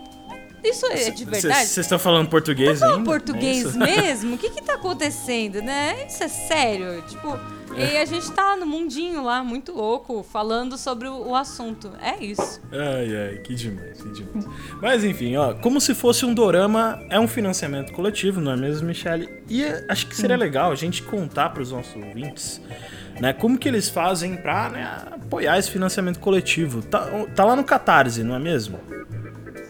isso 0.64 0.86
é 0.86 1.10
de 1.10 1.24
verdade? 1.24 1.66
Vocês 1.66 1.86
estão 1.86 1.98
falando 1.98 2.28
português 2.28 2.80
Fala 2.80 2.94
ainda? 2.96 3.04
português 3.04 3.76
É 3.76 3.78
mesmo? 3.78 4.34
O 4.34 4.38
que 4.38 4.50
que 4.50 4.62
tá 4.62 4.74
acontecendo, 4.74 5.62
né? 5.62 6.06
Isso 6.06 6.24
é 6.24 6.28
sério? 6.28 7.02
Tipo, 7.02 7.38
e 7.76 7.98
a 7.98 8.04
gente 8.06 8.32
tá 8.32 8.56
no 8.56 8.64
mundinho 8.64 9.22
lá, 9.22 9.44
muito 9.44 9.72
louco, 9.72 10.22
falando 10.22 10.78
sobre 10.78 11.08
o, 11.08 11.34
assunto. 11.34 11.92
É 12.00 12.24
isso. 12.24 12.60
Ai, 12.72 13.14
ai, 13.14 13.38
que 13.38 13.54
demais, 13.54 14.00
que 14.00 14.10
demais. 14.12 14.46
Mas 14.80 15.04
enfim, 15.04 15.36
ó, 15.36 15.52
como 15.52 15.78
se 15.78 15.94
fosse 15.94 16.24
um 16.24 16.32
dorama, 16.32 17.04
é 17.10 17.20
um 17.20 17.28
financiamento 17.28 17.92
coletivo, 17.92 18.40
não 18.40 18.52
é 18.52 18.56
mesmo, 18.56 18.86
Michele? 18.86 19.28
E 19.48 19.62
eh, 19.62 19.84
acho 19.90 20.06
que 20.06 20.16
seria 20.16 20.36
legal 20.36 20.72
a 20.72 20.74
gente 20.74 21.02
contar 21.02 21.50
para 21.50 21.62
os 21.62 21.70
nossos 21.70 21.94
ouvintes, 21.94 22.62
né, 23.20 23.34
como 23.34 23.58
que 23.58 23.68
eles 23.68 23.90
fazem 23.90 24.36
pra 24.36 24.70
né, 24.70 25.02
apoiar 25.12 25.58
esse 25.58 25.70
financiamento 25.70 26.18
coletivo. 26.18 26.82
Tá, 26.82 27.06
tá 27.34 27.44
lá 27.44 27.54
no 27.54 27.64
Catarse, 27.64 28.24
não 28.24 28.34
é 28.34 28.38
mesmo? 28.38 28.80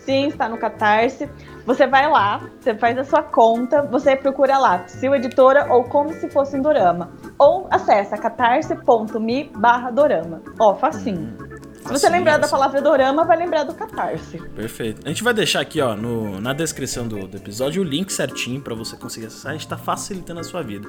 Sim, 0.06 0.28
está 0.28 0.48
no 0.48 0.56
Catarse. 0.56 1.28
Você 1.66 1.84
vai 1.84 2.08
lá, 2.08 2.40
você 2.60 2.72
faz 2.76 2.96
a 2.96 3.02
sua 3.02 3.24
conta, 3.24 3.82
você 3.82 4.14
procura 4.14 4.56
lá, 4.56 4.78
Psyll 4.78 5.16
Editora 5.16 5.66
ou 5.68 5.82
como 5.82 6.12
se 6.12 6.30
fosse 6.30 6.56
um 6.56 6.62
dorama. 6.62 7.10
Ou 7.36 7.66
acessa 7.72 8.16
catarse.me 8.16 9.50
barra 9.56 9.90
dorama. 9.90 10.42
Ó, 10.60 10.76
facinho. 10.76 11.45
Se 11.86 11.92
você 11.92 12.08
lembrar 12.08 12.38
da 12.38 12.48
palavra 12.48 12.80
dorama, 12.82 13.24
vai 13.24 13.36
lembrar 13.36 13.64
do 13.64 13.74
Catarse. 13.74 14.38
Perfeito. 14.54 15.02
A 15.04 15.08
gente 15.08 15.22
vai 15.22 15.32
deixar 15.34 15.60
aqui, 15.60 15.80
ó, 15.80 15.94
no, 15.96 16.40
na 16.40 16.52
descrição 16.52 17.06
do, 17.06 17.26
do 17.26 17.36
episódio 17.36 17.82
o 17.82 17.84
link 17.84 18.12
certinho 18.12 18.60
pra 18.60 18.74
você 18.74 18.96
conseguir 18.96 19.26
acessar. 19.26 19.50
A 19.52 19.54
gente 19.54 19.68
tá 19.68 19.76
facilitando 19.76 20.40
a 20.40 20.44
sua 20.44 20.62
vida. 20.62 20.88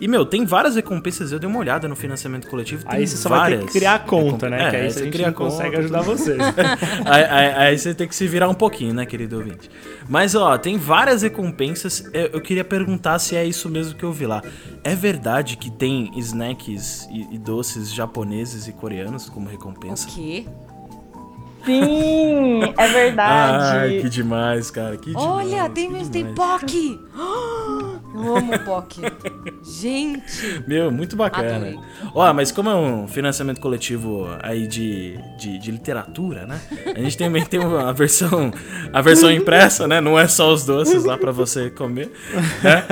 E, 0.00 0.08
meu, 0.08 0.24
tem 0.24 0.44
várias 0.44 0.76
recompensas. 0.76 1.32
Eu 1.32 1.38
dei 1.38 1.48
uma 1.48 1.58
olhada 1.58 1.86
no 1.88 1.94
financiamento 1.96 2.48
coletivo. 2.48 2.84
Tem 2.84 2.98
Aí 3.00 3.06
você 3.06 3.16
só 3.16 3.28
vai 3.28 3.58
ter 3.58 3.66
que 3.66 3.72
criar 3.72 3.94
a 3.94 3.98
conta, 3.98 4.48
né? 4.50 4.56
recomp- 4.56 4.70
que 4.70 4.76
É, 4.76 4.80
aí 4.82 4.90
você 4.92 4.98
a 5.00 5.02
gente 5.04 5.12
cria 5.12 5.26
não 5.26 5.32
a 5.32 5.36
conta. 5.36 5.50
consegue 5.50 5.76
ajudar 5.76 6.00
vocês. 6.02 6.38
aí, 7.04 7.24
aí- 7.24 7.54
aí 7.54 7.78
você 7.78 7.94
tem 7.94 8.08
que 8.08 8.14
se 8.14 8.26
virar 8.26 8.48
um 8.48 8.54
pouquinho, 8.54 8.94
né, 8.94 9.04
querido 9.06 9.36
ouvinte? 9.36 9.70
Mas, 10.08 10.34
ó, 10.34 10.56
tem 10.56 10.78
várias 10.78 11.22
recompensas. 11.22 12.04
Eu, 12.12 12.26
eu 12.34 12.40
queria 12.40 12.64
perguntar 12.64 13.18
se 13.18 13.36
é 13.36 13.44
isso 13.44 13.68
mesmo 13.68 13.94
que 13.96 14.04
eu 14.04 14.12
vi 14.12 14.26
lá. 14.26 14.42
É 14.84 14.94
verdade 14.94 15.56
que 15.56 15.70
tem 15.70 16.10
snacks 16.16 17.06
e, 17.12 17.34
e 17.34 17.38
doces 17.38 17.92
japoneses 17.92 18.66
e 18.68 18.72
coreanos 18.72 19.28
como 19.28 19.48
recompensa? 19.48 20.08
O 20.08 20.12
quê? 20.12 20.37
Sim, 21.64 22.62
é 22.76 22.88
verdade. 22.88 23.76
Ai, 23.76 24.00
que 24.00 24.08
demais, 24.08 24.70
cara. 24.70 24.96
Que 24.96 25.12
Olha, 25.14 25.68
demais, 25.68 25.72
tem, 25.74 25.90
mesmo, 25.90 26.12
tem. 26.12 26.34
POC! 26.34 27.00
Eu 28.14 28.36
amo 28.36 28.54
o 28.54 28.58
POC. 28.60 29.02
Gente! 29.62 30.64
Meu, 30.66 30.90
muito 30.90 31.14
bacana. 31.14 31.56
Adorei. 31.56 31.78
Ó, 32.14 32.32
mas 32.32 32.50
como 32.50 32.70
é 32.70 32.74
um 32.74 33.06
financiamento 33.06 33.60
coletivo 33.60 34.26
aí 34.42 34.66
de, 34.66 35.18
de, 35.38 35.58
de 35.58 35.70
literatura, 35.70 36.46
né? 36.46 36.58
A 36.96 37.00
gente 37.00 37.18
também 37.18 37.44
tem 37.44 37.60
a 37.62 37.92
versão, 37.92 38.50
a 38.92 39.02
versão 39.02 39.30
impressa, 39.30 39.86
né? 39.86 40.00
Não 40.00 40.18
é 40.18 40.26
só 40.26 40.50
os 40.52 40.64
doces 40.64 41.04
lá 41.04 41.18
pra 41.18 41.30
você 41.30 41.68
comer. 41.70 42.10
né? 42.62 42.84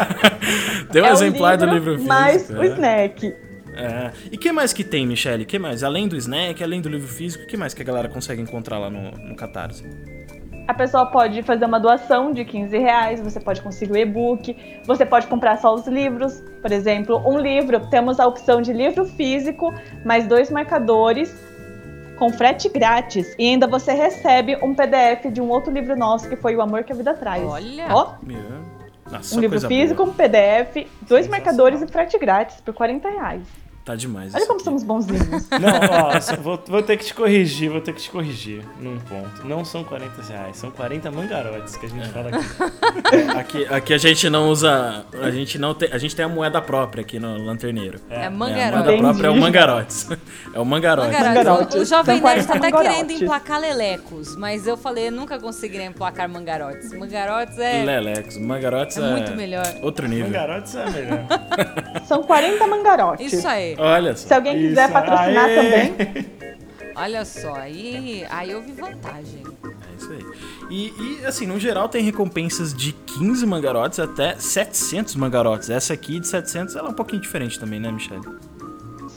tem 0.90 1.02
um 1.02 1.06
é 1.06 1.12
exemplar 1.12 1.58
do 1.58 1.66
livro 1.66 1.92
físico. 1.92 2.08
mais 2.08 2.48
o 2.48 2.62
é. 2.62 2.66
snack. 2.66 3.49
É. 3.80 4.12
E 4.30 4.36
que 4.36 4.52
mais 4.52 4.72
que 4.72 4.84
tem, 4.84 5.06
Michele? 5.06 5.44
que 5.44 5.58
mais? 5.58 5.82
Além 5.82 6.08
do 6.08 6.16
snack, 6.16 6.62
além 6.62 6.80
do 6.80 6.88
livro 6.88 7.08
físico, 7.08 7.44
o 7.44 7.46
que 7.46 7.56
mais 7.56 7.74
que 7.74 7.82
a 7.82 7.84
galera 7.84 8.08
consegue 8.08 8.40
encontrar 8.40 8.78
lá 8.78 8.90
no, 8.90 9.10
no 9.10 9.34
Catarse? 9.36 9.84
A 10.68 10.74
pessoa 10.74 11.06
pode 11.06 11.42
fazer 11.42 11.64
uma 11.64 11.80
doação 11.80 12.32
de 12.32 12.44
15 12.44 12.78
reais, 12.78 13.20
você 13.20 13.40
pode 13.40 13.60
conseguir 13.60 13.92
o 13.92 13.96
e-book, 13.96 14.56
você 14.86 15.04
pode 15.04 15.26
comprar 15.26 15.58
só 15.58 15.74
os 15.74 15.86
livros. 15.88 16.40
Por 16.62 16.70
exemplo, 16.70 17.20
um 17.26 17.40
livro, 17.40 17.80
temos 17.90 18.20
a 18.20 18.26
opção 18.26 18.62
de 18.62 18.72
livro 18.72 19.04
físico, 19.04 19.74
mais 20.04 20.28
dois 20.28 20.48
marcadores, 20.48 21.34
com 22.16 22.32
frete 22.32 22.68
grátis. 22.68 23.34
E 23.36 23.48
ainda 23.48 23.66
você 23.66 23.92
recebe 23.92 24.56
um 24.62 24.72
PDF 24.72 25.32
de 25.32 25.40
um 25.40 25.48
outro 25.48 25.72
livro 25.72 25.96
nosso, 25.96 26.28
que 26.28 26.36
foi 26.36 26.54
O 26.54 26.62
Amor 26.62 26.84
que 26.84 26.92
a 26.92 26.94
Vida 26.94 27.14
Traz. 27.14 27.42
Olha! 27.42 27.88
Ó, 27.90 28.14
nossa, 29.10 29.36
um 29.36 29.40
livro 29.40 29.60
físico, 29.60 30.04
boa. 30.04 30.10
um 30.10 30.14
PDF, 30.14 30.88
dois 31.02 31.26
marcadores 31.26 31.82
e 31.82 31.86
frete 31.88 32.16
grátis 32.16 32.60
por 32.60 32.72
40 32.72 33.08
reais. 33.08 33.42
Tá 33.84 33.96
demais. 33.96 34.34
Olha 34.34 34.44
como 34.46 34.56
aqui. 34.56 34.64
somos 34.64 34.82
bonzinhos. 34.82 35.48
Não, 35.50 35.70
ó, 35.90 36.36
vou, 36.42 36.62
vou 36.68 36.82
ter 36.82 36.96
que 36.98 37.04
te 37.06 37.14
corrigir, 37.14 37.70
vou 37.70 37.80
ter 37.80 37.94
que 37.94 38.02
te 38.02 38.10
corrigir 38.10 38.62
num 38.78 38.98
ponto. 39.00 39.46
Não 39.46 39.64
são 39.64 39.82
40 39.82 40.22
reais, 40.22 40.56
são 40.58 40.70
40 40.70 41.10
mangarotes 41.10 41.76
que 41.76 41.86
a 41.86 41.88
gente 41.88 42.08
fala 42.10 42.28
aqui. 42.28 42.40
Aqui, 43.40 43.66
aqui 43.66 43.94
a 43.94 43.98
gente 43.98 44.28
não 44.30 44.48
usa. 44.50 45.04
A 45.20 45.30
gente 45.30 45.58
não 45.58 45.74
tem. 45.74 45.88
A 45.92 45.98
gente 45.98 46.14
tem 46.14 46.24
a 46.24 46.28
moeda 46.28 46.60
própria 46.60 47.00
aqui 47.02 47.18
no 47.18 47.38
lanterneiro. 47.44 47.98
É, 48.08 48.22
É, 48.22 48.26
a 48.26 48.30
mangarote. 48.30 48.84
moeda 48.84 48.98
própria 48.98 49.26
é 49.26 49.30
o 49.30 49.32
Entendi. 49.32 49.40
mangarotes. 49.40 50.08
É 50.52 50.58
o 50.58 50.64
mangarote. 50.64 51.06
Mangarotes. 51.12 51.36
Mangarotes. 51.44 51.76
O, 51.76 51.80
o 51.80 51.84
Jovem 51.84 52.18
São 52.20 52.28
Nerd 52.28 52.46
tá 52.46 52.54
até 52.54 52.70
40 52.70 52.92
querendo 52.94 53.22
emplacar 53.22 53.60
lelecos, 53.60 54.36
mas 54.36 54.66
eu 54.66 54.76
falei, 54.76 55.06
eu 55.08 55.12
nunca 55.12 55.38
conseguiria 55.38 55.86
emplacar 55.86 56.28
mangarotes. 56.28 56.92
Mangarotes 56.92 57.58
é, 57.58 57.84
Lelex. 57.84 58.36
Mangarotes 58.36 58.96
é, 58.98 59.00
é 59.00 59.10
muito 59.12 59.32
melhor. 59.36 59.64
Outro 59.82 60.08
nível. 60.08 60.26
Mangarotes 60.26 60.74
é 60.74 60.90
melhor. 60.90 61.24
São 62.06 62.22
40 62.22 62.66
mangarotes. 62.66 63.32
Isso 63.32 63.46
aí. 63.46 63.69
Olha 63.78 64.16
só. 64.16 64.28
Se 64.28 64.34
alguém 64.34 64.58
quiser 64.58 64.84
Isso, 64.84 64.92
patrocinar 64.92 65.44
aê. 65.44 65.56
também, 65.56 66.40
Olha 66.96 67.24
só, 67.24 67.54
aí, 67.54 68.26
aí 68.28 68.50
eu 68.50 68.60
vi 68.60 68.72
vantagem. 68.72 69.42
É 69.64 69.96
isso 69.96 70.12
aí. 70.12 70.26
E, 70.70 71.20
e, 71.22 71.26
assim, 71.26 71.46
no 71.46 71.58
geral 71.58 71.88
tem 71.88 72.02
recompensas 72.02 72.74
de 72.74 72.92
15 72.92 73.46
mangarotes 73.46 73.98
até 73.98 74.34
700 74.34 75.16
mangarotes. 75.16 75.70
Essa 75.70 75.94
aqui 75.94 76.20
de 76.20 76.28
700 76.28 76.76
ela 76.76 76.88
é 76.88 76.90
um 76.90 76.94
pouquinho 76.94 77.22
diferente 77.22 77.58
também, 77.58 77.80
né, 77.80 77.90
Michelle? 77.90 78.20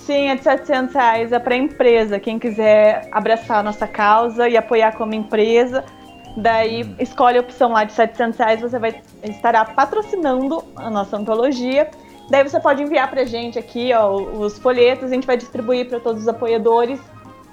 sim, 0.05 0.29
é 0.29 0.35
de 0.35 0.43
700 0.43 0.93
reais. 0.93 1.31
É 1.31 1.39
para 1.39 1.55
empresa. 1.55 2.19
Quem 2.19 2.37
quiser 2.39 3.07
abraçar 3.11 3.59
a 3.59 3.63
nossa 3.63 3.87
causa 3.87 4.47
e 4.47 4.55
apoiar 4.57 4.93
como 4.93 5.13
empresa, 5.13 5.83
daí 6.37 6.95
escolhe 6.99 7.37
a 7.37 7.41
opção 7.41 7.71
lá 7.71 7.83
de 7.83 7.93
700 7.93 8.37
reais. 8.37 8.61
Você 8.61 8.79
vai 8.79 9.01
estará 9.23 9.65
patrocinando 9.65 10.63
a 10.75 10.89
nossa 10.89 11.17
antologia. 11.17 11.89
Daí 12.29 12.43
você 12.43 12.59
pode 12.59 12.81
enviar 12.81 13.09
pra 13.09 13.25
gente 13.25 13.59
aqui 13.59 13.93
ó, 13.93 14.15
os 14.15 14.57
folhetos, 14.57 15.11
a 15.11 15.13
gente 15.13 15.27
vai 15.27 15.37
distribuir 15.37 15.87
para 15.87 15.99
todos 15.99 16.23
os 16.23 16.27
apoiadores, 16.27 16.99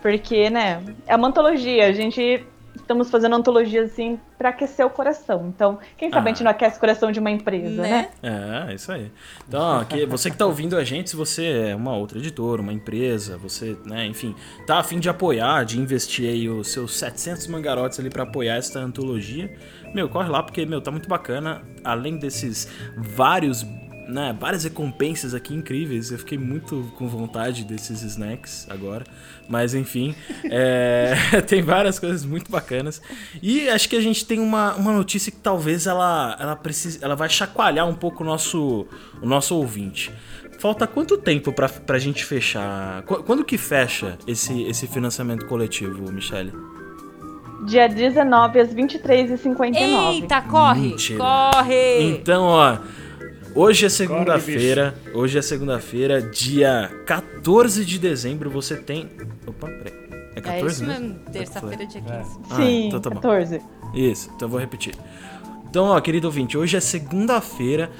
porque, 0.01 0.49
né, 0.49 0.83
é 1.07 1.15
uma 1.17 1.29
antologia, 1.29 1.87
a 1.87 1.93
gente 1.93 2.45
estamos 2.77 3.11
fazendo 3.11 3.37
antologia 3.37 3.83
assim 3.83 4.19
para 4.39 4.49
aquecer 4.49 4.85
o 4.85 4.91
coração. 4.91 5.47
Então, 5.55 5.79
quem 5.97 6.11
sabe 6.11 6.29
a 6.29 6.33
gente 6.33 6.41
Ah. 6.43 6.45
não 6.45 6.51
aquece 6.51 6.77
o 6.77 6.81
coração 6.81 7.13
de 7.13 7.21
uma 7.21 7.31
empresa, 7.31 7.83
né? 7.83 8.09
Né? 8.23 8.69
É, 8.71 8.75
isso 8.75 8.91
aí. 8.91 9.13
Então, 9.47 9.61
ó, 9.61 9.85
que, 9.85 10.07
você 10.07 10.31
que 10.31 10.37
tá 10.37 10.47
ouvindo 10.47 10.77
a 10.77 10.83
gente, 10.83 11.11
se 11.11 11.17
você 11.17 11.69
é 11.71 11.77
uma 11.77 11.95
outra 11.97 12.19
editora, 12.19 12.61
uma 12.63 12.73
empresa, 12.73 13.37
você, 13.37 13.77
né, 13.85 14.07
enfim, 14.07 14.35
tá 14.67 14.79
a 14.79 14.83
fim 14.83 14.99
de 14.99 15.09
apoiar, 15.09 15.65
de 15.65 15.79
investir 15.79 16.29
aí 16.29 16.49
os 16.49 16.73
seus 16.73 16.97
700 16.99 17.47
mangarotes 17.49 18.01
ali 18.01 18.09
pra 18.11 18.23
apoiar 18.25 18.57
esta 18.57 18.81
antologia, 18.81 19.53
meu, 19.95 20.09
corre 20.09 20.29
lá 20.29 20.43
porque, 20.43 20.65
meu, 20.67 20.81
tá 20.81 20.91
muito 20.91 21.09
bacana. 21.09 21.63
Além 21.85 22.19
desses 22.19 22.69
vários, 22.97 23.65
né, 24.11 24.37
várias 24.39 24.65
recompensas 24.65 25.35
aqui 25.35 25.55
incríveis, 25.55 26.11
eu 26.11 26.19
fiquei 26.19 26.37
muito 26.37 26.93
com 26.97 27.09
vontade 27.09 27.65
desses 27.65 28.03
snacks 28.03 28.67
agora. 28.69 29.05
Mas, 29.49 29.75
enfim, 29.75 30.15
é, 30.45 31.15
tem 31.47 31.63
várias 31.63 31.99
coisas 31.99 32.25
muito 32.25 32.51
bacanas. 32.51 33.01
E 33.43 33.69
acho 33.69 33.89
que 33.89 33.97
a 33.97 34.01
gente 34.01 34.25
tem 34.27 34.39
uma, 34.39 34.75
uma 34.75 34.93
notícia 34.93 35.31
que 35.33 35.39
talvez 35.39 35.87
ela, 35.87 36.37
ela, 36.39 36.57
precise, 36.57 36.99
ela 37.03 37.17
vai 37.17 37.29
chacoalhar 37.29 37.89
um 37.89 37.95
pouco 37.95 38.23
o 38.23 38.27
nosso, 38.27 38.87
o 39.23 39.27
nosso 39.27 39.55
ouvinte. 39.57 40.11
Falta 40.59 40.87
quanto 40.87 41.17
tempo 41.17 41.53
pra, 41.53 41.69
pra 41.69 41.99
gente 41.99 42.23
fechar? 42.25 43.03
Qu- 43.03 43.23
Quando 43.23 43.45
que 43.45 43.57
fecha 43.57 44.19
esse, 44.27 44.63
esse 44.65 44.87
financiamento 44.87 45.47
coletivo, 45.47 46.13
Michele? 46.13 46.53
Dia 47.67 47.89
19 47.89 48.59
às 48.61 48.75
23h59. 48.75 49.77
Eita, 49.77 50.41
corre! 50.43 50.81
Mentira. 50.81 51.19
Corre! 51.19 52.03
Então, 52.03 52.43
ó, 52.45 52.79
hoje 53.55 53.87
é 53.87 53.89
segunda-feira, 53.89 54.95
hoje 55.15 55.39
é 55.39 55.43
segunda-feira, 55.43 56.23
dia 56.23 56.91
14 57.07 57.85
de 57.85 57.99
dezembro, 57.99 58.51
você 58.51 58.77
tem... 58.77 59.09
Opa, 59.47 59.67
peraí. 59.67 60.01
É 60.35 60.39
é 60.39 60.41
14 60.41 60.75
isso 60.75 60.87
mesmo? 60.87 61.19
terça-feira, 61.33 61.87
dia 61.87 62.01
15. 62.01 62.13
Ah, 62.51 62.57
Sim, 62.57 62.87
então 62.89 63.01
tá 63.01 63.11
bom. 63.11 63.17
14. 63.17 63.61
Isso, 63.95 64.31
então 64.35 64.47
eu 64.47 64.51
vou 64.51 64.61
repetir. 64.61 64.95
Então, 65.69 65.87
ó, 65.87 66.01
querido 66.01 66.27
ouvinte, 66.27 66.57
hoje 66.57 66.77
é 66.77 66.81
segunda-feira, 66.81 67.91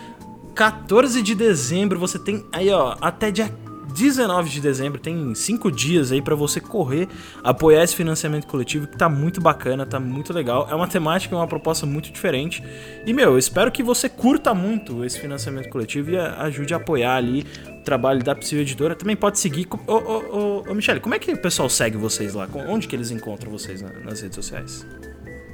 14 0.55 1.23
de 1.23 1.35
dezembro, 1.35 1.99
você 1.99 2.19
tem 2.19 2.45
aí, 2.53 2.71
ó, 2.71 2.97
até 3.01 3.31
dia 3.31 3.51
19 3.93 4.49
de 4.51 4.61
dezembro, 4.61 5.01
tem 5.01 5.35
cinco 5.35 5.71
dias 5.71 6.13
aí 6.13 6.23
pra 6.23 6.35
você 6.35 6.61
correr, 6.61 7.09
apoiar 7.43 7.83
esse 7.83 7.95
financiamento 7.95 8.47
coletivo 8.47 8.87
que 8.87 8.97
tá 8.97 9.09
muito 9.09 9.41
bacana, 9.41 9.85
tá 9.87 9.99
muito 10.01 10.33
legal. 10.33 10.67
É 10.71 10.75
uma 10.75 10.87
temática, 10.89 11.35
é 11.35 11.39
uma 11.39 11.47
proposta 11.47 11.87
muito 11.87 12.11
diferente. 12.13 12.63
E, 13.07 13.13
meu, 13.13 13.33
eu 13.33 13.39
espero 13.39 13.71
que 13.71 13.83
você 13.83 14.09
curta 14.09 14.55
muito 14.55 15.05
esse 15.05 15.19
financiamento 15.19 15.69
coletivo 15.69 16.11
e 16.13 16.17
ajude 16.19 16.75
a 16.75 16.77
apoiar 16.77 17.17
ali 17.17 17.45
o 17.81 17.83
trabalho 17.83 18.23
da 18.23 18.35
Psil 18.35 18.61
Editora. 18.61 18.95
Também 18.95 19.17
pode 19.17 19.39
seguir. 19.39 19.67
Ô, 19.87 19.93
ô, 19.93 19.99
ô, 19.99 20.65
ô, 20.71 20.75
Michele, 20.75 21.01
como 21.01 21.15
é 21.15 21.19
que 21.19 21.33
o 21.33 21.39
pessoal 21.39 21.69
segue 21.69 21.97
vocês 21.97 22.35
lá? 22.35 22.49
Onde 22.69 22.87
que 22.89 22.95
eles 22.97 23.11
encontram 23.11 23.51
vocês 23.51 23.83
na- 23.83 23.93
nas 24.05 24.21
redes 24.21 24.37
sociais? 24.37 24.87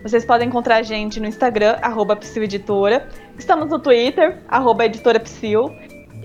Vocês 0.03 0.24
podem 0.24 0.47
encontrar 0.47 0.76
a 0.76 0.82
gente 0.82 1.18
no 1.18 1.26
Instagram, 1.26 1.78
arroba 1.82 2.16
Editora. 2.37 3.09
Estamos 3.37 3.68
no 3.68 3.78
Twitter, 3.78 4.41
arroba 4.47 4.84
Editora 4.87 5.18
Psyu. 5.18 5.74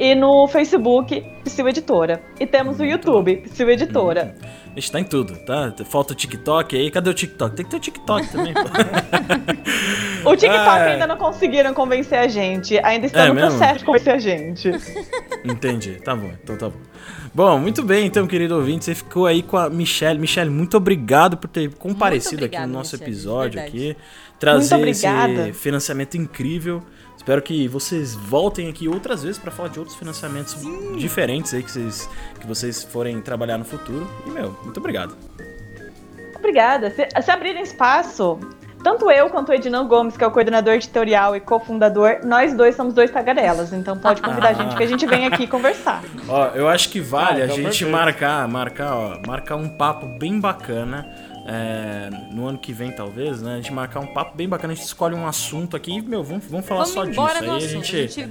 E 0.01 0.15
no 0.15 0.47
Facebook, 0.47 1.23
Psyu 1.43 1.69
Editora. 1.69 2.23
E 2.39 2.47
temos 2.47 2.79
o 2.79 2.83
YouTube, 2.83 3.35
Psyu 3.47 3.69
Editora. 3.69 4.33
A 4.75 4.79
gente 4.79 4.91
tá 4.91 4.99
em 4.99 5.03
tudo, 5.03 5.35
tá? 5.45 5.71
Falta 5.85 6.13
o 6.13 6.15
TikTok 6.15 6.75
aí. 6.75 6.89
Cadê 6.89 7.11
o 7.11 7.13
TikTok? 7.13 7.55
Tem 7.55 7.63
que 7.63 7.69
ter 7.69 7.77
o 7.77 7.79
TikTok 7.79 8.27
também. 8.29 8.51
O 10.23 10.35
TikTok 10.35 10.69
Ai. 10.69 10.93
ainda 10.93 11.07
não 11.07 11.17
conseguiram 11.17 11.73
convencer 11.73 12.17
a 12.19 12.27
gente. 12.27 12.77
Ainda 12.77 13.07
estão 13.07 13.23
É 13.23 13.27
no 13.29 13.33
mesmo? 13.33 13.49
processo 13.49 13.79
de 13.79 13.85
convencer 13.85 14.13
a 14.13 14.19
gente. 14.19 14.69
Entendi. 15.43 15.93
Tá 16.03 16.15
bom, 16.15 16.31
então 16.43 16.55
tá 16.55 16.69
bom. 16.69 16.77
Bom, 17.33 17.59
muito 17.59 17.81
bem, 17.83 18.05
então, 18.05 18.27
querido 18.27 18.55
ouvinte. 18.55 18.85
Você 18.85 18.93
ficou 18.93 19.25
aí 19.25 19.41
com 19.41 19.57
a 19.57 19.67
Michelle. 19.67 20.19
Michelle, 20.19 20.51
muito 20.51 20.77
obrigado 20.77 21.37
por 21.37 21.47
ter 21.47 21.73
comparecido 21.73 22.45
aqui 22.45 22.55
obrigada, 22.55 22.67
no 22.67 22.73
nosso 22.73 22.93
Michelle, 22.95 23.11
episódio 23.11 23.59
verdade. 23.61 23.89
aqui. 23.93 23.97
Trazer 24.39 24.87
esse 24.87 25.53
financiamento 25.53 26.15
incrível. 26.17 26.83
Espero 27.21 27.39
que 27.39 27.67
vocês 27.67 28.15
voltem 28.15 28.67
aqui 28.67 28.87
outras 28.87 29.21
vezes 29.21 29.37
pra 29.37 29.51
falar 29.51 29.69
de 29.69 29.77
outros 29.77 29.95
financiamentos 29.95 30.55
diferentes 30.97 31.53
aí 31.53 31.61
que 31.61 31.69
vocês, 31.71 32.09
que 32.39 32.47
vocês 32.47 32.83
forem 32.83 33.21
trabalhar 33.21 33.59
no 33.59 33.63
futuro. 33.63 34.09
E, 34.25 34.31
meu, 34.31 34.57
muito 34.63 34.79
obrigado. 34.79 35.15
Obrigada. 36.35 36.89
Se, 36.89 37.07
se 37.21 37.29
abrirem 37.29 37.61
espaço, 37.61 38.39
tanto 38.83 39.11
eu 39.11 39.29
quanto 39.29 39.49
o 39.49 39.53
Ednan 39.53 39.87
Gomes, 39.87 40.17
que 40.17 40.23
é 40.23 40.27
o 40.27 40.31
coordenador 40.31 40.73
editorial 40.73 41.35
e 41.35 41.39
cofundador, 41.39 42.21
nós 42.25 42.55
dois 42.55 42.75
somos 42.75 42.95
dois 42.95 43.11
tagarelas. 43.11 43.71
Então 43.71 43.95
pode 43.99 44.19
convidar 44.19 44.49
a 44.49 44.53
gente 44.53 44.75
que 44.75 44.81
a 44.81 44.87
gente 44.87 45.05
vem 45.05 45.27
aqui 45.27 45.45
conversar. 45.45 46.01
Ó, 46.27 46.47
eu 46.55 46.67
acho 46.67 46.89
que 46.89 46.99
vale 46.99 47.41
Ah, 47.41 47.43
a 47.43 47.45
então 47.45 47.55
gente 47.57 47.65
perfeito. 47.85 47.91
marcar, 47.91 48.47
marcar, 48.47 48.95
ó, 48.95 49.21
marcar 49.27 49.55
um 49.57 49.69
papo 49.69 50.07
bem 50.17 50.39
bacana. 50.39 51.07
É, 51.53 52.09
no 52.31 52.47
ano 52.47 52.57
que 52.57 52.71
vem, 52.71 52.91
talvez, 52.91 53.41
né? 53.41 53.55
A 53.55 53.57
gente 53.57 53.73
marcar 53.73 53.99
um 53.99 54.07
papo 54.07 54.37
bem 54.37 54.47
bacana, 54.47 54.71
a 54.71 54.75
gente 54.75 54.85
escolhe 54.85 55.13
um 55.13 55.27
assunto 55.27 55.75
aqui 55.75 55.91
e, 55.97 56.01
meu, 56.01 56.23
vamos, 56.23 56.45
vamos 56.45 56.65
falar 56.65 56.85
Vamos 56.85 56.93
só 56.93 57.03
disso. 57.03 57.19
Aí 57.21 57.49
a 57.49 57.59
gente, 57.59 57.95
A 57.95 58.07
gente 58.07 58.29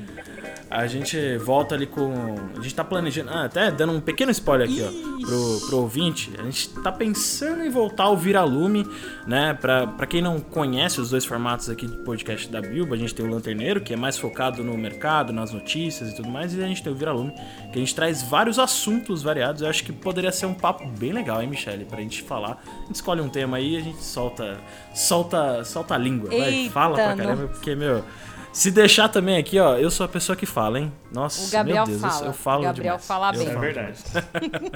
a 0.70 0.86
gente 0.86 1.36
volta 1.38 1.74
ali 1.74 1.84
com. 1.84 2.14
A 2.56 2.62
gente 2.62 2.74
tá 2.76 2.84
planejando. 2.84 3.30
Ah, 3.30 3.46
até 3.46 3.72
dando 3.72 3.92
um 3.92 4.00
pequeno 4.00 4.30
spoiler 4.30 4.68
aqui, 4.68 4.80
ó, 4.80 5.26
pro, 5.26 5.66
pro 5.66 5.78
ouvinte. 5.78 6.30
A 6.38 6.44
gente 6.44 6.68
tá 6.68 6.92
pensando 6.92 7.64
em 7.64 7.68
voltar 7.68 8.04
ao 8.04 8.16
Viralume, 8.16 8.86
né? 9.26 9.52
Pra, 9.60 9.88
pra 9.88 10.06
quem 10.06 10.22
não 10.22 10.38
conhece 10.38 11.00
os 11.00 11.10
dois 11.10 11.24
formatos 11.24 11.68
aqui 11.68 11.88
de 11.88 11.96
podcast 12.04 12.48
da 12.48 12.60
Bilba, 12.60 12.94
a 12.94 12.98
gente 12.98 13.12
tem 13.12 13.26
o 13.26 13.28
Lanterneiro, 13.28 13.80
que 13.80 13.92
é 13.92 13.96
mais 13.96 14.16
focado 14.16 14.62
no 14.62 14.78
mercado, 14.78 15.32
nas 15.32 15.52
notícias 15.52 16.10
e 16.10 16.14
tudo 16.14 16.28
mais, 16.28 16.54
e 16.54 16.62
a 16.62 16.66
gente 16.68 16.84
tem 16.84 16.92
o 16.92 16.94
Viralume, 16.94 17.32
que 17.72 17.76
a 17.76 17.80
gente 17.80 17.92
traz 17.92 18.22
vários 18.22 18.56
assuntos 18.56 19.24
variados. 19.24 19.62
Eu 19.62 19.68
acho 19.68 19.82
que 19.82 19.92
poderia 19.92 20.30
ser 20.30 20.46
um 20.46 20.54
papo 20.54 20.86
bem 20.86 21.12
legal, 21.12 21.42
hein, 21.42 21.48
Michele? 21.48 21.84
Pra 21.84 22.00
gente 22.00 22.22
falar. 22.22 22.62
A 22.64 22.86
gente 22.86 22.94
escolhe 22.94 23.20
um 23.20 23.28
tema 23.28 23.56
aí 23.56 23.74
e 23.74 23.76
a 23.76 23.80
gente 23.80 24.04
solta. 24.04 24.56
Solta, 24.94 25.64
solta 25.64 25.96
a 25.96 25.98
língua. 25.98 26.28
Vai, 26.28 26.54
Eita, 26.54 26.72
fala 26.72 26.94
pra 26.94 27.16
caramba, 27.16 27.48
porque, 27.48 27.74
meu. 27.74 28.04
Se 28.52 28.70
deixar 28.70 29.08
também 29.08 29.38
aqui, 29.38 29.60
ó, 29.60 29.76
eu 29.76 29.90
sou 29.92 30.04
a 30.04 30.08
pessoa 30.08 30.34
que 30.34 30.44
fala, 30.44 30.80
hein? 30.80 30.92
Nossa, 31.12 31.46
O 31.46 31.50
Gabriel 31.50 31.86
meu 31.86 31.98
Deus, 31.98 32.02
eu- 32.02 32.08
fala. 32.10 32.26
eu, 32.26 32.32
falo 32.32 32.60
O 32.60 32.64
Gabriel 32.64 32.84
demais. 32.96 33.06
fala 33.06 33.28
Eu 33.28 33.38
bem. 33.38 33.46
É 33.46 33.50
falo 33.50 33.60
verdade. 33.60 34.02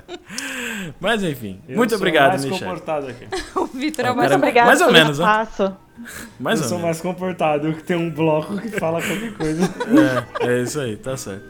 Mas 1.01 1.23
enfim, 1.25 1.61
Eu 1.69 1.77
muito 1.77 1.91
sou 1.91 1.99
obrigado, 1.99 2.29
mais 2.31 2.45
Michel. 2.45 2.59
comportado 2.61 3.07
aqui. 3.09 3.27
O 3.57 3.67
Vitor 3.67 4.05
é 4.07 4.11
o 4.13 4.15
cara, 4.15 4.17
mais 4.17 4.31
Muito 4.31 4.35
obrigada 4.43 4.67
mais 4.69 4.81
ou 4.81 4.93
menos, 4.93 5.19
né? 5.19 5.25
espaço. 5.25 5.77
Mais 6.39 6.59
eu 6.61 6.65
ou 6.65 6.69
sou 6.69 6.79
menos. 6.79 6.83
mais 6.83 7.01
comportado, 7.01 7.67
eu 7.69 7.75
que 7.75 7.83
tenho 7.83 8.01
um 8.01 8.11
bloco 8.11 8.57
que 8.59 8.69
fala 8.71 9.03
qualquer 9.03 9.33
coisa. 9.35 9.65
É, 10.41 10.47
é 10.47 10.63
isso 10.63 10.79
aí, 10.81 10.97
tá 10.97 11.17
certo. 11.17 11.45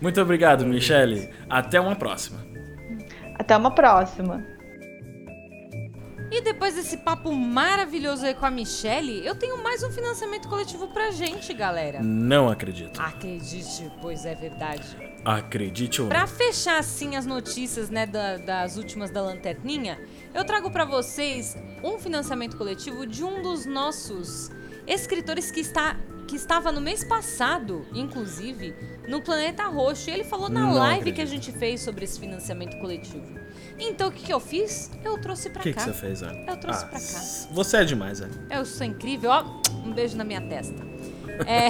Muito 0.00 0.20
obrigado, 0.20 0.64
Michele. 0.64 1.28
Até 1.50 1.78
uma 1.80 1.94
próxima. 1.94 2.38
Até 3.38 3.56
uma 3.56 3.70
próxima. 3.70 4.42
E 6.34 6.40
depois 6.40 6.74
desse 6.74 6.96
papo 6.96 7.30
maravilhoso 7.30 8.24
aí 8.24 8.32
com 8.34 8.46
a 8.46 8.50
Michelle, 8.50 9.22
eu 9.26 9.34
tenho 9.34 9.62
mais 9.62 9.82
um 9.82 9.90
financiamento 9.90 10.48
coletivo 10.48 10.88
pra 10.88 11.10
gente, 11.10 11.52
galera. 11.52 12.02
Não 12.02 12.48
acredito. 12.48 12.98
Acredite, 12.98 13.92
pois 14.00 14.24
é 14.24 14.34
verdade. 14.34 14.96
Acredite 15.22 16.00
ou 16.00 16.08
não. 16.08 16.16
Pra 16.16 16.26
fechar 16.26 16.78
assim 16.78 17.16
as 17.16 17.26
notícias, 17.26 17.90
né, 17.90 18.06
da- 18.06 18.38
das 18.38 18.78
últimas 18.78 19.10
da 19.10 19.20
lanterninha, 19.20 20.00
eu 20.34 20.42
trago 20.42 20.70
pra 20.70 20.86
vocês 20.86 21.54
um 21.84 21.98
financiamento 21.98 22.56
coletivo 22.56 23.06
de 23.06 23.22
um 23.22 23.42
dos 23.42 23.66
nossos 23.66 24.50
escritores 24.86 25.50
que 25.50 25.60
está 25.60 25.96
que 26.26 26.36
estava 26.36 26.72
no 26.72 26.80
mês 26.80 27.04
passado, 27.04 27.84
inclusive, 27.92 28.74
no 29.06 29.20
Planeta 29.20 29.64
Roxo. 29.64 30.08
E 30.08 30.14
ele 30.14 30.24
falou 30.24 30.48
na 30.48 30.60
Não 30.60 30.72
live 30.72 31.00
acredito. 31.00 31.14
que 31.16 31.20
a 31.20 31.26
gente 31.26 31.52
fez 31.52 31.82
sobre 31.82 32.04
esse 32.06 32.18
financiamento 32.18 32.78
coletivo. 32.78 33.38
Então 33.84 34.08
o 34.08 34.12
que, 34.12 34.22
que 34.24 34.32
eu 34.32 34.38
fiz? 34.40 34.90
Eu 35.04 35.18
trouxe 35.18 35.50
pra 35.50 35.60
O 35.60 35.62
que, 35.62 35.72
cá. 35.72 35.80
que 35.84 35.86
você 35.90 35.92
fez, 35.92 36.22
Ana? 36.22 36.44
Eu 36.50 36.56
trouxe 36.56 36.84
Ah, 36.84 36.88
pra 36.88 37.00
cá. 37.00 37.08
Você 37.52 37.76
é 37.78 37.84
demais, 37.84 38.20
Ana. 38.20 38.32
Eu 38.50 38.64
sou 38.64 38.86
incrível, 38.86 39.30
ó. 39.30 39.44
Um 39.84 39.92
beijo 39.92 40.16
na 40.16 40.24
minha 40.24 40.40
testa. 40.40 40.82
É. 41.46 41.68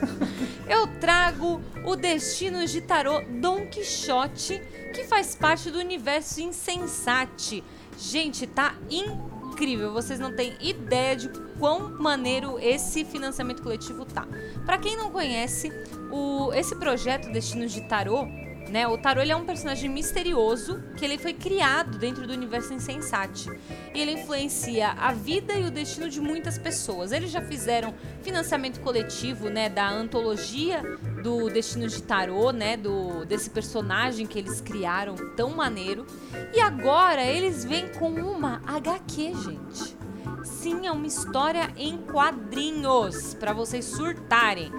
eu 0.72 0.86
trago 1.00 1.60
o 1.84 1.96
Destinos 1.96 2.70
de 2.70 2.80
Tarô 2.80 3.20
Dom 3.40 3.66
Quixote, 3.66 4.60
que 4.94 5.04
faz 5.04 5.34
parte 5.34 5.70
do 5.70 5.78
universo 5.78 6.40
Insensate. 6.40 7.62
Gente, 7.98 8.46
tá 8.46 8.74
incrível. 8.90 9.92
Vocês 9.92 10.18
não 10.18 10.34
têm 10.34 10.54
ideia 10.60 11.16
de 11.16 11.28
quão 11.58 11.90
maneiro 12.00 12.58
esse 12.58 13.04
financiamento 13.04 13.62
coletivo 13.62 14.04
tá. 14.04 14.26
Pra 14.64 14.78
quem 14.78 14.96
não 14.96 15.10
conhece, 15.10 15.70
o, 16.10 16.52
esse 16.54 16.74
projeto 16.76 17.30
Destinos 17.30 17.72
de 17.72 17.82
Tarô 17.82 18.26
né? 18.70 18.86
O 18.86 18.98
Tarô 18.98 19.20
ele 19.20 19.32
é 19.32 19.36
um 19.36 19.44
personagem 19.44 19.88
misterioso 19.90 20.82
que 20.96 21.04
ele 21.04 21.18
foi 21.18 21.32
criado 21.32 21.98
dentro 21.98 22.26
do 22.26 22.32
universo 22.32 22.72
Insensate. 22.72 23.48
E 23.94 24.00
ele 24.00 24.12
influencia 24.12 24.90
a 24.90 25.12
vida 25.12 25.54
e 25.54 25.64
o 25.64 25.70
destino 25.70 26.08
de 26.08 26.20
muitas 26.20 26.58
pessoas. 26.58 27.12
Eles 27.12 27.30
já 27.30 27.40
fizeram 27.40 27.94
financiamento 28.22 28.80
coletivo, 28.80 29.48
né, 29.48 29.68
da 29.68 29.88
antologia 29.88 30.82
do 31.22 31.48
Destino 31.50 31.88
de 31.88 32.02
Tarô, 32.02 32.50
né, 32.50 32.76
do 32.76 33.24
desse 33.24 33.50
personagem 33.50 34.26
que 34.26 34.38
eles 34.38 34.60
criaram 34.60 35.14
tão 35.36 35.50
maneiro. 35.50 36.06
E 36.54 36.60
agora 36.60 37.24
eles 37.24 37.64
vêm 37.64 37.88
com 37.88 38.10
uma 38.10 38.60
HQ, 38.66 39.34
gente. 39.34 39.96
Sim, 40.44 40.86
é 40.86 40.92
uma 40.92 41.06
história 41.06 41.72
em 41.76 41.98
quadrinhos 41.98 43.34
para 43.34 43.52
vocês 43.52 43.84
surtarem. 43.84 44.70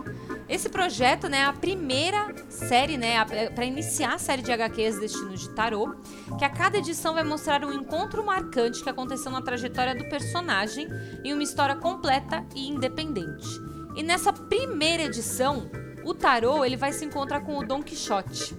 Esse 0.49 0.69
projeto, 0.69 1.27
né, 1.27 1.39
é 1.39 1.45
a 1.45 1.51
primeira 1.51 2.33
série, 2.47 2.97
né, 2.97 3.15
para 3.53 3.65
iniciar 3.65 4.13
a 4.13 4.17
série 4.17 4.41
de 4.41 4.51
HQs 4.51 4.97
Destinos 4.99 5.41
de 5.41 5.49
Tarô, 5.49 5.95
que 6.39 6.45
a 6.45 6.49
cada 6.49 6.77
edição 6.77 7.13
vai 7.13 7.23
mostrar 7.23 7.65
um 7.65 7.73
encontro 7.73 8.25
marcante 8.25 8.81
que 8.81 8.89
aconteceu 8.89 9.29
na 9.29 9.41
trajetória 9.41 9.93
do 9.93 10.05
personagem 10.05 10.87
em 11.23 11.33
uma 11.33 11.43
história 11.43 11.75
completa 11.75 12.45
e 12.55 12.69
independente. 12.69 13.47
E 13.95 14.01
nessa 14.03 14.31
primeira 14.31 15.03
edição, 15.03 15.69
o 16.05 16.13
Tarô 16.13 16.63
ele 16.63 16.77
vai 16.77 16.93
se 16.93 17.03
encontrar 17.03 17.41
com 17.41 17.57
o 17.57 17.65
Don 17.65 17.83
Quixote. 17.83 18.55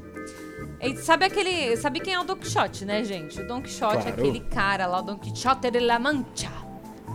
E 0.82 0.94
sabe 0.98 1.24
aquele, 1.24 1.74
sabe 1.78 2.00
quem 2.00 2.12
é 2.12 2.20
o 2.20 2.24
Don 2.24 2.36
Quixote, 2.36 2.84
né, 2.84 3.02
gente? 3.02 3.40
O 3.40 3.48
Don 3.48 3.62
Quixote 3.62 3.96
é 3.96 4.02
Claro. 4.02 4.20
aquele 4.20 4.40
cara 4.40 4.86
lá, 4.86 4.98
o 4.98 5.02
Don 5.02 5.16
Quixote 5.18 5.70
de 5.70 5.80
la 5.80 5.98
Mancha 5.98 6.67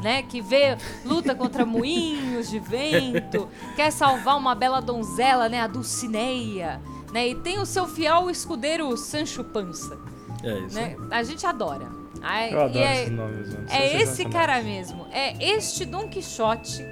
né? 0.03 0.21
Que 0.23 0.41
vê, 0.41 0.77
luta 1.05 1.33
contra 1.33 1.65
moinhos 1.65 2.49
de 2.49 2.59
vento, 2.59 3.49
quer 3.75 3.91
salvar 3.91 4.37
uma 4.37 4.53
bela 4.53 4.81
donzela, 4.81 5.49
né? 5.49 5.61
A 5.61 5.67
Dulcineia, 5.67 6.79
né? 7.11 7.29
E 7.29 7.35
tem 7.35 7.59
o 7.59 7.65
seu 7.65 7.87
fiel 7.87 8.29
escudeiro 8.29 8.95
Sancho 8.97 9.43
Panza, 9.43 9.97
É 10.43 10.59
isso. 10.59 10.75
né? 10.75 10.95
A 11.09 11.23
gente 11.23 11.45
adora. 11.45 11.87
Ai, 12.21 12.53
Eu 12.53 12.61
adoro 12.61 12.79
é, 12.79 13.01
esses 13.01 13.11
nomes, 13.11 13.47
é 13.69 14.01
esse 14.01 14.25
cara 14.25 14.61
mesmo. 14.61 15.07
É 15.11 15.43
este 15.55 15.83
Don 15.85 16.07
Quixote 16.07 16.85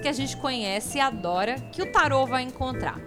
que 0.00 0.08
a 0.08 0.12
gente 0.12 0.36
conhece 0.38 0.96
e 0.96 1.00
adora 1.00 1.56
que 1.72 1.82
o 1.82 1.92
Tarô 1.92 2.26
vai 2.26 2.42
encontrar. 2.42 2.98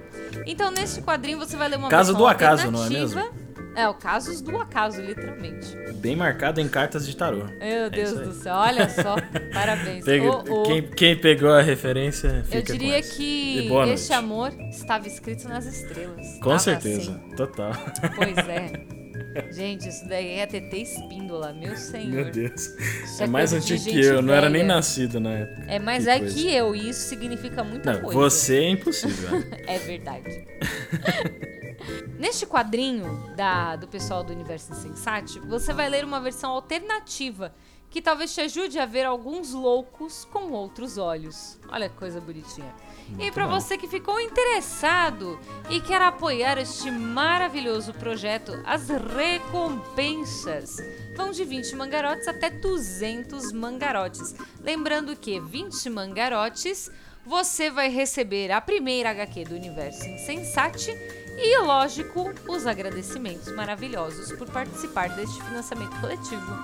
Então, 0.46 0.70
neste 0.72 1.02
quadrinho, 1.02 1.40
você 1.40 1.58
vai 1.58 1.70
ler 1.70 1.78
uma 1.78 1.90
Caso 1.90 2.14
do 2.14 2.28
acaso, 2.28 2.70
não 2.70 2.80
é 2.80 2.84
alternativa. 2.84 3.43
É, 3.76 3.88
o 3.88 3.94
casos 3.94 4.42
do 4.42 4.58
acaso, 4.58 5.02
literalmente. 5.02 5.76
Bem 5.96 6.16
marcado 6.16 6.62
em 6.62 6.68
cartas 6.68 7.08
de 7.08 7.16
tarô. 7.16 7.46
Meu 7.60 7.90
Deus 7.90 8.10
É 8.10 8.12
isso 8.12 8.20
aí. 8.20 8.26
do 8.28 8.34
céu, 8.34 8.56
olha 8.56 8.90
só. 8.90 9.16
Parabéns. 9.54 10.04
Pega- 10.06 10.30
Ô, 10.32 10.62
ô. 10.62 10.64
Quem, 10.64 10.82
quem 10.84 11.18
pegou 11.20 11.50
a 11.52 11.62
referência, 11.62 12.44
fica 12.46 12.58
Eu 12.58 12.62
diria 12.62 13.02
que 13.02 13.70
este 13.94 14.14
amor 14.14 14.52
estava 14.70 15.08
escrito 15.08 15.48
nas 15.48 15.66
estrelas. 15.66 16.38
Com 16.42 16.58
certeza, 16.60 17.12
assim. 17.14 17.36
total. 17.36 17.72
Pois 18.16 18.38
é. 18.38 18.72
Gente, 19.52 19.90
isso 19.90 20.08
daí 20.08 20.38
é 20.40 20.46
TT 20.46 20.78
Espíndola, 20.78 21.54
meu 21.54 21.76
senhor. 21.76 22.08
Meu 22.26 22.32
Deus. 22.32 22.68
Isso 23.04 23.24
É 23.24 23.26
mais 23.26 23.52
antigo 23.52 23.84
que 23.84 24.00
eu, 24.00 24.22
não 24.22 24.32
era 24.32 24.48
nem 24.48 24.62
velha. 24.62 24.76
nascido 24.76 25.20
na 25.20 25.32
época. 25.32 25.64
É 25.68 25.80
mais 25.80 26.04
Que 26.04 26.10
é 26.12 26.20
coisa. 26.20 26.36
que 26.36 26.54
eu, 26.56 26.76
e 26.76 26.90
isso 26.90 27.10
significa 27.10 27.64
muita 27.64 27.94
Não, 27.94 28.02
coisa. 28.02 28.20
você 28.20 28.58
é 28.60 28.70
impossível. 28.70 29.44
É 29.66 29.80
verdade. 29.80 30.46
Neste 32.20 32.46
quadrinho 32.46 33.34
da, 33.36 33.76
do 33.76 33.88
pessoal 33.88 34.24
do 34.24 34.32
Universo 34.34 34.72
Insensate, 34.72 35.40
você 35.40 35.74
vai 35.74 35.90
ler 35.90 36.06
uma 36.06 36.20
versão 36.20 36.52
alternativa 36.52 37.54
que 37.94 38.02
talvez 38.02 38.34
te 38.34 38.42
ajude 38.42 38.80
a 38.80 38.88
ver 38.88 39.06
alguns 39.06 39.54
loucos 39.54 40.26
com 40.26 40.52
outros 40.52 40.98
olhos. 40.98 41.60
Olha 41.70 41.88
que 41.88 41.96
coisa 41.96 42.20
bonitinha. 42.20 42.74
e 43.20 43.32
para 43.32 43.46
você 43.46 43.78
que 43.78 43.88
ficou 43.88 44.20
interessado 44.20 45.40
e 45.70 45.80
quer 45.80 46.02
apoiar 46.02 46.58
este 46.58 46.90
maravilhoso 46.90 47.94
projeto, 47.94 48.52
as 48.66 48.90
recompensas 48.90 50.78
vão 51.16 51.30
de 51.30 51.46
20 51.46 51.76
mangarotes 51.76 52.28
até 52.28 52.50
200 52.50 53.52
mangarotes. 53.52 54.34
Lembrando 54.60 55.16
que 55.16 55.40
20 55.40 55.88
mangarotes 55.92 56.90
você 57.24 57.70
vai 57.70 57.90
receber 57.90 58.52
a 58.52 58.60
primeira 58.60 59.12
HQ 59.12 59.46
do 59.46 59.56
Universo 59.56 60.04
Insensate 60.08 60.92
e, 61.38 61.58
lógico, 61.60 62.32
os 62.48 62.66
agradecimentos 62.68 63.52
maravilhosos 63.54 64.32
por 64.34 64.48
participar 64.50 65.10
deste 65.10 65.42
financiamento 65.44 66.00
coletivo. 66.00 66.58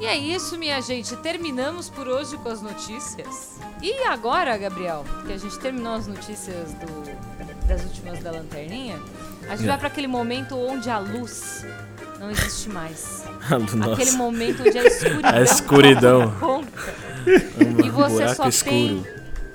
E 0.00 0.06
é 0.06 0.16
isso, 0.16 0.56
minha 0.56 0.80
gente. 0.80 1.16
Terminamos 1.16 1.90
por 1.90 2.06
hoje 2.08 2.36
com 2.38 2.48
as 2.48 2.62
notícias. 2.62 3.56
E 3.82 3.92
agora, 4.04 4.56
Gabriel, 4.56 5.04
que 5.26 5.32
a 5.32 5.36
gente 5.36 5.58
terminou 5.58 5.94
as 5.94 6.06
notícias 6.06 6.72
do- 6.74 7.66
das 7.66 7.82
últimas 7.84 8.20
da 8.20 8.30
lanterninha, 8.30 8.98
a 9.48 9.56
gente 9.56 9.64
É. 9.64 9.68
vai 9.68 9.78
para 9.78 9.88
aquele 9.88 10.06
momento 10.06 10.56
onde 10.56 10.88
a 10.88 10.98
luz 10.98 11.66
não 12.20 12.30
existe 12.30 12.68
mais. 12.68 13.24
Nossa, 13.74 13.92
Aquele 13.94 14.12
momento 14.12 14.62
onde 14.66 14.78
a 14.78 14.84
escuridão. 14.84 15.30
A 15.34 15.42
escuridão. 15.42 16.30
conta. 16.40 16.94
E 17.84 17.90
você 17.90 18.34
só 18.34 18.48
escuro. 18.48 18.70
tem 18.70 19.06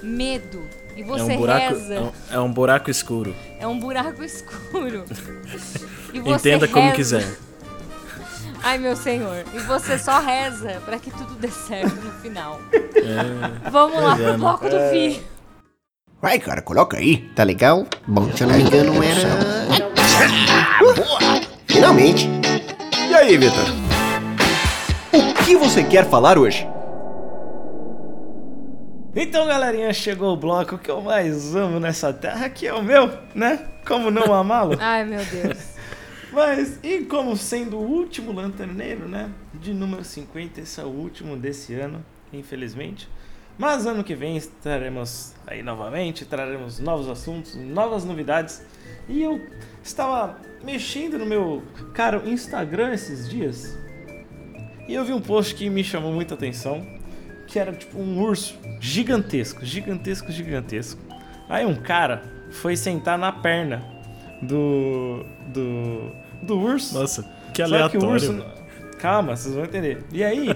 medo. 0.02 0.68
E 0.96 1.02
É 1.02 1.04
você 1.04 1.34
um, 1.34 1.38
buraco, 1.38 1.74
reza. 1.76 1.94
é, 1.96 2.00
um, 2.02 2.12
é 2.32 2.40
um 2.40 2.52
buraco 2.52 2.92
escuro. 2.92 3.36
É 3.60 3.68
um 3.68 3.80
buraco 3.80 4.24
escuro. 4.26 5.04
E 6.14 6.20
você 6.20 6.50
Entenda 6.50 6.68
como 6.68 6.86
reza. 6.86 6.96
quiser. 6.96 7.38
Ai, 8.64 8.78
meu 8.78 8.96
senhor. 8.96 9.44
E 9.54 9.60
você 9.60 9.98
só 9.98 10.20
reza 10.20 10.82
pra 10.86 10.98
que 10.98 11.12
tudo 11.12 11.34
dê 11.36 11.50
certo 11.50 11.96
no 11.96 12.12
final. 12.22 12.60
É, 12.74 13.70
Vamos 13.70 14.02
lá 14.02 14.14
é, 14.14 14.16
pro 14.16 14.26
né? 14.32 14.38
bloco 14.38 14.70
do 14.70 14.78
Vi. 14.92 15.22
Vai, 16.22 16.40
cara, 16.40 16.62
coloca 16.62 16.96
aí. 16.98 17.18
Tá 17.36 17.44
legal? 17.44 17.86
Bom, 18.08 18.32
se 18.32 18.44
eu 18.44 18.48
não 18.48 18.56
me 18.56 18.64
engano, 18.64 19.04
era. 19.04 19.30
Ah, 20.50 20.80
boa! 20.80 21.42
Finalmente! 21.68 22.30
E 23.10 23.14
aí, 23.16 23.38
Vitor? 23.38 23.66
O 25.12 25.34
que 25.44 25.58
você 25.58 25.84
quer 25.84 26.10
falar 26.10 26.38
hoje? 26.38 26.66
Então, 29.16 29.46
galerinha, 29.46 29.94
chegou 29.94 30.34
o 30.34 30.38
bloco 30.38 30.76
que 30.80 30.90
eu 30.90 31.00
mais 31.00 31.56
amo 31.56 31.80
nessa 31.80 32.12
terra, 32.12 32.50
que 32.50 32.66
é 32.66 32.74
o 32.74 32.82
meu, 32.82 33.16
né? 33.36 33.68
Como 33.86 34.10
não 34.10 34.34
amá-lo? 34.34 34.76
Ai, 34.82 35.06
meu 35.06 35.24
Deus. 35.24 35.74
Mas, 36.32 36.80
e 36.82 37.02
como 37.02 37.38
sendo 37.38 37.78
o 37.78 37.82
último 37.82 38.32
lanterneiro, 38.32 39.08
né? 39.08 39.30
De 39.54 39.72
número 39.72 40.04
50, 40.04 40.62
esse 40.62 40.82
é 40.82 40.84
o 40.84 40.88
último 40.88 41.38
desse 41.38 41.76
ano, 41.76 42.04
infelizmente. 42.34 43.08
Mas 43.56 43.86
ano 43.86 44.04
que 44.04 44.16
vem 44.16 44.36
estaremos 44.36 45.36
aí 45.46 45.62
novamente, 45.62 46.26
traremos 46.26 46.80
novos 46.80 47.08
assuntos, 47.08 47.54
novas 47.54 48.04
novidades. 48.04 48.64
E 49.08 49.22
eu 49.22 49.40
estava 49.84 50.40
mexendo 50.64 51.20
no 51.20 51.26
meu 51.28 51.62
caro 51.94 52.28
Instagram 52.28 52.94
esses 52.94 53.30
dias. 53.30 53.78
E 54.88 54.94
eu 54.96 55.06
vi 55.06 55.14
um 55.14 55.22
post 55.22 55.54
que 55.54 55.70
me 55.70 55.84
chamou 55.84 56.12
muita 56.12 56.34
atenção, 56.34 56.84
que 57.54 57.60
era 57.60 57.72
tipo 57.72 58.00
um 58.00 58.20
urso 58.20 58.58
gigantesco, 58.80 59.64
gigantesco, 59.64 60.32
gigantesco. 60.32 61.00
Aí 61.48 61.64
um 61.64 61.76
cara 61.76 62.24
foi 62.50 62.76
sentar 62.76 63.16
na 63.16 63.32
perna 63.32 63.84
do 64.42 65.24
do 65.54 66.12
do 66.42 66.60
urso. 66.60 66.98
Nossa, 66.98 67.22
que 67.22 67.30
Só 67.30 67.54
que 67.54 67.62
aleatório. 67.62 68.08
urso. 68.10 68.46
Calma, 68.98 69.36
vocês 69.36 69.54
vão 69.54 69.66
entender. 69.66 70.04
E 70.12 70.24
aí, 70.24 70.50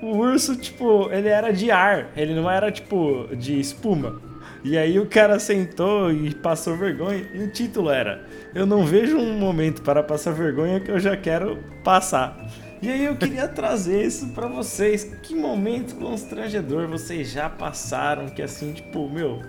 o 0.00 0.16
urso, 0.18 0.54
tipo, 0.54 1.10
ele 1.10 1.28
era 1.28 1.50
de 1.52 1.72
ar, 1.72 2.12
ele 2.16 2.34
não 2.34 2.48
era, 2.48 2.70
tipo, 2.70 3.28
de 3.34 3.58
espuma. 3.58 4.20
E 4.62 4.78
aí 4.78 5.00
o 5.00 5.06
cara 5.06 5.40
sentou 5.40 6.12
e 6.12 6.32
passou 6.34 6.76
vergonha. 6.76 7.28
E 7.34 7.42
o 7.42 7.50
título 7.50 7.90
era: 7.90 8.24
Eu 8.54 8.64
não 8.64 8.84
vejo 8.84 9.16
um 9.16 9.36
momento 9.38 9.82
para 9.82 10.04
passar 10.04 10.32
vergonha 10.32 10.78
que 10.78 10.90
eu 10.90 11.00
já 11.00 11.16
quero 11.16 11.58
passar. 11.82 12.46
E 12.80 12.88
aí 12.88 13.04
eu 13.04 13.16
queria 13.16 13.48
trazer 13.48 14.04
isso 14.06 14.28
pra 14.28 14.46
vocês. 14.46 15.04
Que 15.22 15.34
momento 15.34 15.96
constrangedor 15.96 16.86
vocês 16.88 17.30
já 17.30 17.48
passaram 17.50 18.28
que 18.28 18.40
assim, 18.42 18.72
tipo, 18.72 19.08
meu, 19.08 19.42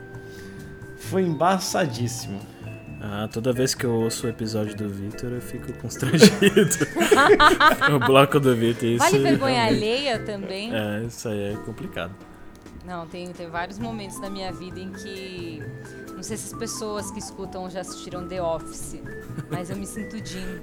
foi 0.97 1.23
embaçadíssimo. 1.23 2.39
Ah, 3.01 3.29
toda 3.31 3.53
vez 3.53 3.73
que 3.73 3.85
eu 3.85 3.93
ouço 3.93 4.27
o 4.27 4.29
episódio 4.29 4.75
do 4.75 4.89
Victor, 4.89 5.31
eu 5.31 5.41
fico 5.41 5.71
constrangido. 5.73 6.35
o 7.95 7.99
bloco 7.99 8.39
do 8.39 8.53
Victor, 8.55 8.89
isso. 8.89 9.05
Vale 9.05 9.19
vergonha 9.19 9.63
realmente- 9.63 9.83
alheia 9.83 10.19
também. 10.19 10.75
É, 10.75 11.03
isso 11.03 11.29
aí 11.29 11.53
é 11.53 11.55
complicado. 11.65 12.13
Não, 12.85 13.07
tem, 13.07 13.31
tem 13.31 13.47
vários 13.47 13.77
momentos 13.79 14.19
da 14.19 14.29
minha 14.29 14.51
vida 14.51 14.79
em 14.79 14.91
que. 14.91 15.63
Não 16.13 16.23
sei 16.23 16.35
se 16.35 16.53
as 16.53 16.59
pessoas 16.59 17.09
que 17.11 17.19
escutam 17.19 17.69
já 17.69 17.81
assistiram 17.81 18.27
The 18.27 18.41
Office, 18.41 18.99
mas 19.49 19.69
eu 19.69 19.77
me 19.77 19.85
sinto 19.85 20.17
Jim. 20.17 20.59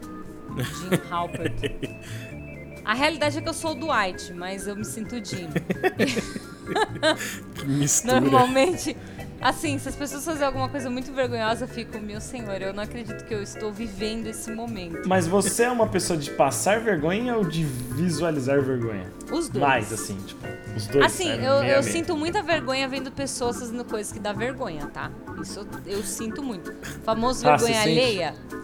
Jim 0.59 1.01
Halpert. 1.11 1.55
A 2.87 2.95
realidade 2.95 3.37
é 3.37 3.41
que 3.41 3.49
eu 3.49 3.53
sou 3.53 3.73
o 3.73 3.75
Dwight, 3.75 4.33
mas 4.33 4.69
eu 4.69 4.77
me 4.77 4.85
sinto 4.85 5.17
Jim. 5.23 5.49
Que 7.55 7.65
mistura. 7.65 8.21
Normalmente, 8.21 8.97
assim, 9.41 9.79
se 9.79 9.89
as 9.89 9.95
pessoas 9.95 10.25
fazerem 10.25 10.47
alguma 10.47 10.69
coisa 10.69 10.91
muito 10.91 11.13
vergonhosa, 11.13 11.65
eu 11.65 11.69
fico, 11.69 11.99
meu 12.01 12.21
senhor, 12.21 12.61
eu 12.61 12.73
não 12.73 12.83
acredito 12.83 13.25
que 13.25 13.33
eu 13.33 13.43
estou 13.43 13.73
vivendo 13.73 14.27
esse 14.27 14.51
momento. 14.51 15.09
Mas 15.09 15.27
você 15.27 15.65
é 15.65 15.71
uma 15.71 15.87
pessoa 15.87 16.19
de 16.19 16.31
passar 16.31 16.81
vergonha 16.81 17.37
ou 17.37 17.45
de 17.45 17.65
visualizar 17.65 18.61
vergonha? 18.63 19.13
Os 19.31 19.49
dois. 19.49 19.65
Mais, 19.65 19.93
assim, 19.93 20.17
tipo, 20.27 20.45
os 20.77 20.87
dois. 20.87 21.07
Assim, 21.07 21.31
é 21.31 21.49
eu, 21.49 21.63
eu 21.63 21.83
sinto 21.83 22.17
muita 22.17 22.43
vergonha 22.43 22.89
vendo 22.89 23.13
pessoas 23.13 23.59
fazendo 23.59 23.85
coisas 23.85 24.13
que 24.13 24.19
dá 24.19 24.33
vergonha, 24.33 24.87
tá? 24.87 25.11
Isso 25.41 25.61
eu, 25.61 25.67
eu 25.99 26.03
sinto 26.03 26.43
muito. 26.43 26.73
Famoso 27.05 27.47
Ah, 27.47 27.57
vergonha 27.57 27.83
você 27.83 28.33
sente? 28.35 28.57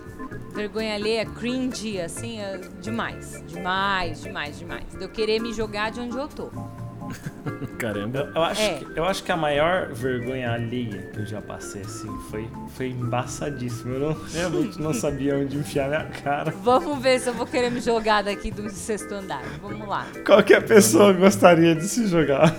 Vergonha 0.54 0.94
alheia, 0.94 1.24
cringe, 1.26 2.00
assim, 2.00 2.40
é 2.40 2.58
demais. 2.80 3.42
Demais, 3.46 4.22
demais, 4.22 4.58
demais. 4.58 4.84
De 4.96 5.02
eu 5.02 5.08
querer 5.08 5.40
me 5.40 5.52
jogar 5.52 5.90
de 5.90 6.00
onde 6.00 6.16
eu 6.16 6.28
tô. 6.28 6.50
Caramba. 7.78 8.18
Eu, 8.20 8.34
eu 8.34 8.42
acho 8.42 8.62
É. 8.62 8.74
que, 8.78 8.98
eu 8.98 9.04
acho 9.04 9.24
que 9.24 9.32
a 9.32 9.36
maior 9.36 9.92
vergonha 9.92 10.52
alheia 10.52 11.10
que 11.12 11.20
eu 11.20 11.26
já 11.26 11.40
passei, 11.42 11.82
assim, 11.82 12.08
foi, 12.30 12.48
foi 12.76 12.88
embaçadíssimo. 12.88 13.94
Eu 13.94 14.00
não, 14.00 14.16
realmente 14.32 14.80
não 14.80 14.94
sabia 14.94 15.36
onde 15.36 15.56
enfiar 15.56 15.88
minha 15.88 16.04
cara. 16.04 16.50
Vamos 16.50 16.98
ver 17.02 17.18
se 17.20 17.28
eu 17.28 17.34
vou 17.34 17.46
querer 17.46 17.70
me 17.70 17.80
jogar 17.80 18.22
daqui 18.22 18.50
do 18.50 18.68
sexto 18.70 19.12
andar. 19.14 19.42
Vamos 19.60 19.86
lá. 19.86 20.06
Qualquer 20.24 20.62
pessoa 20.64 21.12
gostaria 21.12 21.74
de 21.74 21.84
se 21.86 22.06
jogar. 22.06 22.54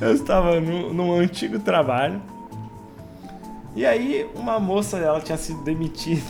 Eu 0.00 0.12
estava 0.12 0.60
no, 0.60 0.92
num 0.92 1.12
antigo 1.14 1.58
trabalho. 1.60 2.20
E 3.74 3.86
aí, 3.86 4.28
uma 4.34 4.60
moça, 4.60 4.98
ela 4.98 5.20
tinha 5.20 5.38
sido 5.38 5.62
demitida. 5.64 6.20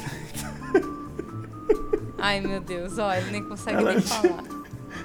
Ai, 2.18 2.40
meu 2.40 2.60
Deus, 2.60 2.98
ó, 2.98 3.12
ele 3.12 3.30
nem 3.32 3.44
consegue 3.44 3.76
Ela 3.78 3.92
nem 3.92 4.00
tinha- 4.00 4.20
falar. 4.20 4.44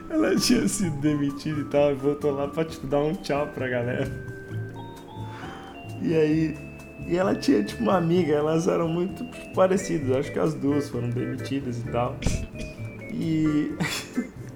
Ela 0.09 0.35
tinha 0.35 0.67
sido 0.67 0.95
demitida 1.01 1.59
e 1.59 1.65
tal, 1.65 1.91
e 1.91 1.95
voltou 1.95 2.31
lá 2.31 2.47
pra 2.47 2.63
tipo, 2.63 2.85
dar 2.87 2.99
um 2.99 3.13
tchau 3.15 3.47
pra 3.47 3.67
galera. 3.67 4.09
E 6.01 6.15
aí. 6.15 6.67
E 7.07 7.17
ela 7.17 7.33
tinha 7.35 7.63
tipo 7.63 7.81
uma 7.83 7.95
amiga, 7.97 8.33
elas 8.33 8.67
eram 8.67 8.87
muito 8.87 9.25
parecidas, 9.55 10.17
acho 10.17 10.31
que 10.31 10.39
as 10.39 10.53
duas 10.53 10.89
foram 10.89 11.09
demitidas 11.09 11.79
e 11.79 11.83
tal. 11.91 12.17
E. 13.13 13.71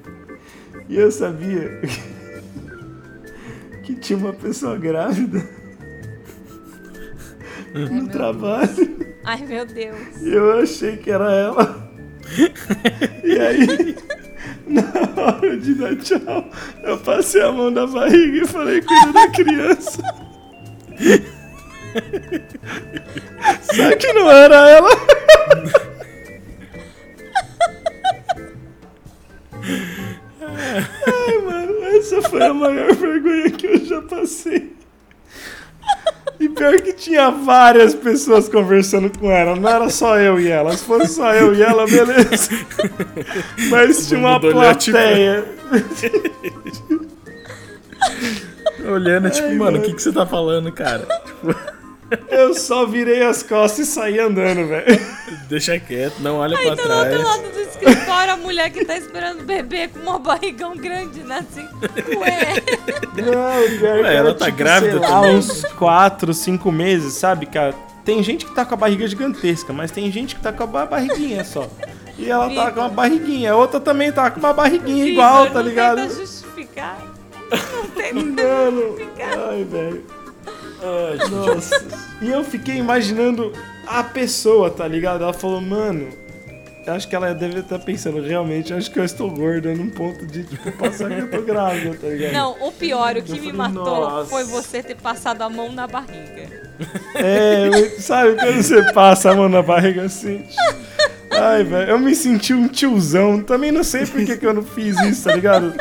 e 0.87 0.97
eu 0.97 1.09
sabia 1.11 1.81
que 3.83 3.95
tinha 3.95 4.19
uma 4.19 4.33
pessoa 4.33 4.77
grávida 4.77 5.43
Ai, 7.73 7.85
no 7.85 8.07
trabalho. 8.09 9.05
Ai, 9.23 9.45
meu 9.45 9.65
Deus. 9.65 10.21
E 10.21 10.33
eu 10.33 10.59
achei 10.59 10.97
que 10.97 11.09
era 11.11 11.31
ela. 11.31 11.91
E 13.23 13.39
aí, 13.39 13.95
na 14.67 15.21
hora 15.21 15.57
de 15.57 15.73
dar 15.75 15.95
tchau, 15.97 16.49
eu 16.83 16.97
passei 16.99 17.41
a 17.41 17.51
mão 17.51 17.71
na 17.71 17.87
barriga 17.87 18.43
e 18.43 18.47
falei, 18.47 18.81
cuida 18.81 19.11
da 19.13 19.27
criança. 19.29 20.01
Só 23.61 23.95
que 23.97 24.13
não 24.13 24.29
era 24.29 24.69
ela. 24.69 24.89
Ai, 31.07 31.37
mano, 31.39 31.83
essa 31.85 32.21
foi 32.23 32.43
a 32.43 32.53
maior 32.53 32.93
vergonha 32.95 33.51
que 33.51 33.67
eu 33.67 33.85
já 33.85 34.01
passei. 34.03 34.73
E 36.41 36.49
pior 36.49 36.81
que 36.81 36.91
tinha 36.93 37.29
várias 37.29 37.93
pessoas 37.93 38.49
conversando 38.49 39.11
com 39.19 39.29
ela, 39.31 39.55
não 39.55 39.69
era 39.69 39.89
só 39.91 40.17
eu 40.17 40.39
e 40.39 40.47
ela. 40.49 40.75
Se 40.75 40.83
fosse 40.83 41.13
só 41.13 41.31
eu 41.35 41.53
e 41.53 41.61
ela, 41.61 41.85
beleza. 41.85 42.49
Mas 43.69 44.07
tinha 44.07 44.19
uma 44.19 44.39
tipo- 44.39 44.51
plateia. 44.51 45.45
Olhando, 48.91 49.29
tipo, 49.29 49.47
Ai, 49.47 49.55
mano, 49.55 49.77
o 49.77 49.81
que, 49.83 49.93
que 49.93 50.01
você 50.01 50.11
tá 50.11 50.25
falando, 50.25 50.71
cara? 50.71 51.07
Eu 52.29 52.53
só 52.53 52.85
virei 52.85 53.23
as 53.23 53.41
costas 53.43 53.87
e 53.87 53.91
saí 53.91 54.19
andando, 54.19 54.67
velho. 54.67 54.85
Deixa 55.47 55.79
quieto, 55.79 56.19
não 56.19 56.37
olha 56.37 56.57
Aí 56.57 56.65
pra 56.65 56.75
do 56.75 56.81
outro 56.81 57.09
trás. 57.09 57.23
lado 57.23 57.49
do 57.53 57.59
escritório, 57.61 58.33
a 58.33 58.37
mulher 58.37 58.69
que 58.69 58.83
tá 58.85 58.97
esperando 58.97 59.41
o 59.41 59.43
bebê 59.43 59.87
com 59.87 59.99
uma 59.99 60.19
barrigão 60.19 60.75
grande, 60.75 61.21
né? 61.21 61.39
Assim, 61.49 61.67
ué. 62.17 62.55
Não, 63.15 63.77
pior 63.79 63.99
Ué, 64.03 64.15
ela 64.15 64.33
tá 64.33 64.45
tipo, 64.45 64.57
grávida 64.57 64.91
sei 64.91 64.99
lá, 64.99 65.07
também? 65.21 65.35
uns 65.37 65.63
4, 65.77 66.33
5 66.33 66.71
meses, 66.71 67.13
sabe, 67.13 67.45
cara? 67.45 67.73
Tem 68.03 68.21
gente 68.23 68.45
que 68.45 68.53
tá 68.55 68.65
com 68.65 68.73
a 68.73 68.77
barriga 68.77 69.07
gigantesca, 69.07 69.71
mas 69.71 69.91
tem 69.91 70.11
gente 70.11 70.35
que 70.35 70.41
tá 70.41 70.51
com 70.51 70.63
a 70.63 70.67
ba- 70.67 70.85
barriguinha 70.85 71.43
só. 71.45 71.69
E 72.17 72.29
ela 72.29 72.45
tá 72.45 72.49
Vitor. 72.49 72.71
com 72.73 72.79
uma 72.81 72.89
barriguinha. 72.89 73.51
A 73.53 73.55
outra 73.55 73.79
também 73.79 74.11
tá 74.11 74.29
com 74.31 74.39
uma 74.39 74.53
barriguinha 74.53 75.05
Vitor, 75.05 75.11
igual, 75.13 75.47
tá 75.47 75.53
não 75.59 75.61
ligado? 75.61 76.01
Tenta 76.01 76.15
justificar. 76.15 76.97
Não 77.51 77.87
tenta 77.89 78.13
Não, 78.43 78.71
não. 78.71 78.81
justificar. 78.89 79.39
Ai, 79.49 79.63
velho. 79.63 80.03
Ai, 80.81 81.29
nossa. 81.29 81.85
E 82.21 82.29
eu 82.29 82.43
fiquei 82.43 82.75
imaginando 82.77 83.53
a 83.87 84.03
pessoa, 84.03 84.69
tá 84.69 84.87
ligado? 84.87 85.23
Ela 85.23 85.33
falou, 85.33 85.61
mano, 85.61 86.09
eu 86.85 86.93
acho 86.93 87.07
que 87.07 87.15
ela 87.15 87.33
deve 87.33 87.59
estar 87.59 87.77
pensando, 87.79 88.21
realmente, 88.21 88.73
acho 88.73 88.89
que 88.89 88.99
eu 88.99 89.05
estou 89.05 89.29
gorda 89.29 89.73
num 89.73 89.89
ponto 89.89 90.25
de, 90.25 90.43
tipo, 90.43 90.71
passar 90.73 91.09
que 91.09 91.19
eu 91.21 91.29
tô 91.29 91.41
grávida, 91.41 91.95
tá 91.95 92.07
ligado? 92.07 92.33
Não, 92.33 92.67
o 92.67 92.71
pior, 92.71 93.15
o 93.17 93.21
que 93.21 93.31
Eu 93.31 93.35
me 93.35 93.51
falei, 93.51 93.53
matou 93.53 94.01
"Nossa." 94.01 94.29
foi 94.29 94.43
você 94.43 94.81
ter 94.81 94.95
passado 94.95 95.41
a 95.43 95.49
mão 95.49 95.71
na 95.71 95.85
barriga. 95.85 96.61
É, 97.13 97.69
sabe 97.99 98.35
quando 98.35 98.63
você 98.63 98.91
passa 98.93 99.31
a 99.31 99.35
mão 99.35 99.47
na 99.47 99.61
barriga 99.61 100.03
assim? 100.03 100.43
Ai, 101.29 101.63
velho, 101.63 101.91
eu 101.91 101.99
me 101.99 102.15
senti 102.15 102.53
um 102.53 102.67
tiozão. 102.67 103.41
Também 103.43 103.71
não 103.71 103.83
sei 103.83 104.05
por 104.07 104.25
que, 104.25 104.35
que 104.35 104.45
eu 104.45 104.53
não 104.53 104.63
fiz 104.63 104.99
isso, 105.01 105.25
tá 105.25 105.35
ligado? 105.35 105.73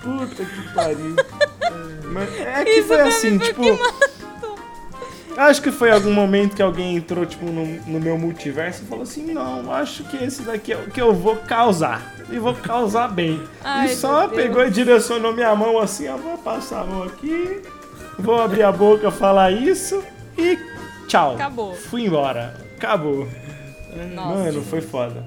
Puta 0.00 0.44
que 0.44 0.74
pariu. 0.74 1.16
Mas 2.10 2.32
é 2.40 2.64
que 2.64 2.70
Isso 2.70 2.88
foi 2.88 3.00
assim, 3.00 3.38
foi 3.38 3.48
tipo. 3.48 3.62
que. 3.62 4.18
Acho 5.38 5.62
que 5.62 5.70
foi 5.70 5.92
algum 5.92 6.12
momento 6.12 6.56
que 6.56 6.62
alguém 6.62 6.96
entrou, 6.96 7.24
tipo, 7.24 7.46
no, 7.46 7.64
no 7.64 8.00
meu 8.00 8.18
multiverso 8.18 8.82
e 8.82 8.86
falou 8.86 9.04
assim: 9.04 9.32
não, 9.32 9.72
acho 9.72 10.02
que 10.04 10.16
esse 10.16 10.42
daqui 10.42 10.72
é 10.72 10.76
o 10.76 10.90
que 10.90 11.00
eu 11.00 11.14
vou 11.14 11.36
causar. 11.36 12.16
E 12.28 12.38
vou 12.40 12.54
causar 12.54 13.06
bem. 13.06 13.40
Ai, 13.62 13.86
e 13.86 13.94
só 13.94 14.20
meu 14.20 14.30
Deus. 14.30 14.42
pegou 14.42 14.66
e 14.66 14.70
direcionou 14.70 15.32
minha 15.32 15.54
mão 15.54 15.78
assim: 15.78 16.08
ó, 16.08 16.16
vou 16.16 16.36
passar 16.38 16.80
a 16.80 16.84
mão 16.84 17.04
aqui, 17.04 17.62
vou 18.18 18.40
abrir 18.40 18.64
a 18.64 18.72
boca, 18.72 19.12
falar 19.12 19.52
isso 19.52 20.02
e 20.36 20.58
tchau. 21.06 21.36
Acabou. 21.36 21.72
Fui 21.72 22.06
embora. 22.06 22.56
Acabou. 22.76 23.28
Nossa. 24.12 24.38
Mano, 24.38 24.62
foi 24.62 24.80
foda. 24.80 25.24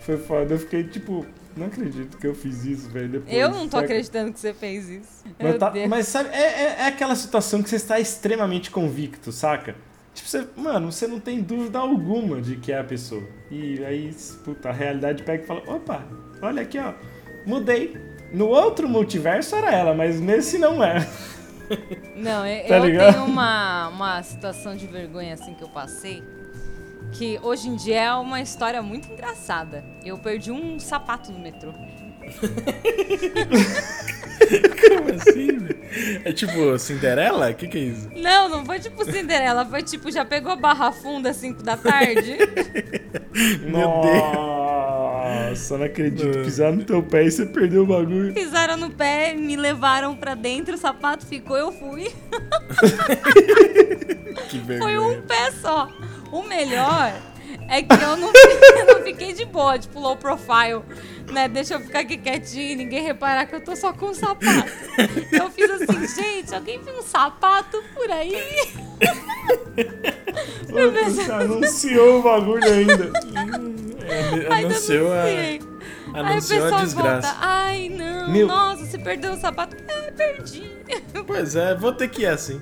Foi 0.00 0.16
foda. 0.16 0.54
Eu 0.54 0.58
fiquei 0.60 0.84
tipo, 0.84 1.26
não 1.60 1.66
acredito 1.68 2.18
que 2.18 2.26
eu 2.26 2.34
fiz 2.34 2.64
isso, 2.64 2.88
velho. 2.90 3.08
depois. 3.08 3.32
Eu 3.36 3.48
não 3.50 3.66
tô 3.68 3.76
Saca? 3.76 3.84
acreditando 3.84 4.32
que 4.32 4.40
você 4.40 4.52
fez 4.52 4.88
isso. 4.88 5.24
Mas, 5.38 5.58
tá- 5.58 5.72
mas 5.88 6.08
sabe, 6.08 6.30
é, 6.30 6.38
é- 6.42 6.76
é 6.80 6.86
aquela 6.86 7.14
situação 7.14 7.62
que 7.62 7.70
você 7.70 7.76
está 7.76 8.00
extremamente 8.00 8.70
convicto, 8.70 9.30
saca? 9.30 9.74
Tipo, 10.14 10.28
você, 10.28 10.46
mano, 10.56 10.90
você 10.90 11.06
não 11.06 11.20
tem 11.20 11.40
dúvida 11.40 11.78
alguma 11.78 12.40
de 12.42 12.56
que 12.56 12.72
é 12.72 12.78
a 12.80 12.84
pessoa. 12.84 13.22
E 13.50 13.84
aí, 13.84 14.12
puta, 14.44 14.70
a 14.70 14.72
realidade 14.72 15.22
pega 15.22 15.44
e 15.44 15.46
fala: 15.46 15.62
opa, 15.66 16.04
olha 16.42 16.62
aqui, 16.62 16.78
ó, 16.78 16.94
mudei. 17.46 17.96
No 18.32 18.46
outro 18.48 18.88
multiverso 18.88 19.54
era 19.56 19.72
ela, 19.72 19.94
mas 19.94 20.20
nesse 20.20 20.58
não 20.58 20.82
é. 20.82 21.06
Não, 22.16 22.46
eu, 22.46 22.66
Tá 22.68 22.78
eu 22.78 23.12
tenho 23.12 23.24
uma, 23.24 23.88
uma 23.88 24.22
situação 24.22 24.76
de 24.76 24.86
vergonha 24.86 25.34
assim 25.34 25.54
que 25.54 25.62
eu 25.62 25.68
passei. 25.68 26.22
Que 27.12 27.38
hoje 27.42 27.68
em 27.68 27.76
dia 27.76 28.00
é 28.02 28.12
uma 28.14 28.40
história 28.40 28.80
muito 28.82 29.12
engraçada. 29.12 29.84
Eu 30.04 30.16
perdi 30.18 30.50
um 30.50 30.78
sapato 30.78 31.30
no 31.32 31.38
metrô. 31.38 31.72
Como 34.88 35.12
assim? 35.14 35.58
É 36.24 36.32
tipo 36.32 36.78
Cinderela? 36.78 37.50
O 37.50 37.54
que, 37.54 37.66
que 37.68 37.78
é 37.78 37.80
isso? 37.82 38.08
Não, 38.16 38.48
não 38.48 38.64
foi 38.64 38.78
tipo 38.78 39.04
Cinderela, 39.04 39.66
foi 39.66 39.82
tipo, 39.82 40.10
já 40.10 40.24
pegou 40.24 40.52
a 40.52 40.56
barra 40.56 40.92
funda 40.92 41.30
às 41.30 41.36
5 41.36 41.62
da 41.62 41.76
tarde. 41.76 42.36
Meu 43.62 43.88
Nossa, 45.50 45.78
não 45.78 45.84
acredito. 45.86 46.42
Pisar 46.44 46.72
no 46.72 46.84
teu 46.84 47.02
pé 47.02 47.24
e 47.24 47.30
você 47.30 47.46
perdeu 47.46 47.82
o 47.82 47.86
bagulho. 47.86 48.32
Pisaram 48.32 48.76
no 48.76 48.90
pé, 48.90 49.34
me 49.34 49.56
levaram 49.56 50.16
pra 50.16 50.34
dentro, 50.34 50.74
o 50.74 50.78
sapato 50.78 51.26
ficou, 51.26 51.56
eu 51.56 51.72
fui. 51.72 52.10
Que 54.48 54.58
Foi 54.58 54.78
vergonha. 54.78 55.00
um 55.00 55.22
pé 55.22 55.50
só. 55.52 55.88
O 56.32 56.42
melhor 56.42 57.12
é 57.68 57.82
que 57.82 57.92
eu 57.92 58.16
não, 58.16 58.30
eu 58.78 58.86
não 58.94 59.02
fiquei 59.04 59.32
de 59.32 59.44
boa, 59.44 59.78
tipo, 59.78 59.98
low 59.98 60.16
profile, 60.16 60.82
né? 61.32 61.48
Deixa 61.48 61.74
eu 61.74 61.80
ficar 61.80 62.00
aqui 62.00 62.16
quietinho 62.16 62.70
e 62.70 62.76
ninguém 62.76 63.02
reparar 63.02 63.46
que 63.46 63.54
eu 63.56 63.60
tô 63.64 63.74
só 63.74 63.92
com 63.92 64.06
um 64.06 64.14
sapato. 64.14 64.70
Eu 65.32 65.50
fiz 65.50 65.70
assim, 65.70 66.06
gente, 66.22 66.54
alguém 66.54 66.80
viu 66.80 66.94
um 66.98 67.02
sapato 67.02 67.82
por 67.94 68.10
aí? 68.10 68.34
Você 70.70 71.32
anunciou 71.32 72.20
o 72.20 72.22
bagulho 72.22 72.64
ainda. 72.64 73.10
É, 74.06 74.52
Ainda 74.54 74.54
Anunciou 74.68 75.12
a, 75.12 75.22
sei. 75.22 75.36
Aí 75.36 75.60
o 76.22 76.26
Anunciou 76.26 76.60
a 76.60 76.62
pessoal 76.64 76.80
desgraça. 76.84 77.28
volta. 77.32 77.36
Ai, 77.40 77.88
não, 77.88 78.30
Meu- 78.30 78.46
nossa, 78.46 78.84
você 78.86 78.98
perdeu 78.98 79.32
o 79.32 79.36
sapato. 79.40 79.76
É, 79.88 80.10
perdi. 80.10 80.70
Pois 81.26 81.54
é, 81.56 81.74
vou 81.74 81.92
ter 81.92 82.08
que 82.08 82.22
ir 82.22 82.26
assim. 82.26 82.60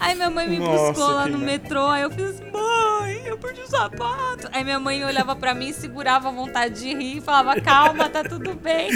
Aí 0.00 0.14
minha 0.14 0.30
mãe 0.30 0.48
me 0.48 0.58
Nossa, 0.58 0.92
buscou 0.92 1.12
lá 1.12 1.26
no 1.26 1.38
merda. 1.38 1.64
metrô, 1.64 1.86
aí 1.86 2.02
eu 2.02 2.10
fiz, 2.10 2.40
mãe, 2.40 3.22
eu 3.26 3.36
perdi 3.38 3.60
o 3.62 3.66
sapato. 3.66 4.48
Aí 4.52 4.62
minha 4.64 4.78
mãe 4.78 5.04
olhava 5.04 5.34
pra 5.34 5.54
mim, 5.54 5.72
segurava 5.72 6.28
a 6.28 6.32
vontade 6.32 6.80
de 6.80 6.94
rir 6.94 7.18
e 7.18 7.20
falava, 7.20 7.60
calma, 7.60 8.08
tá 8.08 8.22
tudo 8.22 8.54
bem. 8.54 8.90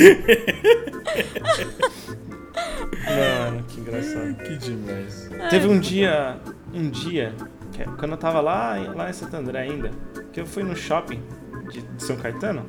Mano, 3.04 3.64
que 3.68 3.80
engraçado. 3.80 4.34
Que 4.36 4.56
demais. 4.56 5.30
Teve 5.50 5.66
um 5.66 5.78
dia, 5.78 6.38
um 6.72 6.88
dia, 6.90 7.34
é 7.78 7.84
quando 7.98 8.12
eu 8.12 8.16
tava 8.18 8.40
lá, 8.40 8.78
em- 8.78 8.94
lá 8.94 9.10
em 9.10 9.12
Santo 9.12 9.34
André 9.36 9.60
ainda, 9.62 9.90
que 10.32 10.40
eu 10.40 10.46
fui 10.46 10.62
no 10.62 10.76
shopping 10.76 11.20
de 11.70 11.84
São 11.98 12.16
Caetano. 12.16 12.64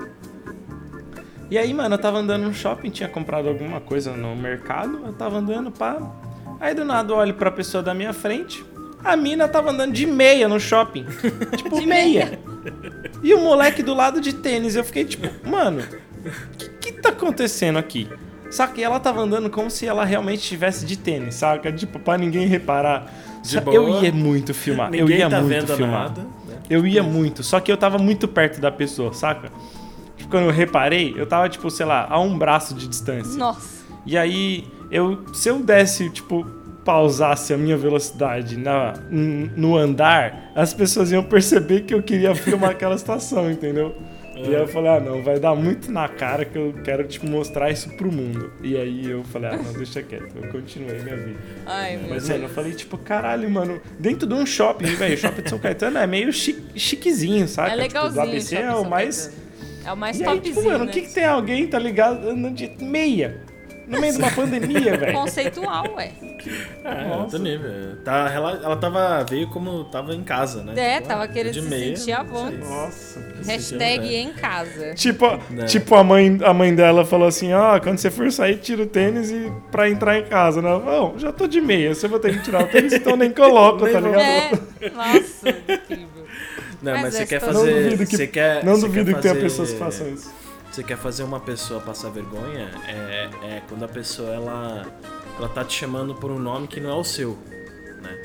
E 1.51 1.57
aí, 1.57 1.71
mano, 1.73 1.93
eu 1.95 1.99
tava 1.99 2.17
andando 2.17 2.43
no 2.45 2.53
shopping, 2.53 2.89
tinha 2.89 3.07
comprado 3.07 3.47
alguma 3.47 3.79
coisa 3.79 4.11
no 4.15 4.35
mercado, 4.35 5.03
eu 5.05 5.13
tava 5.13 5.37
andando, 5.37 5.71
pá. 5.71 5.97
Aí 6.59 6.73
do 6.73 6.83
nada 6.85 7.11
eu 7.13 7.17
olho 7.17 7.33
pra 7.33 7.51
pessoa 7.51 7.81
da 7.83 7.93
minha 7.93 8.13
frente, 8.13 8.63
a 9.03 9.15
mina 9.17 9.47
tava 9.47 9.71
andando 9.71 9.91
de 9.93 10.05
meia 10.05 10.47
no 10.47 10.59
shopping. 10.59 11.05
tipo, 11.57 11.79
De 11.79 11.85
meia. 11.85 12.39
E 13.21 13.33
o 13.33 13.41
moleque 13.41 13.83
do 13.83 13.93
lado 13.93 14.21
de 14.21 14.33
tênis, 14.33 14.75
eu 14.75 14.83
fiquei 14.83 15.03
tipo, 15.05 15.27
mano, 15.49 15.81
o 15.81 16.57
que, 16.57 16.69
que 16.91 17.01
tá 17.01 17.09
acontecendo 17.09 17.77
aqui? 17.77 18.07
Saca? 18.49 18.79
E 18.79 18.83
ela 18.83 18.99
tava 18.99 19.21
andando 19.21 19.49
como 19.49 19.69
se 19.69 19.85
ela 19.87 20.05
realmente 20.05 20.39
estivesse 20.39 20.85
de 20.85 20.95
tênis, 20.97 21.35
saca? 21.35 21.71
Tipo, 21.71 21.99
pra 21.99 22.17
ninguém 22.17 22.45
reparar. 22.47 23.11
De 23.41 23.59
boa. 23.59 23.75
Eu 23.75 24.01
ia 24.01 24.11
muito 24.11 24.53
filmar. 24.53 24.87
eu 24.93 25.01
Ninguém 25.01 25.19
ia 25.19 25.29
tá 25.29 25.41
muito 25.41 25.49
vendo 25.65 25.75
filmar. 25.75 26.03
nada. 26.03 26.21
né? 26.21 26.27
Eu 26.69 26.87
ia 26.87 27.03
muito, 27.03 27.43
só 27.43 27.59
que 27.59 27.69
eu 27.71 27.75
tava 27.75 27.97
muito 27.97 28.25
perto 28.27 28.61
da 28.61 28.71
pessoa, 28.71 29.11
saca? 29.11 29.51
Tipo, 30.15 30.29
quando 30.29 30.43
eu 30.45 30.51
reparei, 30.51 31.13
eu 31.17 31.25
tava, 31.25 31.49
tipo, 31.49 31.69
sei 31.69 31.85
lá, 31.85 32.07
a 32.09 32.19
um 32.21 32.37
braço 32.37 32.73
de 32.73 32.87
distância. 32.87 33.37
Nossa. 33.37 33.83
E 34.05 34.17
aí, 34.17 34.65
eu, 34.93 35.25
se 35.33 35.49
eu 35.49 35.59
desse, 35.59 36.09
tipo, 36.09 36.45
pausasse 36.85 37.53
a 37.53 37.57
minha 37.57 37.75
velocidade 37.75 38.57
na, 38.57 38.93
no 39.09 39.75
andar, 39.75 40.51
as 40.55 40.73
pessoas 40.73 41.11
iam 41.11 41.23
perceber 41.23 41.81
que 41.81 41.93
eu 41.93 42.03
queria 42.03 42.35
filmar 42.35 42.69
aquela 42.71 42.97
situação, 42.97 43.49
entendeu? 43.49 43.95
E 44.35 44.47
aí 44.47 44.53
eu 44.53 44.67
falei, 44.67 44.89
ah, 44.91 44.99
não, 44.99 45.21
vai 45.21 45.39
dar 45.39 45.55
muito 45.55 45.91
na 45.91 46.07
cara 46.07 46.43
que 46.43 46.57
eu 46.57 46.73
quero, 46.83 47.07
tipo, 47.07 47.27
mostrar 47.27 47.71
isso 47.71 47.89
pro 47.97 48.11
mundo. 48.11 48.51
E 48.63 48.75
aí 48.75 49.09
eu 49.09 49.23
falei, 49.25 49.51
ah, 49.51 49.57
não, 49.57 49.73
deixa 49.73 50.01
quieto. 50.01 50.35
Eu 50.35 50.49
continuei 50.51 50.99
minha 51.01 51.15
vida. 51.15 51.39
Ai, 51.65 51.97
meu 51.97 52.09
Mas, 52.09 52.27
mano, 52.27 52.43
eu 52.43 52.49
falei, 52.49 52.73
tipo, 52.73 52.97
caralho, 52.97 53.49
mano, 53.49 53.79
dentro 53.99 54.27
de 54.27 54.33
um 54.33 54.45
shopping, 54.45 54.85
velho, 54.85 55.13
o 55.13 55.17
shopping 55.17 55.41
de 55.43 55.49
São 55.49 55.59
Caetano 55.59 55.97
é 55.99 56.07
meio 56.07 56.33
chi 56.33 56.63
chiquezinho, 56.75 57.47
saca? 57.47 57.71
É 57.71 57.75
legalzinho. 57.75 58.11
Tipo, 58.11 58.25
do 58.25 58.29
ABC 58.31 58.55
Shopping 58.55 58.67
é 58.67 58.75
o 58.75 58.89
mais... 58.89 59.43
É 59.85 59.91
o 59.91 59.97
mais 59.97 60.19
E 60.19 60.23
aí, 60.23 60.29
topzinho, 60.35 60.55
tipo, 60.55 60.67
mano, 60.67 60.83
o 60.83 60.87
né? 60.87 60.93
que 60.93 61.01
que 61.01 61.13
tem 61.13 61.25
alguém, 61.25 61.67
tá 61.67 61.77
ligado, 61.77 62.29
andando 62.29 62.55
de 62.55 62.71
meia? 62.83 63.42
No 63.87 63.99
meio 63.99 64.13
de 64.13 64.19
uma 64.19 64.31
pandemia, 64.31 64.95
velho. 64.97 65.13
Conceitual, 65.13 65.93
ué. 65.95 66.11
É, 66.83 67.03
Nossa. 67.05 67.17
outro 67.21 67.39
nível. 67.39 67.71
Tá, 68.03 68.29
ela, 68.33 68.59
ela 68.63 68.75
tava, 68.77 69.23
veio 69.29 69.47
como 69.49 69.83
tava 69.85 70.13
em 70.13 70.23
casa, 70.23 70.63
né? 70.63 70.73
É, 70.75 70.95
Tipo, 70.95 71.07
tava 71.09 71.23
ah, 71.23 71.27
querendo 71.27 71.53
de 71.53 71.61
se 71.61 71.67
meia, 71.69 71.95
sentir 71.97 72.11
isso 72.11 72.23
vontade. 72.25 72.57
Nossa. 72.57 73.19
Hashtag 73.45 74.15
é. 74.15 74.19
em 74.21 74.33
casa. 74.33 74.93
Tipo, 74.93 75.39
Né. 75.49 75.65
tipo 75.65 75.95
a, 75.95 76.03
mãe, 76.03 76.37
a 76.43 76.53
mãe 76.53 76.73
dela 76.73 77.05
falou 77.05 77.27
assim, 77.27 77.53
ó, 77.53 77.79
quando 77.79 77.97
você 77.97 78.09
for 78.11 78.31
sair, 78.31 78.57
tira 78.57 78.83
o 78.83 78.85
tênis 78.85 79.31
e 79.31 79.51
pra 79.71 79.89
entrar 79.89 80.17
em 80.19 80.25
casa, 80.25 80.61
né? 80.61 80.69
Não, 80.69 81.17
já 81.17 81.31
tô 81.31 81.47
de 81.47 81.59
meia, 81.61 81.93
você 81.93 82.07
vai 82.07 82.19
ter 82.19 82.33
que 82.37 82.43
tirar 82.43 82.63
o 82.63 82.67
tênis, 82.67 82.93
então 82.93 83.15
nem 83.15 83.31
coloco, 83.31 83.79
tá 83.91 83.99
ligado? 83.99 84.19
É, 84.21 84.89
nossa, 84.89 85.49
incrível. 85.49 86.07
Não, 86.81 86.91
Mas 86.93 87.01
mas, 87.03 87.13
você 87.15 87.23
é 87.23 87.25
quer 87.25 87.39
fazer. 87.39 87.53
Não 87.53 87.83
duvido 87.83 88.05
que, 88.05 88.17
você 88.17 88.27
quer, 88.27 88.63
não 88.65 88.75
você 88.75 88.81
duvido 88.87 89.05
quer 89.11 89.15
que 89.15 89.21
tenha 89.21 89.33
fazer- 89.35 89.45
pessoas 89.45 89.71
que 89.71 89.79
façam 89.79 90.09
isso. 90.09 90.42
Você 90.73 90.83
quer 90.83 90.97
fazer 90.97 91.21
uma 91.21 91.39
pessoa 91.39 91.79
passar 91.79 92.09
vergonha, 92.09 92.71
é, 92.87 93.29
é 93.43 93.61
quando 93.69 93.85
a 93.85 93.87
pessoa 93.87 94.33
ela, 94.33 94.87
ela 95.37 95.47
tá 95.47 95.63
te 95.63 95.77
chamando 95.77 96.15
por 96.15 96.31
um 96.31 96.39
nome 96.39 96.67
que 96.67 96.79
não 96.79 96.89
é 96.89 96.95
o 96.95 97.03
seu, 97.03 97.37
né? 98.01 98.19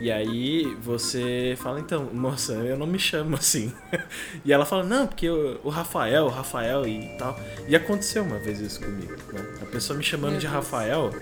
E 0.00 0.10
aí 0.10 0.64
você 0.82 1.56
fala, 1.56 1.78
então, 1.78 2.10
moça, 2.12 2.54
eu 2.54 2.76
não 2.76 2.84
me 2.84 2.98
chamo 2.98 3.36
assim. 3.36 3.72
E 4.44 4.52
ela 4.52 4.64
fala, 4.64 4.82
não, 4.82 5.06
porque 5.06 5.30
o, 5.30 5.60
o 5.62 5.68
Rafael, 5.68 6.24
o 6.24 6.28
Rafael 6.30 6.84
e 6.84 7.16
tal. 7.16 7.38
E 7.68 7.76
aconteceu 7.76 8.24
uma 8.24 8.40
vez 8.40 8.58
isso 8.60 8.80
comigo, 8.80 9.14
né? 9.32 9.54
A 9.62 9.66
pessoa 9.66 9.96
me 9.96 10.02
chamando 10.02 10.32
Meu 10.32 10.40
de 10.40 10.48
Deus. 10.48 10.56
Rafael. 10.56 11.12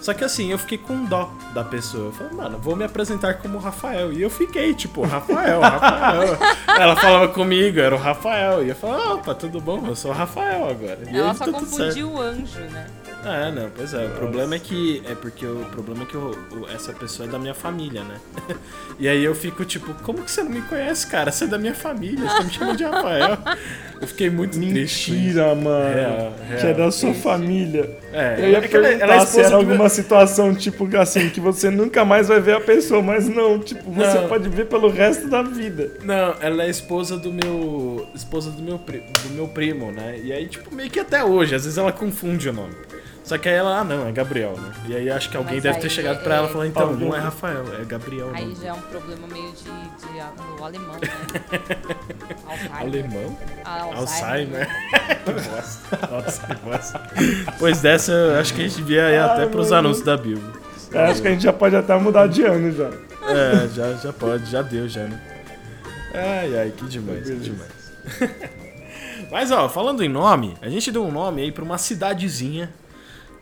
Só 0.00 0.14
que 0.14 0.24
assim, 0.24 0.50
eu 0.50 0.58
fiquei 0.58 0.78
com 0.78 1.04
dó 1.04 1.30
da 1.52 1.62
pessoa. 1.62 2.06
Eu 2.06 2.12
falei, 2.12 2.32
mano, 2.32 2.58
vou 2.58 2.74
me 2.74 2.84
apresentar 2.84 3.34
como 3.34 3.58
Rafael. 3.58 4.12
E 4.12 4.22
eu 4.22 4.30
fiquei, 4.30 4.74
tipo, 4.74 5.02
Rafael, 5.02 5.60
Rafael. 5.62 6.38
Ela 6.66 6.96
falava 6.96 7.28
comigo, 7.28 7.78
era 7.78 7.94
o 7.94 7.98
Rafael. 7.98 8.64
E 8.64 8.70
eu 8.70 8.74
falava, 8.74 9.14
opa, 9.14 9.34
tudo 9.34 9.60
bom? 9.60 9.84
Eu 9.86 9.94
sou 9.94 10.10
o 10.10 10.14
Rafael 10.14 10.68
agora. 10.68 10.98
E 11.10 11.16
Ela 11.16 11.30
aí 11.32 11.36
só 11.36 11.44
tá 11.44 11.52
confundiu 11.52 12.10
o 12.12 12.20
anjo, 12.20 12.60
né? 12.60 12.86
É, 13.24 13.50
não, 13.50 13.68
pois 13.76 13.92
é. 13.92 14.06
O 14.06 14.10
problema 14.10 14.54
é 14.54 14.58
que. 14.58 15.02
É 15.06 15.14
porque 15.14 15.44
o 15.46 15.64
problema 15.72 16.04
é 16.04 16.06
que 16.06 16.16
o- 16.16 16.34
essa 16.74 16.92
pessoa 16.92 17.28
é 17.28 17.30
da 17.32 17.38
minha 17.38 17.54
família, 17.54 18.02
né? 18.02 18.16
E 18.98 19.08
aí 19.08 19.24
eu 19.24 19.34
fico 19.34 19.64
tipo, 19.64 19.94
como 20.02 20.22
que 20.22 20.30
você 20.30 20.42
não 20.42 20.50
me 20.50 20.60
conhece, 20.60 21.06
cara? 21.06 21.32
Você 21.32 21.44
é 21.44 21.46
da 21.46 21.56
minha 21.56 21.74
família, 21.74 22.18
você 22.28 22.36
tá 22.36 22.44
me 22.44 22.50
chamando 22.52 22.76
de 22.76 22.84
Rafael. 22.84 23.38
Eu 23.98 24.06
fiquei 24.06 24.28
muito 24.28 24.58
triste. 24.58 25.10
com 25.10 25.16
isso. 25.16 25.24
Mentira, 25.24 25.54
mano. 25.54 25.94
Real, 25.94 26.32
Que 26.48 26.52
é 26.52 26.56
real. 26.64 26.74
da 26.74 26.90
sua 26.90 27.14
família. 27.14 27.98
É, 28.12 28.34
Eu 28.38 28.48
ia 28.50 28.58
é 28.58 28.68
ela- 28.74 28.88
ela 28.88 29.14
é 29.14 29.20
se 29.20 29.24
esposa 29.26 29.40
era 29.40 29.48
do 29.56 29.62
meu- 29.62 29.70
alguma 29.72 29.88
situação, 29.88 30.54
tipo, 30.54 30.96
assim, 30.98 31.30
que 31.30 31.40
você 31.40 31.70
nunca 31.70 32.04
mais 32.04 32.28
vai 32.28 32.40
ver 32.40 32.56
a 32.56 32.60
pessoa, 32.60 33.00
mas 33.02 33.26
não, 33.26 33.58
tipo, 33.58 33.90
você 33.90 34.18
Não. 34.20 34.28
pode 34.28 34.48
ver 34.50 34.66
pelo 34.66 34.90
resto 34.90 35.28
da 35.28 35.40
vida. 35.42 35.90
Não, 36.04 36.34
ela 36.42 36.64
é 36.64 36.68
esposa 36.68 37.16
do 37.16 37.32
meu. 37.32 38.06
Esposa 38.14 38.50
do 38.50 38.62
meu, 38.62 38.76
do 38.78 39.30
meu 39.34 39.48
primo, 39.48 39.90
né? 39.92 40.20
E 40.22 40.30
aí, 40.30 40.46
tipo, 40.46 40.74
meio 40.74 40.90
que 40.90 41.00
até 41.00 41.24
hoje, 41.24 41.54
às 41.54 41.64
vezes 41.64 41.78
ela 41.78 41.90
confunde 41.92 42.50
o 42.50 42.52
nome. 42.52 42.74
Só 43.30 43.38
que 43.38 43.48
aí 43.48 43.54
ela, 43.54 43.78
ah 43.78 43.84
não, 43.84 44.08
é 44.08 44.10
Gabriel, 44.10 44.56
né? 44.58 44.72
E 44.88 44.96
aí 44.96 45.08
acho 45.08 45.30
que 45.30 45.36
alguém 45.36 45.54
Mas 45.54 45.62
deve 45.62 45.78
ter 45.78 45.88
chegado 45.88 46.18
é- 46.18 46.22
pra 46.24 46.34
ela 46.34 46.48
e 46.48 46.50
falado, 46.50 46.66
então, 46.66 46.82
Alguém- 46.88 47.08
não 47.08 47.14
é 47.16 47.20
Rafael, 47.20 47.64
é 47.80 47.84
Gabriel. 47.84 48.28
Aí 48.34 48.44
não. 48.48 48.56
já 48.56 48.66
é 48.70 48.72
um 48.72 48.80
problema 48.80 49.28
meio 49.28 49.52
de, 49.52 49.62
de 49.62 50.56
do 50.56 50.64
alemão, 50.64 50.94
né? 50.96 51.00
Alzheimer. 52.44 52.80
Alemão? 52.80 53.38
Ah, 53.64 53.82
Alzheimer. 53.94 54.68
que 55.24 55.30
bosta. 55.30 56.08
Nossa, 56.10 56.46
que 56.48 56.54
bosta. 56.56 57.00
Pois 57.56 57.80
dessa, 57.80 58.10
eu 58.10 58.40
acho 58.40 58.52
que 58.52 58.62
a 58.62 58.64
gente 58.68 58.78
devia 58.78 59.10
ir 59.12 59.18
até 59.20 59.46
pros 59.46 59.70
anúncios 59.70 60.04
da 60.04 60.16
Bíblia. 60.16 60.52
Eu 60.90 61.00
acho 61.02 61.22
que 61.22 61.28
a 61.28 61.30
gente 61.30 61.44
já 61.44 61.52
pode 61.52 61.76
até 61.76 61.96
mudar 62.00 62.26
de 62.26 62.42
ano 62.42 62.72
já. 62.72 62.90
É, 63.32 63.68
já, 63.68 63.92
já 63.94 64.12
pode, 64.12 64.50
já 64.50 64.60
deu 64.60 64.88
já, 64.88 65.04
né? 65.04 65.22
Ai, 66.12 66.58
ai, 66.58 66.72
que 66.76 66.84
demais, 66.86 67.30
que 67.30 67.36
demais. 67.36 67.92
Mas 69.30 69.52
ó, 69.52 69.68
falando 69.68 70.02
em 70.02 70.08
nome, 70.08 70.56
a 70.60 70.68
gente 70.68 70.90
deu 70.90 71.04
um 71.04 71.12
nome 71.12 71.42
aí 71.42 71.52
pra 71.52 71.62
uma 71.62 71.78
cidadezinha 71.78 72.68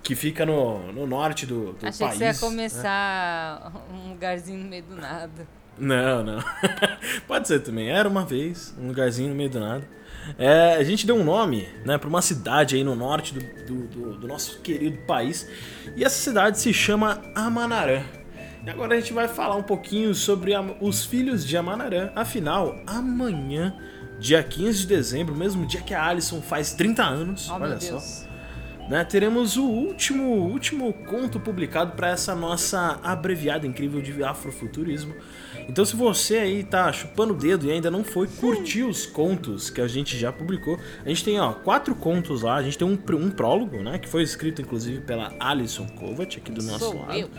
que 0.03 0.15
fica 0.15 0.47
no, 0.47 0.93
no 0.93 1.07
norte 1.07 1.45
do, 1.47 1.73
do 1.75 1.87
Achei 1.87 2.07
país. 2.07 2.13
que 2.13 2.19
você 2.19 2.25
ia 2.25 2.33
né? 2.33 2.39
começar 2.39 3.73
um 3.93 4.11
lugarzinho 4.11 4.59
no 4.63 4.69
meio 4.69 4.83
do 4.85 4.97
nada. 4.97 5.47
Não, 5.79 6.25
não. 6.25 6.43
Pode 7.29 7.47
ser 7.47 7.61
também. 7.61 7.91
Era 7.91 8.09
uma 8.09 8.25
vez, 8.25 8.75
um 8.79 8.89
lugarzinho 8.89 9.29
no 9.31 9.35
meio 9.35 9.51
do 9.51 9.61
nada. 9.61 9.89
É, 10.37 10.75
a 10.75 10.83
gente 10.83 11.07
deu 11.07 11.17
um 11.17 11.25
nome, 11.25 11.69
né, 11.87 11.97
pra 11.97 12.09
uma 12.09 12.21
cidade 12.21 12.77
aí 12.77 12.85
no 12.85 12.95
norte 12.95 13.33
do, 13.33 13.65
do, 13.65 13.87
do- 13.87 14.19
do 14.19 14.27
nosso 14.29 14.61
querido 14.61 14.99
país. 15.07 15.49
E 15.97 16.05
essa 16.05 16.17
cidade 16.19 16.59
se 16.59 16.73
chama 16.75 17.23
Amanarã. 17.35 18.03
E 18.67 18.69
agora 18.69 18.95
a 18.97 19.01
gente 19.01 19.13
vai 19.13 19.29
falar 19.29 19.55
um 19.57 19.63
pouquinho 19.63 20.15
sobre 20.15 20.53
a- 20.55 20.61
os 20.81 21.05
filhos 21.07 21.47
de 21.47 21.57
Amanarã. 21.57 22.11
Afinal, 22.15 22.75
amanhã, 22.87 23.75
dia 24.19 24.43
15 24.43 24.81
de 24.81 24.87
dezembro, 24.89 25.35
mesmo 25.35 25.65
dia 25.65 25.81
que 25.81 25.95
a 25.95 26.05
Alison 26.05 26.43
faz 26.43 26.73
30 26.75 27.03
anos, 27.05 27.49
Oh, 27.49 27.55
olha 27.55 27.81
só 27.81 27.91
Deus. 27.93 28.28
Né, 28.89 29.05
teremos 29.05 29.57
o 29.57 29.65
último, 29.65 30.25
último 30.25 30.93
conto 30.93 31.39
publicado 31.39 31.93
para 31.93 32.09
essa 32.09 32.35
nossa 32.35 32.99
abreviada 33.03 33.67
incrível 33.67 34.01
de 34.01 34.23
afrofuturismo. 34.25 35.15
Então, 35.69 35.85
se 35.85 35.95
você 35.95 36.39
aí 36.39 36.65
tá 36.65 36.91
chupando 36.91 37.35
o 37.35 37.37
dedo 37.37 37.67
e 37.67 37.71
ainda 37.71 37.91
não 37.91 38.03
foi 38.03 38.27
curtir 38.27 38.85
os 38.85 39.05
contos 39.05 39.69
que 39.69 39.83
a 39.83 39.87
gente 39.87 40.17
já 40.17 40.33
publicou, 40.33 40.79
a 41.05 41.09
gente 41.11 41.23
tem 41.23 41.39
ó, 41.39 41.53
quatro 41.53 41.95
contos 41.95 42.41
lá. 42.41 42.57
A 42.57 42.63
gente 42.63 42.79
tem 42.79 42.89
um, 42.89 42.99
um 43.17 43.31
prólogo, 43.31 43.83
né, 43.83 43.99
que 43.99 44.09
foi 44.09 44.23
escrito 44.23 44.63
inclusive 44.63 45.01
pela 45.03 45.35
Alison 45.39 45.87
Kovac 45.87 46.39
aqui 46.39 46.51
do 46.51 46.63
nosso 46.63 46.87
Sou 46.87 47.01
lado 47.01 47.19
eu. 47.19 47.31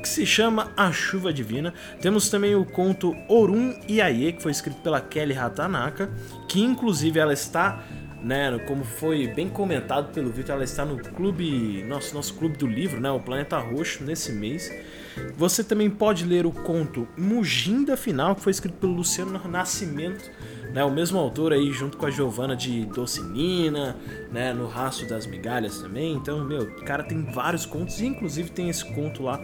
que 0.00 0.08
se 0.08 0.24
chama 0.24 0.72
A 0.74 0.90
Chuva 0.90 1.30
Divina. 1.30 1.74
Temos 2.00 2.30
também 2.30 2.54
o 2.54 2.64
conto 2.64 3.14
Orun 3.28 3.74
Iaie, 3.86 4.32
que 4.32 4.42
foi 4.42 4.52
escrito 4.52 4.80
pela 4.80 5.02
Kelly 5.02 5.36
Hatanaka, 5.36 6.10
que 6.48 6.62
inclusive 6.62 7.18
ela 7.20 7.34
está, 7.34 7.84
né, 8.24 8.58
como 8.66 8.84
foi 8.84 9.28
bem 9.28 9.50
comentado 9.50 10.10
pelo 10.12 10.30
Victor, 10.30 10.54
ela 10.54 10.64
está 10.64 10.82
no 10.82 10.96
clube, 10.96 11.84
nosso, 11.86 12.14
nosso 12.14 12.32
clube 12.34 12.56
do 12.56 12.66
livro, 12.66 12.98
né, 12.98 13.10
o 13.10 13.20
Planeta 13.20 13.58
Roxo, 13.58 14.02
nesse 14.02 14.32
mês. 14.32 14.72
Você 15.36 15.62
também 15.62 15.90
pode 15.90 16.24
ler 16.24 16.46
o 16.46 16.50
conto 16.50 17.06
Muginda 17.16 17.96
Final, 17.96 18.34
que 18.34 18.40
foi 18.40 18.50
escrito 18.50 18.76
pelo 18.78 18.94
Luciano 18.94 19.38
Nascimento, 19.46 20.30
né, 20.72 20.82
o 20.82 20.90
mesmo 20.90 21.18
autor 21.18 21.52
aí 21.52 21.70
junto 21.70 21.98
com 21.98 22.06
a 22.06 22.10
Giovana 22.10 22.56
de 22.56 22.86
Docinina, 22.86 23.96
né, 24.32 24.54
no 24.54 24.66
Raço 24.66 25.06
das 25.06 25.26
Migalhas 25.26 25.78
também. 25.78 26.14
Então, 26.14 26.42
meu, 26.42 26.62
o 26.62 26.84
cara 26.84 27.04
tem 27.04 27.22
vários 27.22 27.66
contos 27.66 28.00
e 28.00 28.06
inclusive 28.06 28.50
tem 28.50 28.70
esse 28.70 28.84
conto 28.94 29.22
lá 29.22 29.38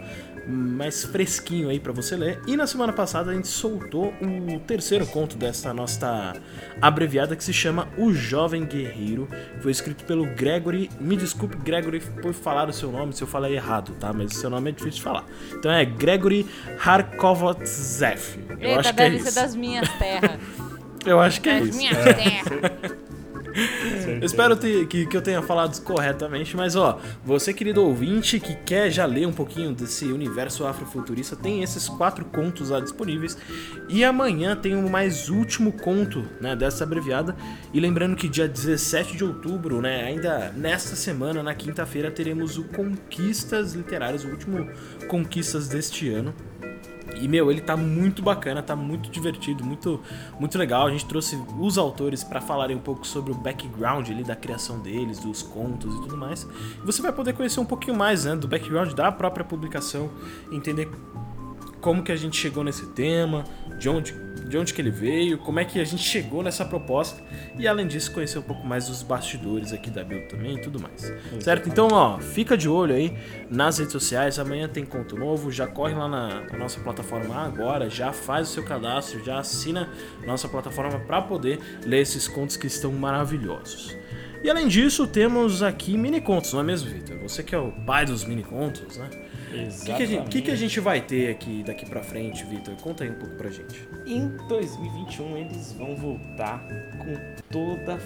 mais 0.47 1.03
fresquinho 1.03 1.69
aí 1.69 1.79
para 1.79 1.91
você 1.91 2.15
ler. 2.15 2.39
E 2.47 2.55
na 2.55 2.65
semana 2.67 2.93
passada 2.93 3.31
a 3.31 3.33
gente 3.33 3.47
soltou 3.47 4.13
o 4.21 4.59
terceiro 4.59 5.05
conto 5.05 5.37
dessa 5.37 5.73
nossa 5.73 6.33
abreviada 6.81 7.35
que 7.35 7.43
se 7.43 7.53
chama 7.53 7.87
O 7.97 8.13
Jovem 8.13 8.65
Guerreiro. 8.65 9.27
Foi 9.59 9.71
escrito 9.71 10.03
pelo 10.05 10.25
Gregory. 10.25 10.89
Me 10.99 11.15
desculpe, 11.15 11.57
Gregory, 11.57 11.99
por 12.21 12.33
falar 12.33 12.69
o 12.69 12.73
seu 12.73 12.91
nome 12.91 13.13
se 13.13 13.21
eu 13.21 13.27
falei 13.27 13.55
errado, 13.55 13.93
tá? 13.99 14.11
Mas 14.13 14.31
o 14.31 14.35
seu 14.35 14.49
nome 14.49 14.69
é 14.69 14.73
difícil 14.73 14.97
de 14.97 15.03
falar. 15.03 15.25
Então 15.53 15.71
é 15.71 15.85
Gregory 15.85 16.47
Harkovotzev. 16.83 18.39
Eu 18.59 18.69
Eita, 18.69 18.79
acho 18.79 18.93
que 18.93 19.01
é 19.01 19.09
deve 19.09 19.19
ser 19.19 19.29
isso. 19.29 19.35
das 19.35 19.55
minhas 19.55 19.89
terras. 19.97 20.39
Eu 21.03 21.19
acho 21.19 21.41
que 21.41 21.49
é 21.49 21.59
das 21.59 21.69
isso. 21.69 21.77
minhas 21.79 21.97
terras. 21.97 22.91
Espero 24.21 24.55
ter- 24.55 24.85
que, 24.87 25.05
que 25.05 25.15
eu 25.17 25.21
tenha 25.21 25.41
falado 25.41 25.79
corretamente, 25.83 26.55
mas 26.55 26.75
ó, 26.75 26.99
você 27.23 27.53
querido 27.53 27.83
ouvinte 27.83 28.39
que 28.39 28.55
quer 28.55 28.89
já 28.89 29.05
ler 29.05 29.25
um 29.27 29.33
pouquinho 29.33 29.73
desse 29.73 30.05
universo 30.05 30.65
afrofuturista, 30.65 31.35
tem 31.35 31.63
esses 31.63 31.87
quatro 31.89 32.25
contos 32.25 32.69
lá 32.69 32.79
disponíveis. 32.79 33.37
E 33.89 34.03
amanhã 34.03 34.55
tem 34.55 34.75
o 34.75 34.89
mais 34.89 35.29
último 35.29 35.71
conto, 35.71 36.25
né, 36.39 36.55
dessa 36.55 36.83
abreviada. 36.83 37.35
E 37.73 37.79
lembrando 37.79 38.15
que 38.15 38.27
dia 38.27 38.47
17 38.47 39.17
de 39.17 39.23
outubro, 39.23 39.81
né, 39.81 40.03
ainda 40.03 40.51
nesta 40.55 40.95
semana, 40.95 41.41
na 41.43 41.53
quinta-feira, 41.53 42.09
teremos 42.11 42.57
o 42.57 42.63
Conquistas 42.65 43.73
Literárias, 43.73 44.23
o 44.23 44.29
último 44.29 44.69
Conquistas 45.07 45.67
deste 45.67 46.09
ano. 46.09 46.33
E, 47.19 47.27
meu, 47.27 47.51
ele 47.51 47.61
tá 47.61 47.75
muito 47.75 48.21
bacana, 48.21 48.61
tá 48.61 48.75
muito 48.75 49.09
divertido, 49.09 49.63
muito, 49.63 49.99
muito 50.39 50.57
legal. 50.57 50.87
A 50.87 50.91
gente 50.91 51.05
trouxe 51.05 51.41
os 51.59 51.77
autores 51.77 52.23
para 52.23 52.41
falarem 52.41 52.75
um 52.75 52.79
pouco 52.79 53.05
sobre 53.05 53.31
o 53.31 53.35
background 53.35 54.09
ali 54.09 54.23
da 54.23 54.35
criação 54.35 54.79
deles, 54.79 55.19
dos 55.19 55.41
contos 55.41 55.93
e 55.95 56.01
tudo 56.01 56.17
mais. 56.17 56.47
E 56.81 56.85
você 56.85 57.01
vai 57.01 57.11
poder 57.11 57.33
conhecer 57.33 57.59
um 57.59 57.65
pouquinho 57.65 57.97
mais, 57.97 58.25
né, 58.25 58.35
do 58.35 58.47
background 58.47 58.93
da 58.93 59.11
própria 59.11 59.43
publicação, 59.43 60.09
entender 60.51 60.89
como 61.79 62.03
que 62.03 62.11
a 62.11 62.15
gente 62.15 62.37
chegou 62.37 62.63
nesse 62.63 62.85
tema, 62.87 63.43
de 63.79 63.89
onde, 63.89 64.13
de 64.51 64.57
onde 64.57 64.73
que 64.73 64.81
ele 64.81 64.91
veio, 64.91 65.37
como 65.37 65.61
é 65.61 65.65
que 65.65 65.79
a 65.79 65.85
gente 65.85 66.03
chegou 66.03 66.43
nessa 66.43 66.65
proposta 66.65 67.23
e 67.57 67.65
além 67.67 67.87
disso 67.87 68.11
conhecer 68.11 68.37
um 68.37 68.43
pouco 68.43 68.67
mais 68.67 68.87
dos 68.87 69.01
bastidores 69.01 69.71
aqui 69.71 69.89
da 69.89 70.03
Build 70.03 70.27
também 70.27 70.57
e 70.57 70.61
tudo 70.61 70.77
mais. 70.77 71.11
Certo? 71.39 71.69
Então, 71.69 71.87
ó, 71.89 72.19
fica 72.19 72.57
de 72.57 72.67
olho 72.67 72.93
aí 72.93 73.17
nas 73.49 73.77
redes 73.77 73.93
sociais, 73.93 74.37
amanhã 74.37 74.67
tem 74.67 74.85
conto 74.85 75.15
novo, 75.15 75.49
já 75.49 75.65
corre 75.67 75.93
lá 75.93 76.09
na, 76.09 76.41
na 76.51 76.57
nossa 76.57 76.81
plataforma 76.81 77.33
agora, 77.33 77.89
já 77.89 78.11
faz 78.11 78.49
o 78.49 78.51
seu 78.51 78.63
cadastro, 78.63 79.23
já 79.23 79.39
assina 79.39 79.89
nossa 80.27 80.49
plataforma 80.49 80.99
para 80.99 81.21
poder 81.21 81.59
ler 81.85 82.01
esses 82.01 82.27
contos 82.27 82.57
que 82.57 82.67
estão 82.67 82.91
maravilhosos. 82.91 83.95
E 84.43 84.49
além 84.49 84.67
disso, 84.67 85.07
temos 85.07 85.63
aqui 85.63 85.97
mini 85.97 86.19
contos, 86.19 86.51
não 86.51 86.59
é 86.59 86.63
mesmo, 86.63 86.89
Vitor? 86.89 87.17
Você 87.19 87.41
que 87.41 87.55
é 87.55 87.57
o 87.57 87.71
pai 87.71 88.05
dos 88.05 88.25
mini 88.25 88.43
contos, 88.43 88.97
né? 88.97 89.09
O 89.51 89.85
que, 89.85 89.93
que, 89.93 90.03
a 90.03 90.05
gente- 90.05 90.29
que 90.29 90.41
que 90.41 90.51
a 90.51 90.55
gente 90.55 90.79
vai 90.79 91.01
ter 91.01 91.29
aqui 91.31 91.63
daqui 91.63 91.85
pra 91.85 92.01
frente, 92.01 92.43
Vitor? 92.45 92.75
Conta 92.75 93.03
aí 93.03 93.09
um 93.09 93.15
pouco 93.15 93.35
pra 93.35 93.49
gente. 93.49 93.87
Em 94.05 94.27
2021 94.47 95.37
eles 95.37 95.73
vão 95.73 95.95
voltar 95.95 96.59
com 96.97 97.15
toda 97.51 97.99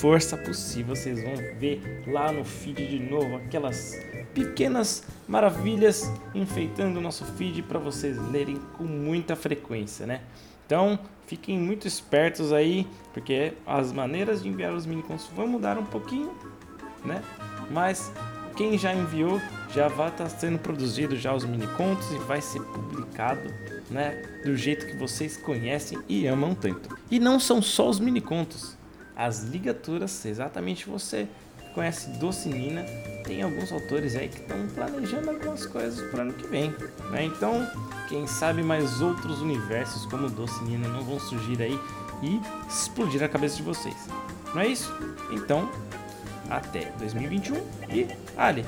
força 0.00 0.36
possível. 0.36 0.94
Vocês 0.96 1.22
vão 1.22 1.34
ver 1.58 2.02
lá 2.06 2.32
no 2.32 2.44
feed 2.44 2.86
de 2.86 2.98
novo 2.98 3.36
aquelas 3.36 3.92
pequenas 4.34 5.04
maravilhas 5.26 6.10
enfeitando 6.34 6.98
o 6.98 7.00
nosso 7.00 7.24
feed 7.24 7.62
para 7.62 7.78
vocês 7.78 8.18
lerem 8.30 8.56
com 8.76 8.84
muita 8.84 9.34
frequência, 9.36 10.04
né? 10.06 10.20
Então 10.66 10.98
fiquem 11.26 11.58
muito 11.58 11.86
espertos 11.86 12.52
aí, 12.52 12.86
porque 13.14 13.52
as 13.66 13.92
maneiras 13.92 14.42
de 14.42 14.48
enviar 14.48 14.72
os 14.74 14.84
mini 14.84 15.02
contos 15.02 15.26
vão 15.34 15.46
mudar 15.46 15.78
um 15.78 15.84
pouquinho, 15.84 16.32
né? 17.04 17.22
Mas 17.70 18.12
quem 18.56 18.76
já 18.76 18.92
enviou 18.94 19.40
já 19.76 19.88
vai 19.88 20.08
estar 20.08 20.26
sendo 20.30 20.58
produzido 20.58 21.14
já 21.14 21.34
os 21.34 21.44
mini 21.44 21.66
contos 21.66 22.10
e 22.10 22.16
vai 22.20 22.40
ser 22.40 22.62
publicado, 22.62 23.52
né, 23.90 24.22
do 24.42 24.56
jeito 24.56 24.86
que 24.86 24.96
vocês 24.96 25.36
conhecem 25.36 25.98
e 26.08 26.26
amam 26.26 26.54
tanto. 26.54 26.98
E 27.10 27.20
não 27.20 27.38
são 27.38 27.60
só 27.60 27.90
os 27.90 28.00
mini 28.00 28.22
contos. 28.22 28.74
As 29.14 29.42
ligaturas, 29.44 30.24
exatamente 30.24 30.88
você 30.88 31.28
que 31.58 31.74
conhece 31.74 32.08
Doce 32.18 32.48
Nina, 32.48 32.84
tem 33.24 33.42
alguns 33.42 33.70
autores 33.70 34.16
aí 34.16 34.28
que 34.28 34.38
estão 34.38 34.66
planejando 34.68 35.28
algumas 35.28 35.66
coisas 35.66 36.10
para 36.10 36.22
ano 36.22 36.32
que 36.32 36.46
vem, 36.46 36.74
né? 37.10 37.24
Então, 37.24 37.66
quem 38.08 38.26
sabe 38.26 38.62
mais 38.62 39.02
outros 39.02 39.42
universos 39.42 40.06
como 40.06 40.30
Doce 40.30 40.64
Nina 40.64 40.88
não 40.88 41.02
vão 41.02 41.20
surgir 41.20 41.60
aí 41.60 41.78
e 42.22 42.40
explodir 42.66 43.22
a 43.22 43.28
cabeça 43.28 43.56
de 43.56 43.62
vocês. 43.62 44.08
Não 44.54 44.62
é 44.62 44.68
isso? 44.68 44.90
Então, 45.30 45.70
até 46.48 46.92
2021 46.98 47.56
e 47.90 48.06
Ali, 48.36 48.64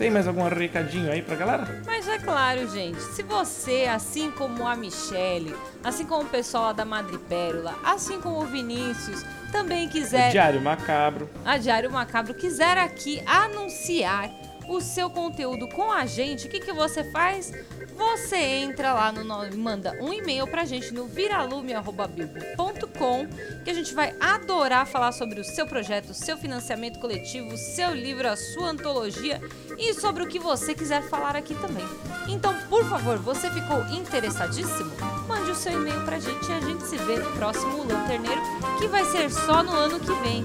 tem 0.00 0.10
mais 0.10 0.26
algum 0.26 0.42
recadinho 0.48 1.12
aí 1.12 1.20
pra 1.20 1.36
galera? 1.36 1.82
Mas 1.84 2.08
é 2.08 2.18
claro, 2.18 2.66
gente, 2.70 2.98
se 2.98 3.22
você, 3.22 3.84
assim 3.84 4.30
como 4.30 4.66
a 4.66 4.74
Michelle, 4.74 5.54
assim 5.84 6.06
como 6.06 6.22
o 6.22 6.26
pessoal 6.26 6.64
lá 6.64 6.72
da 6.72 6.86
Madrepérola, 6.86 7.78
assim 7.84 8.18
como 8.18 8.40
o 8.40 8.46
Vinícius, 8.46 9.22
também 9.52 9.90
quiser 9.90 10.30
Diário 10.30 10.58
Macabro. 10.62 11.28
a 11.44 11.58
Diário 11.58 11.90
Macabro 11.90 12.32
quiser 12.32 12.78
aqui 12.78 13.22
anunciar 13.26 14.30
o 14.66 14.80
seu 14.80 15.10
conteúdo 15.10 15.68
com 15.68 15.92
a 15.92 16.06
gente, 16.06 16.46
o 16.46 16.50
que, 16.50 16.60
que 16.60 16.72
você 16.72 17.04
faz? 17.10 17.52
Você 18.00 18.36
entra 18.36 18.92
lá 18.94 19.12
no 19.12 19.22
manda 19.58 19.92
um 20.00 20.10
e-mail 20.10 20.46
pra 20.46 20.64
gente 20.64 20.94
no 20.94 21.06
viralume@bilbo.com, 21.06 23.26
que 23.62 23.68
a 23.68 23.74
gente 23.74 23.94
vai 23.94 24.14
adorar 24.18 24.86
falar 24.86 25.12
sobre 25.12 25.38
o 25.38 25.44
seu 25.44 25.66
projeto, 25.66 26.14
seu 26.14 26.38
financiamento 26.38 26.98
coletivo, 26.98 27.58
seu 27.58 27.94
livro, 27.94 28.26
a 28.26 28.36
sua 28.36 28.70
antologia 28.70 29.38
e 29.76 29.92
sobre 29.92 30.22
o 30.22 30.26
que 30.26 30.38
você 30.38 30.74
quiser 30.74 31.02
falar 31.10 31.36
aqui 31.36 31.54
também. 31.56 31.86
Então, 32.26 32.54
por 32.70 32.88
favor, 32.88 33.18
você 33.18 33.50
ficou 33.50 33.84
interessadíssimo? 33.88 34.92
Mande 35.28 35.50
o 35.50 35.54
seu 35.54 35.72
e-mail 35.72 36.02
pra 36.06 36.18
gente 36.18 36.48
e 36.48 36.54
a 36.54 36.60
gente 36.60 36.86
se 36.86 36.96
vê 36.96 37.18
no 37.18 37.30
próximo 37.32 37.84
Lanterneiro, 37.84 38.40
que 38.78 38.88
vai 38.88 39.04
ser 39.04 39.30
só 39.30 39.62
no 39.62 39.72
ano 39.72 40.00
que 40.00 40.14
vem. 40.22 40.42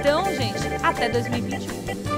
Então, 0.00 0.24
gente, 0.24 0.66
até 0.82 1.08
2021. 1.08 2.10